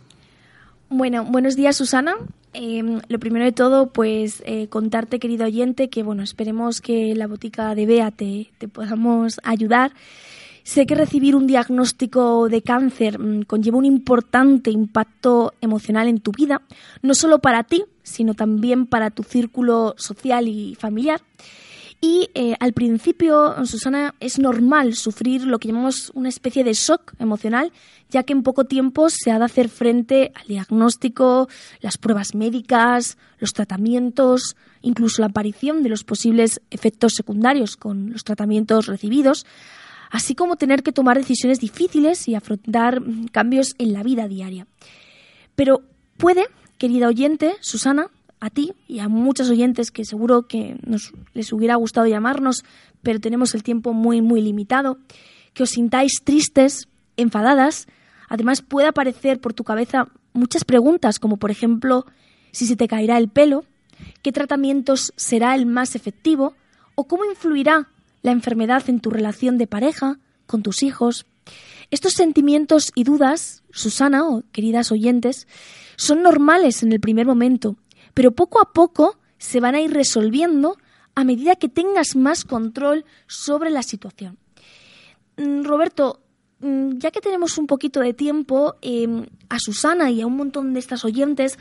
Bueno, 0.89 1.25
buenos 1.25 1.55
días 1.55 1.77
Susana. 1.77 2.15
Em, 2.53 3.01
lo 3.07 3.19
primero 3.19 3.43
de 3.43 3.51
todo, 3.51 3.87
pues 3.87 4.43
eh, 4.45 4.67
contarte, 4.67 5.19
querido 5.19 5.45
oyente, 5.45 5.89
que 5.89 6.03
bueno, 6.03 6.21
esperemos 6.21 6.79
que 6.79 7.15
la 7.15 7.27
botica 7.27 7.73
de 7.73 7.85
Bea 7.85 8.11
te, 8.11 8.51
podamos 8.71 9.39
ayudar. 9.43 9.93
Sé 10.63 10.85
que 10.85 10.95
recibir 10.95 11.35
un 11.35 11.47
diagnóstico 11.47 12.49
de 12.49 12.61
cáncer 12.61 13.19
mm, 13.19 13.43
conlleva 13.43 13.77
un 13.77 13.85
importante 13.85 14.69
impacto 14.69 15.53
emocional 15.61 16.07
en 16.07 16.19
tu 16.19 16.31
vida, 16.31 16.61
no 17.01 17.13
solo 17.13 17.39
para 17.39 17.63
ti, 17.63 17.85
sino 18.03 18.33
también 18.35 18.85
para 18.85 19.09
tu 19.09 19.23
círculo 19.23 19.95
social 19.97 20.47
y 20.47 20.75
familiar. 20.75 21.21
Y 22.01 22.29
eh, 22.35 22.55
al 22.59 22.73
principio, 22.73 23.55
Susana, 23.65 24.13
es 24.19 24.37
normal 24.37 24.95
sufrir 24.95 25.45
lo 25.45 25.59
que 25.59 25.69
llamamos 25.69 26.11
una 26.13 26.29
especie 26.29 26.63
de 26.63 26.73
shock 26.73 27.13
emocional, 27.19 27.71
ya 28.09 28.23
que 28.23 28.33
en 28.33 28.43
poco 28.43 28.65
tiempo 28.65 29.09
se 29.09 29.31
ha 29.31 29.39
de 29.39 29.45
hacer 29.45 29.69
frente 29.69 30.31
al 30.35 30.47
diagnóstico, 30.47 31.47
las 31.81 31.97
pruebas 31.97 32.35
médicas, 32.35 33.17
los 33.39 33.53
tratamientos, 33.53 34.55
incluso 34.81 35.21
la 35.21 35.27
aparición 35.27 35.83
de 35.83 35.89
los 35.89 36.03
posibles 36.03 36.61
efectos 36.69 37.13
secundarios 37.13 37.75
con 37.75 38.11
los 38.11 38.23
tratamientos 38.23 38.85
recibidos, 38.85 39.45
así 40.11 40.35
como 40.35 40.57
tener 40.57 40.83
que 40.83 40.91
tomar 40.91 41.17
decisiones 41.17 41.59
difíciles 41.59 42.27
y 42.27 42.35
afrontar 42.35 43.01
mm, 43.01 43.27
cambios 43.29 43.73
en 43.77 43.93
la 43.93 44.03
vida 44.03 44.27
diaria. 44.27 44.67
Pero 45.55 45.81
puede, 46.17 46.45
querida 46.77 47.07
oyente, 47.07 47.55
Susana, 47.61 48.09
a 48.39 48.49
ti 48.49 48.73
y 48.87 48.99
a 48.99 49.07
muchos 49.07 49.49
oyentes 49.49 49.91
que 49.91 50.05
seguro 50.05 50.47
que 50.47 50.77
nos, 50.85 51.13
les 51.33 51.51
hubiera 51.53 51.75
gustado 51.75 52.07
llamarnos, 52.07 52.63
pero 53.01 53.19
tenemos 53.19 53.55
el 53.55 53.63
tiempo 53.63 53.93
muy, 53.93 54.21
muy 54.21 54.41
limitado, 54.41 54.97
que 55.53 55.63
os 55.63 55.69
sintáis 55.69 56.21
tristes, 56.23 56.87
enfadadas. 57.17 57.87
Además, 58.29 58.61
puede 58.61 58.87
aparecer 58.87 59.39
por 59.39 59.53
tu 59.53 59.63
cabeza 59.63 60.09
muchas 60.33 60.65
preguntas, 60.65 61.19
como 61.19 61.37
por 61.37 61.51
ejemplo, 61.51 62.05
si 62.51 62.65
se 62.65 62.75
te 62.75 62.87
caerá 62.87 63.17
el 63.17 63.29
pelo, 63.29 63.63
qué 64.21 64.31
tratamientos 64.31 65.13
será 65.15 65.55
el 65.55 65.65
más 65.65 65.95
efectivo, 65.95 66.53
o 66.95 67.05
cómo 67.05 67.25
influirá 67.25 67.89
la 68.21 68.31
enfermedad 68.31 68.83
en 68.89 68.99
tu 68.99 69.09
relación 69.09 69.57
de 69.57 69.67
pareja, 69.67 70.19
con 70.47 70.63
tus 70.63 70.83
hijos. 70.83 71.25
Estos 71.91 72.13
sentimientos 72.13 72.91
y 72.95 73.03
dudas, 73.03 73.63
Susana 73.71 74.27
o 74.27 74.43
queridas 74.51 74.91
oyentes, 74.91 75.47
son 75.95 76.23
normales 76.23 76.83
en 76.83 76.91
el 76.91 76.99
primer 76.99 77.25
momento, 77.25 77.75
pero 78.15 78.31
poco 78.31 78.59
a 78.59 78.73
poco 78.73 79.17
se 79.37 79.59
van 79.59 79.75
a 79.75 79.81
ir 79.81 79.91
resolviendo 79.91 80.77
a 81.13 81.23
medida 81.23 81.55
que 81.55 81.69
tengas 81.69 82.15
más 82.15 82.43
control 82.43 83.05
sobre 83.27 83.69
la 83.69 83.83
situación. 83.83 84.39
Mm, 85.37 85.63
Roberto, 85.63 86.21
mm, 86.61 86.97
ya 86.97 87.11
que 87.11 87.21
tenemos 87.21 87.59
un 87.59 87.67
poquito 87.67 87.99
de 87.99 88.13
tiempo, 88.15 88.77
em, 88.81 89.27
a 89.49 89.59
Susana 89.59 90.09
y 90.09 90.21
a 90.21 90.25
un 90.25 90.35
montón 90.35 90.73
de 90.73 90.79
estas 90.79 91.05
oyentes 91.05 91.59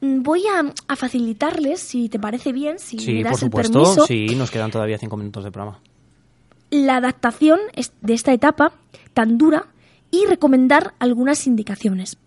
mm, 0.00 0.22
voy 0.22 0.44
a, 0.46 0.94
facilitarles, 0.94 1.80
si 1.80 2.08
te 2.08 2.20
parece 2.20 2.52
bien, 2.52 2.78
si 2.78 2.96
me 3.12 3.24
das 3.24 3.32
por 3.32 3.40
supuesto, 3.40 3.78
el 3.80 3.84
permiso. 3.84 4.06
Sí, 4.06 4.36
nos 4.36 4.52
quedan 4.52 4.70
todavía 4.70 4.98
cinco 4.98 5.16
minutos 5.16 5.42
de 5.42 5.50
programa 5.50 5.80
la 6.74 6.96
adaptación 6.96 7.60
de 8.00 8.14
esta 8.14 8.32
etapa 8.32 8.72
tan 9.12 9.38
dura 9.38 9.66
y 10.10 10.26
recomendar 10.26 10.94
algunas 10.98 11.46
indicaciones. 11.46 12.18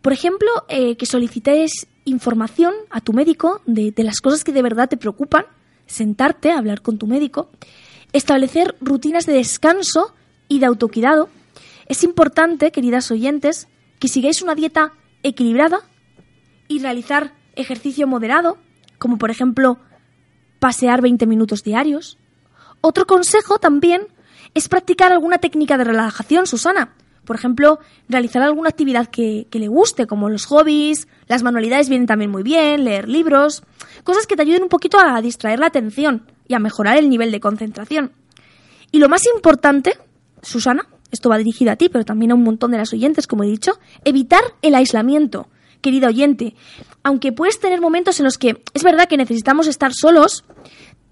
Por 0.00 0.12
ejemplo, 0.12 0.48
eh, 0.68 0.96
que 0.96 1.06
solicites 1.06 1.86
información 2.04 2.74
a 2.90 3.00
tu 3.00 3.12
médico 3.12 3.60
de, 3.66 3.92
las 3.98 4.20
cosas 4.20 4.44
que 4.44 4.52
de 4.52 4.62
verdad 4.62 4.88
te 4.88 4.96
preocupan, 4.96 5.46
sentarte 5.86 6.50
a 6.50 6.58
hablar 6.58 6.82
con 6.82 6.98
tu 6.98 7.06
médico, 7.06 7.50
establecer 8.12 8.76
rutinas 8.80 9.26
de 9.26 9.34
descanso 9.34 10.14
y 10.48 10.58
de 10.58 10.66
autocuidado. 10.66 11.28
Es 11.86 12.04
importante, 12.04 12.72
queridas 12.72 13.10
oyentes, 13.10 13.68
que 13.98 14.08
sigáis 14.08 14.42
una 14.42 14.54
dieta 14.54 14.92
equilibrada 15.22 15.80
y 16.68 16.80
realizar 16.80 17.34
ejercicio 17.54 18.06
moderado, 18.06 18.58
como 18.98 19.18
por 19.18 19.30
ejemplo 19.30 19.78
pasear 20.58 21.00
20 21.02 21.26
minutos 21.26 21.62
diarios, 21.62 22.18
otro 22.80 23.06
consejo 23.06 23.58
también 23.58 24.08
es 24.54 24.68
practicar 24.68 25.12
alguna 25.12 25.38
técnica 25.38 25.78
de 25.78 25.84
relajación, 25.84 26.46
Susana. 26.46 26.94
Por 27.24 27.36
ejemplo, 27.36 27.78
realizar 28.08 28.42
alguna 28.42 28.68
actividad 28.68 29.06
que, 29.06 29.46
le 29.50 29.68
guste, 29.68 30.06
como 30.06 30.28
los 30.28 30.46
hobbies, 30.46 31.06
las 31.28 31.42
manualidades 31.42 31.88
vienen 31.88 32.06
también 32.06 32.30
muy 32.30 32.42
bien, 32.42 32.84
leer 32.84 33.08
libros, 33.08 33.62
cosas 34.02 34.26
que 34.26 34.34
te 34.34 34.42
ayuden 34.42 34.64
un 34.64 34.68
poquito 34.68 34.98
a 34.98 35.20
distraer 35.22 35.60
la 35.60 35.66
atención 35.66 36.26
y 36.48 36.54
a 36.54 36.58
mejorar 36.58 36.98
el 36.98 37.08
nivel 37.08 37.30
de 37.30 37.40
concentración. 37.40 38.12
Y 38.90 38.98
lo 38.98 39.08
más 39.08 39.22
importante, 39.32 39.96
Susana, 40.42 40.88
esto 41.12 41.28
va 41.28 41.38
dirigido 41.38 41.70
a 41.70 41.76
ti, 41.76 41.88
pero 41.88 42.04
también 42.04 42.32
a 42.32 42.34
un 42.34 42.42
montón 42.42 42.72
de 42.72 42.78
las 42.78 42.92
oyentes, 42.92 43.26
como 43.26 43.44
he 43.44 43.46
dicho, 43.46 43.78
evitar 44.04 44.42
el 44.62 44.74
aislamiento. 44.74 45.48
Querida 45.80 46.08
oyente, 46.08 46.54
aunque 47.02 47.32
puedes 47.32 47.58
tener 47.58 47.80
momentos 47.80 48.18
en 48.20 48.24
los 48.24 48.38
que 48.38 48.62
es 48.72 48.82
verdad 48.84 49.08
que 49.08 49.16
necesitamos 49.16 49.66
estar 49.66 49.92
solos, 49.92 50.44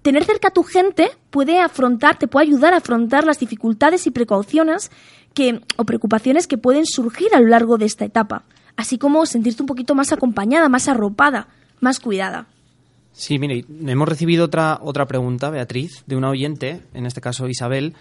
tener 0.01 0.23
cerca 0.23 0.49
a 0.49 0.51
tu 0.51 0.63
gente 0.63 1.11
puede 1.29 1.59
afrontar, 1.59 2.17
te 2.17 2.27
puede 2.27 2.47
ayudar 2.47 2.73
a 2.73 2.77
afrontar 2.77 3.25
las 3.25 3.39
dificultades 3.39 4.07
y 4.07 4.11
precauciones 4.11 4.91
que, 5.33 5.61
o 5.77 5.85
preocupaciones 5.85 6.47
que 6.47 6.57
pueden 6.57 6.85
surgir 6.85 7.33
a 7.33 7.39
lo 7.39 7.47
largo 7.47 7.77
de 7.77 7.85
esta 7.85 8.05
etapa, 8.05 8.43
así 8.75 8.97
como 8.97 9.25
sentirte 9.25 9.63
un 9.63 9.67
poquito 9.67 9.95
más 9.95 10.11
acompañada, 10.11 10.69
más 10.69 10.87
arropada, 10.87 11.47
más 11.79 11.99
cuidada. 11.99 12.47
Sí, 13.13 13.39
mire, 13.39 13.65
hemos 13.85 14.07
recibido 14.07 14.45
otra, 14.45 14.79
otra 14.81 15.05
pregunta, 15.05 15.49
Beatriz, 15.49 16.03
de 16.07 16.15
una 16.15 16.29
oyente, 16.29 16.81
en 16.93 17.05
este 17.05 17.21
caso 17.21 17.47
Isabel, 17.47 17.93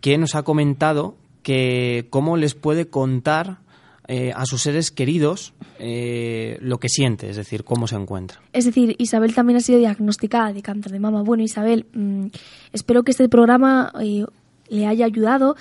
que 0.00 0.18
nos 0.18 0.34
ha 0.34 0.42
comentado 0.42 1.16
que 1.42 2.06
cómo 2.10 2.36
les 2.36 2.54
puede 2.54 2.88
contar 2.88 3.58
eh, 4.10 4.32
a 4.34 4.46
sus 4.46 4.62
seres 4.62 4.90
queridos 4.90 5.52
eh, 5.78 6.56
lo 6.62 6.78
que 6.78 6.88
siente, 6.88 7.28
es 7.28 7.36
decir, 7.36 7.62
cómo 7.62 7.86
se 7.86 7.94
encuentra. 7.94 8.40
Es 8.54 8.64
decir, 8.64 8.96
Isabel 8.98 9.34
también 9.34 9.58
ha 9.58 9.60
sido 9.60 9.78
diagnosticada 9.78 10.52
de 10.52 10.62
cáncer 10.62 10.92
de 10.92 10.98
mama. 10.98 11.22
Bueno, 11.22 11.42
Isabel, 11.42 11.84
mm, 11.92 12.28
espero 12.72 13.02
que 13.02 13.10
este 13.10 13.28
programa 13.28 13.92
eh, 14.00 14.24
le 14.70 14.86
haya 14.86 15.04
ayudado. 15.04 15.56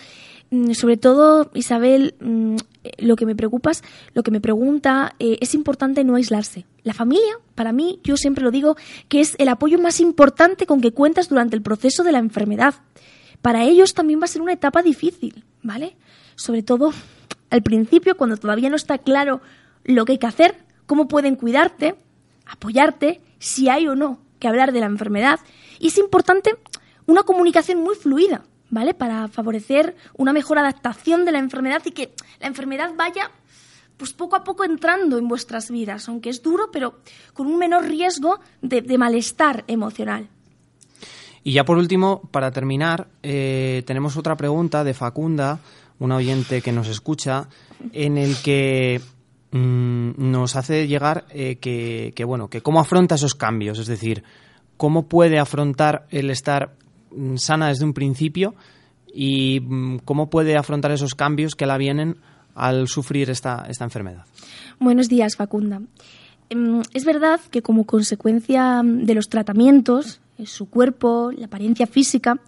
Mm, 0.50 0.72
sobre 0.72 0.98
todo, 0.98 1.52
Isabel, 1.54 2.16
mm, 2.20 2.56
lo 3.00 3.16
que 3.16 3.26
me 3.26 3.36
preocupas, 3.36 3.84
lo 4.14 4.24
que 4.24 4.32
me 4.32 4.40
pregunta, 4.40 5.16
es 5.20 5.54
importante 5.54 6.04
no 6.04 6.16
aislarse. 6.16 6.66
La 6.84 6.94
familia, 6.94 7.38
para 7.56 7.74
mí, 7.74 8.00
yo 8.04 8.16
siempre 8.18 8.44
lo 8.44 8.52
digo, 8.52 8.78
que 9.10 9.20
es 9.20 9.36
el 9.40 9.50
apoyo 9.50 9.78
más 9.78 10.00
importante 10.00 10.66
con 10.66 10.80
que 10.80 10.92
cuentas 10.92 11.30
durante 11.30 11.56
el 11.56 11.62
proceso 11.62 12.04
de 12.04 12.14
la 12.14 12.20
enfermedad. 12.20 12.76
Para 13.42 13.64
ellos 13.64 13.94
también 13.94 14.20
va 14.20 14.26
a 14.26 14.28
ser 14.28 14.42
una 14.42 14.54
etapa 14.54 14.82
difícil, 14.82 15.44
¿vale? 15.64 15.98
Sobre 16.36 16.64
todo 16.64 16.94
al 17.50 17.62
principio, 17.62 18.18
cuando 18.18 18.38
todavía 18.38 18.70
no 18.70 18.76
está 18.76 18.98
claro 18.98 19.42
lo 19.84 20.06
que 20.06 20.14
hay 20.14 20.18
que 20.18 20.28
hacer, 20.28 20.56
cómo 20.86 21.08
pueden 21.08 21.36
cuidarte, 21.36 21.96
apoyarte, 22.46 23.22
si 23.40 23.70
hay 23.70 23.88
o 23.88 23.96
no 23.96 24.20
que 24.40 24.48
hablar 24.48 24.72
de 24.72 24.80
la 24.80 24.86
enfermedad. 24.86 25.40
Y 25.80 25.88
es 25.88 25.98
importante 25.98 26.56
una 27.06 27.24
comunicación 27.24 27.82
muy 27.82 27.96
fluida, 27.96 28.44
¿vale? 28.70 28.94
Para 28.94 29.28
favorecer 29.28 29.96
una 30.16 30.34
mejor 30.34 30.60
adaptación 30.60 31.26
de 31.26 31.32
la 31.32 31.40
enfermedad 31.40 31.82
y 31.86 31.92
que 31.92 32.14
la 32.40 32.48
enfermedad 32.48 32.92
vaya 32.96 33.32
pues 33.98 34.14
poco 34.14 34.36
a 34.36 34.44
poco 34.44 34.64
entrando 34.64 35.18
en 35.18 35.28
vuestras 35.28 35.72
vidas, 35.72 36.08
aunque 36.08 36.30
es 36.30 36.44
duro, 36.44 36.70
pero 36.72 37.00
con 37.34 37.48
un 37.48 37.58
menor 37.58 37.86
riesgo 37.86 38.40
de, 38.62 38.98
malestar 38.98 39.64
emocional. 39.68 40.30
Y 41.44 41.54
ya 41.54 41.66
por 41.66 41.78
último, 41.78 42.22
para 42.32 42.52
terminar, 42.52 43.08
eh, 43.24 43.84
tenemos 43.88 44.16
otra 44.18 44.36
pregunta 44.36 44.84
de 44.84 44.94
Facunda 44.94 45.60
un 46.00 46.12
oyente 46.12 46.62
que 46.62 46.72
nos 46.72 46.88
escucha, 46.88 47.48
en 47.94 48.18
el 48.18 48.36
que 48.38 49.02
mm, 49.52 50.12
nos 50.18 50.56
hace 50.56 50.88
llegar 50.88 51.26
eh, 51.30 51.58
que, 51.58 52.24
bueno, 52.24 52.50
que 52.50 52.62
cómo 52.62 52.80
afronta 52.80 53.16
esos 53.16 53.36
cambios, 53.36 53.80
es 53.80 53.88
decir, 53.88 54.24
cómo 54.78 55.08
puede 55.08 55.40
afrontar 55.40 56.06
el 56.12 56.30
estar 56.30 56.76
sana 57.36 57.70
desde 57.70 57.86
un 57.86 57.94
principio 57.94 58.56
y 59.14 59.60
mm, 59.60 60.00
cómo 60.06 60.30
puede 60.30 60.58
afrontar 60.58 60.92
esos 60.92 61.16
cambios 61.16 61.56
que 61.56 61.66
la 61.66 61.78
vienen 61.78 62.18
al 62.56 62.88
sufrir 62.88 63.30
esta, 63.30 63.66
esta 63.70 63.84
enfermedad. 63.84 64.26
Buenos 64.80 65.10
días, 65.10 65.36
Facunda. 65.36 65.82
Em, 66.50 66.82
es 66.94 67.06
verdad 67.06 67.40
que 67.52 67.62
como 67.62 67.86
consecuencia 67.86 68.82
de 68.84 69.14
los 69.14 69.30
tratamientos 69.30 70.22
eh, 70.38 70.46
su 70.46 70.70
cuerpo, 70.70 71.32
la 71.36 71.48
apariencia 71.48 71.88
física, 71.88 72.40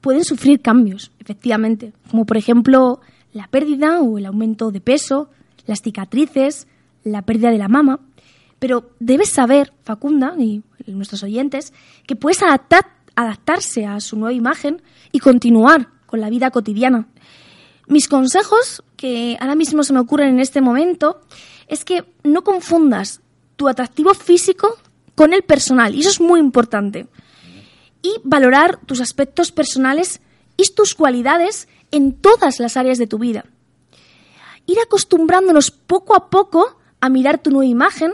pueden 0.00 0.24
sufrir 0.24 0.60
cambios, 0.60 1.12
efectivamente, 1.18 1.92
como 2.10 2.24
por 2.24 2.36
ejemplo 2.36 3.00
la 3.32 3.48
pérdida 3.48 4.00
o 4.00 4.18
el 4.18 4.26
aumento 4.26 4.70
de 4.70 4.80
peso, 4.80 5.30
las 5.66 5.82
cicatrices, 5.82 6.66
la 7.04 7.22
pérdida 7.22 7.50
de 7.50 7.58
la 7.58 7.68
mama. 7.68 8.00
Pero 8.58 8.90
debes 9.00 9.30
saber, 9.30 9.72
Facunda 9.82 10.34
y 10.38 10.62
nuestros 10.86 11.22
oyentes, 11.22 11.72
que 12.06 12.16
puedes 12.16 12.42
adaptarse 13.22 13.84
a 13.84 14.00
su 14.00 14.16
nueva 14.16 14.32
imagen 14.32 14.82
y 15.12 15.18
continuar 15.18 15.88
con 16.06 16.20
la 16.20 16.30
vida 16.30 16.50
cotidiana. 16.50 17.08
Mis 17.86 18.08
consejos, 18.08 18.82
que 18.96 19.36
ahora 19.40 19.54
mismo 19.54 19.82
se 19.82 19.92
me 19.92 20.00
ocurren 20.00 20.28
en 20.28 20.40
este 20.40 20.60
momento, 20.60 21.20
es 21.66 21.84
que 21.84 22.04
no 22.22 22.44
confundas 22.44 23.20
tu 23.56 23.68
atractivo 23.68 24.14
físico 24.14 24.78
con 25.14 25.32
el 25.32 25.42
personal, 25.42 25.94
y 25.94 26.00
eso 26.00 26.10
es 26.10 26.20
muy 26.20 26.38
importante. 26.38 27.08
Y 28.02 28.20
valorar 28.22 28.78
tus 28.86 29.00
aspectos 29.00 29.50
personales 29.50 30.20
y 30.56 30.72
tus 30.74 30.94
cualidades 30.94 31.66
en 31.90 32.12
todas 32.12 32.60
las 32.60 32.76
áreas 32.76 32.98
de 32.98 33.06
tu 33.06 33.18
vida. 33.18 33.46
Ir 34.66 34.78
acostumbrándonos 34.80 35.70
poco 35.70 36.14
a 36.14 36.30
poco 36.30 36.78
a 37.00 37.08
mirar 37.08 37.38
tu 37.38 37.50
nueva 37.50 37.66
imagen, 37.66 38.12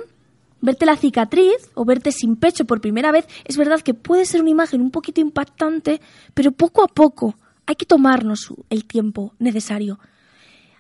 verte 0.64 0.86
la 0.86 0.96
cicatriz 0.96 1.70
o 1.74 1.84
verte 1.84 2.10
sin 2.10 2.36
pecho 2.36 2.64
por 2.64 2.80
primera 2.80 3.12
vez, 3.12 3.26
es 3.44 3.58
verdad 3.58 3.82
que 3.82 3.92
puede 3.92 4.24
ser 4.24 4.40
una 4.40 4.50
imagen 4.50 4.80
un 4.80 4.90
poquito 4.90 5.20
impactante, 5.20 6.00
pero 6.32 6.52
poco 6.52 6.82
a 6.82 6.88
poco 6.88 7.36
hay 7.66 7.76
que 7.76 7.84
tomarnos 7.84 8.52
el 8.70 8.86
tiempo 8.86 9.34
necesario. 9.38 9.98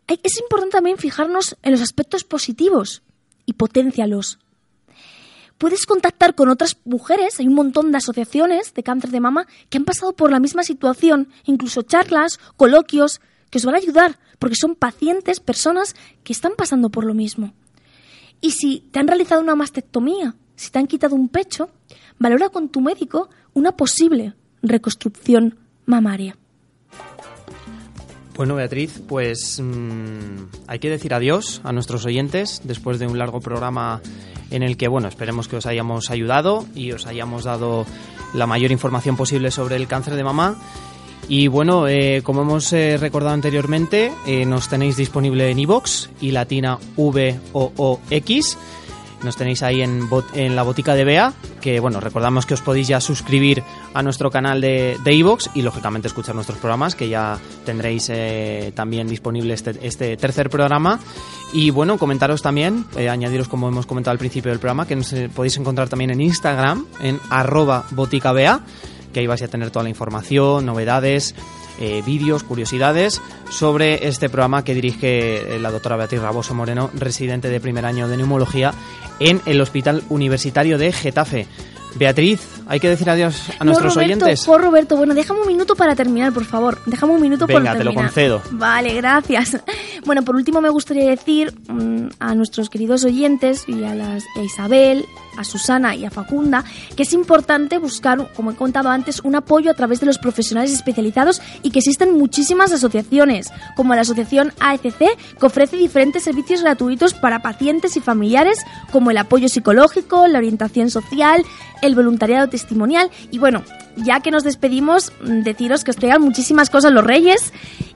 es 0.08 0.40
importante 0.40 0.76
también 0.76 0.96
fijarnos 0.96 1.56
en 1.62 1.72
los 1.72 1.82
aspectos 1.82 2.24
positivos 2.24 3.02
y 3.44 3.52
potencialos. 3.52 4.38
Puedes 5.58 5.84
contactar 5.84 6.34
con 6.34 6.48
otras 6.48 6.78
mujeres, 6.86 7.38
hay 7.38 7.46
un 7.46 7.54
montón 7.54 7.92
de 7.92 7.98
asociaciones 7.98 8.72
de 8.72 8.82
cáncer 8.82 9.10
de 9.10 9.20
mama 9.20 9.46
que 9.68 9.76
han 9.76 9.84
pasado 9.84 10.14
por 10.14 10.30
la 10.30 10.40
misma 10.40 10.64
situación, 10.64 11.28
incluso 11.44 11.82
charlas, 11.82 12.40
coloquios, 12.56 13.20
que 13.50 13.58
os 13.58 13.66
van 13.66 13.74
a 13.74 13.78
ayudar, 13.78 14.18
porque 14.38 14.56
son 14.56 14.76
pacientes, 14.76 15.40
personas 15.40 15.94
que 16.24 16.32
están 16.32 16.52
pasando 16.56 16.88
por 16.88 17.04
lo 17.04 17.12
mismo. 17.12 17.52
Y 18.40 18.50
si 18.50 18.80
te 18.90 18.98
han 18.98 19.08
realizado 19.08 19.40
una 19.40 19.54
mastectomía, 19.54 20.34
si 20.56 20.70
te 20.70 20.78
han 20.78 20.86
quitado 20.86 21.14
un 21.14 21.28
pecho, 21.28 21.70
valora 22.18 22.48
con 22.50 22.68
tu 22.68 22.80
médico 22.80 23.28
una 23.54 23.72
posible 23.72 24.34
reconstrucción 24.62 25.58
mamaria. 25.86 26.36
Bueno, 28.36 28.56
Beatriz, 28.56 29.00
pues 29.06 29.60
mm, 29.62 30.46
hay 30.66 30.78
que 30.80 30.90
decir 30.90 31.14
adiós 31.14 31.60
a 31.62 31.72
nuestros 31.72 32.04
oyentes 32.04 32.62
después 32.64 32.98
de 32.98 33.06
un 33.06 33.16
largo 33.16 33.40
programa 33.40 34.00
en 34.50 34.64
el 34.64 34.76
que, 34.76 34.88
bueno, 34.88 35.06
esperemos 35.06 35.46
que 35.46 35.56
os 35.56 35.66
hayamos 35.66 36.10
ayudado 36.10 36.66
y 36.74 36.90
os 36.92 37.06
hayamos 37.06 37.44
dado 37.44 37.86
la 38.34 38.46
mayor 38.46 38.72
información 38.72 39.16
posible 39.16 39.52
sobre 39.52 39.76
el 39.76 39.86
cáncer 39.86 40.16
de 40.16 40.24
mama. 40.24 40.56
Y 41.26 41.48
bueno, 41.48 41.88
eh, 41.88 42.20
como 42.22 42.42
hemos 42.42 42.72
eh, 42.72 42.98
recordado 42.98 43.32
anteriormente, 43.32 44.12
eh, 44.26 44.44
nos 44.44 44.68
tenéis 44.68 44.96
disponible 44.96 45.50
en 45.50 45.58
iVoox 45.58 46.08
y 46.20 46.32
latina 46.32 46.78
V 46.96 47.40
O 47.52 47.72
O 47.76 48.00
X 48.10 48.58
nos 49.22 49.36
tenéis 49.36 49.62
ahí 49.62 49.80
en, 49.80 50.06
en 50.34 50.54
la 50.54 50.62
botica 50.64 50.94
de 50.94 51.04
Bea, 51.04 51.32
que 51.62 51.80
bueno, 51.80 51.98
recordamos 51.98 52.44
que 52.44 52.52
os 52.52 52.60
podéis 52.60 52.88
ya 52.88 53.00
suscribir 53.00 53.62
a 53.94 54.02
nuestro 54.02 54.30
canal 54.30 54.60
de 54.60 54.98
Evox 55.02 55.48
y 55.54 55.62
lógicamente 55.62 56.08
escuchar 56.08 56.34
nuestros 56.34 56.58
programas, 56.58 56.94
que 56.94 57.08
ya 57.08 57.38
tendréis 57.64 58.12
también 58.74 59.08
disponible 59.08 59.54
este, 59.54 59.78
este, 59.80 60.18
tercer 60.18 60.50
programa. 60.50 61.00
Y 61.54 61.70
bueno, 61.70 61.96
comentaros 61.96 62.42
también, 62.42 62.84
añadiros 62.98 63.48
como 63.48 63.66
hemos 63.66 63.86
comentado 63.86 64.12
al 64.12 64.18
principio 64.18 64.50
del 64.50 64.58
programa, 64.58 64.86
que 64.86 64.96
nos 64.96 65.14
podéis 65.34 65.56
encontrar 65.56 65.88
también 65.88 66.10
en 66.10 66.20
Instagram, 66.20 66.84
en 67.00 67.18
arroba 67.30 67.86
boticabea, 67.92 68.60
que 69.14 69.20
ahí 69.20 69.26
vais 69.26 69.40
a 69.40 69.48
tener 69.48 69.70
toda 69.70 69.84
la 69.84 69.88
información, 69.88 70.66
novedades, 70.66 71.34
eh, 71.80 72.02
vídeos, 72.04 72.42
curiosidades 72.42 73.22
sobre 73.48 74.06
este 74.06 74.28
programa 74.28 74.62
que 74.62 74.74
dirige 74.74 75.58
la 75.58 75.70
doctora 75.70 75.96
Beatriz 75.96 76.20
Raboso 76.20 76.54
Moreno, 76.54 76.90
residente 76.94 77.48
de 77.48 77.60
primer 77.60 77.86
año 77.86 78.08
de 78.08 78.18
neumología 78.18 78.74
en 79.20 79.40
el 79.46 79.60
Hospital 79.60 80.02
Universitario 80.10 80.76
de 80.76 80.92
Getafe. 80.92 81.46
Beatriz, 81.96 82.40
hay 82.66 82.80
que 82.80 82.88
decir 82.88 83.08
adiós 83.08 83.50
a 83.58 83.64
nuestros 83.64 83.96
oyentes. 83.96 84.44
Por 84.44 84.60
Roberto, 84.60 84.96
bueno, 84.96 85.14
déjame 85.14 85.40
un 85.40 85.46
minuto 85.46 85.76
para 85.76 85.94
terminar, 85.94 86.32
por 86.32 86.44
favor. 86.44 86.78
Déjame 86.86 87.12
un 87.12 87.22
minuto 87.22 87.46
Venga, 87.46 87.76
te 87.76 87.84
lo 87.84 87.94
concedo. 87.94 88.42
Vale, 88.50 88.94
gracias. 88.94 89.58
Bueno, 90.04 90.22
por 90.22 90.36
último 90.36 90.60
me 90.60 90.68
gustaría 90.68 91.08
decir 91.08 91.54
mm, 91.66 92.08
a 92.18 92.34
nuestros 92.34 92.68
queridos 92.68 93.04
oyentes 93.04 93.64
y 93.66 93.84
a, 93.84 93.94
las, 93.94 94.22
a 94.36 94.42
Isabel, 94.42 95.06
a 95.36 95.44
Susana 95.44 95.94
y 95.94 96.04
a 96.04 96.10
Facunda 96.10 96.64
que 96.96 97.02
es 97.02 97.12
importante 97.12 97.78
buscar, 97.78 98.32
como 98.34 98.50
he 98.50 98.56
contado 98.56 98.90
antes, 98.90 99.20
un 99.20 99.34
apoyo 99.34 99.70
a 99.70 99.74
través 99.74 100.00
de 100.00 100.06
los 100.06 100.18
profesionales 100.18 100.72
especializados 100.72 101.40
y 101.62 101.70
que 101.70 101.80
existen 101.80 102.16
muchísimas 102.16 102.72
asociaciones, 102.72 103.52
como 103.76 103.94
la 103.94 104.02
asociación 104.02 104.52
AECC, 104.60 105.38
que 105.38 105.46
ofrece 105.46 105.76
diferentes 105.76 106.22
servicios 106.22 106.62
gratuitos 106.62 107.14
para 107.14 107.42
pacientes 107.42 107.96
y 107.96 108.00
familiares, 108.00 108.58
como 108.90 109.10
el 109.10 109.18
apoyo 109.18 109.48
psicológico, 109.48 110.26
la 110.26 110.38
orientación 110.38 110.90
social, 110.90 111.44
el 111.82 111.94
voluntariado 111.94 112.48
testimonial. 112.48 113.10
Y 113.30 113.38
bueno, 113.38 113.62
ya 113.96 114.20
que 114.20 114.30
nos 114.30 114.44
despedimos, 114.44 115.12
deciros 115.22 115.84
que 115.84 115.90
os 115.90 115.96
traigan 115.96 116.22
muchísimas 116.22 116.70
cosas 116.70 116.92
los 116.92 117.04
reyes 117.04 117.52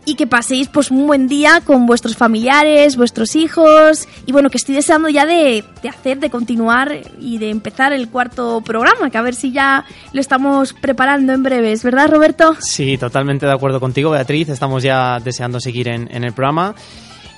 y 0.08 0.14
que 0.14 0.26
paséis 0.26 0.68
pues 0.68 0.90
un 0.90 1.06
buen 1.06 1.28
día 1.28 1.60
con 1.60 1.84
vuestros 1.84 2.16
familiares, 2.16 2.96
vuestros 2.96 3.36
hijos 3.36 4.08
y 4.24 4.32
bueno, 4.32 4.48
que 4.48 4.56
estoy 4.56 4.74
deseando 4.74 5.10
ya 5.10 5.26
de, 5.26 5.62
de, 5.82 5.88
hacer, 5.90 6.18
de 6.18 6.30
continuar 6.30 7.02
y 7.20 7.36
de 7.36 7.50
empezar 7.50 7.92
el 7.92 8.08
cuarto 8.08 8.62
programa, 8.62 9.10
que 9.10 9.18
a 9.18 9.22
ver 9.22 9.34
si 9.34 9.52
ya 9.52 9.84
lo 10.14 10.20
estamos 10.22 10.72
preparando 10.72 11.34
en 11.34 11.42
breves, 11.42 11.84
¿verdad 11.84 12.08
Roberto? 12.08 12.56
Sí, 12.60 12.96
totalmente 12.96 13.44
de 13.44 13.52
acuerdo 13.52 13.80
contigo 13.80 14.10
Beatriz, 14.10 14.48
estamos 14.48 14.82
ya 14.82 15.18
deseando 15.22 15.60
seguir 15.60 15.88
en, 15.88 16.08
en 16.10 16.24
el 16.24 16.32
programa. 16.32 16.74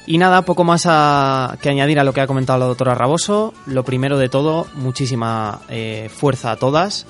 Y 0.07 0.19
nada, 0.19 0.43
poco 0.43 0.63
más 0.63 0.85
a, 0.87 1.59
que 1.61 1.71
añadir 1.71 1.99
a 1.99 2.05
lo 2.05 2.13
que 2.13 2.21
ha 2.21 2.27
comentado 2.27 2.59
la 2.61 2.67
doctora 2.67 2.95
Raboso. 2.95 3.53
Lo 3.67 3.85
primero 3.85 4.17
de 4.17 4.29
todo, 4.29 4.67
muchísima 4.75 5.61
eh, 5.69 6.09
fuerza 6.13 6.53
a 6.53 6.57
todas. 6.57 7.07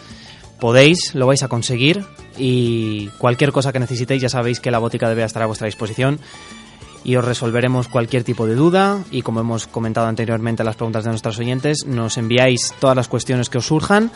Podéis, 0.61 1.15
lo 1.15 1.27
vais 1.27 1.43
a 1.43 1.49
conseguir 1.49 2.05
y 2.39 3.09
cualquier 3.19 3.53
cosa 3.53 3.73
que 3.73 3.81
necesitéis 3.81 4.23
ya 4.23 4.29
sabéis 4.29 4.61
que 4.61 4.71
la 4.71 4.79
botica 4.79 5.09
debe 5.09 5.25
estar 5.25 5.43
a 5.43 5.47
vuestra 5.47 5.67
disposición 5.67 6.21
y 7.03 7.17
os 7.17 7.25
resolveremos 7.25 7.89
cualquier 7.89 8.25
tipo 8.25 8.47
de 8.47 8.55
duda 8.55 9.03
y 9.11 9.23
como 9.23 9.41
hemos 9.41 9.67
comentado 9.67 10.07
anteriormente 10.07 10.65
las 10.65 10.77
preguntas 10.77 11.05
de 11.05 11.11
nuestros 11.11 11.39
oyentes, 11.39 11.87
nos 11.87 12.19
enviáis 12.19 12.75
todas 12.79 12.97
las 12.97 13.09
cuestiones 13.09 13.49
que 13.49 13.59
os 13.59 13.67
surjan 13.67 14.11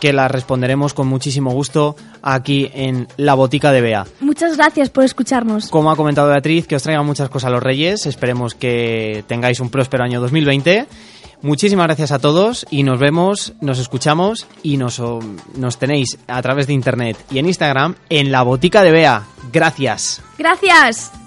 que 0.00 0.12
la 0.12 0.28
responderemos 0.28 0.94
con 0.94 1.08
muchísimo 1.08 1.50
gusto 1.50 1.96
aquí 2.22 2.70
en 2.72 3.08
la 3.16 3.34
botica 3.34 3.72
de 3.72 3.80
Bea. 3.80 4.06
Muchas 4.20 4.56
gracias 4.56 4.90
por 4.90 5.04
escucharnos. 5.04 5.68
Como 5.70 5.90
ha 5.90 5.96
comentado 5.96 6.28
Beatriz, 6.28 6.66
que 6.66 6.76
os 6.76 6.82
traigan 6.82 7.04
muchas 7.04 7.28
cosas 7.28 7.48
a 7.48 7.50
los 7.50 7.62
Reyes. 7.62 8.06
Esperemos 8.06 8.54
que 8.54 9.24
tengáis 9.26 9.58
un 9.60 9.70
próspero 9.70 10.04
año 10.04 10.20
2020. 10.20 10.86
Muchísimas 11.42 11.86
gracias 11.86 12.12
a 12.12 12.18
todos 12.18 12.66
y 12.70 12.82
nos 12.82 12.98
vemos, 12.98 13.52
nos 13.60 13.78
escuchamos 13.78 14.46
y 14.62 14.76
nos, 14.76 15.00
nos 15.54 15.78
tenéis 15.78 16.18
a 16.26 16.42
través 16.42 16.66
de 16.66 16.72
internet 16.72 17.16
y 17.30 17.38
en 17.38 17.46
Instagram 17.46 17.94
en 18.10 18.32
la 18.32 18.42
botica 18.42 18.82
de 18.82 18.90
Bea. 18.90 19.26
Gracias. 19.52 20.20
Gracias. 20.36 21.17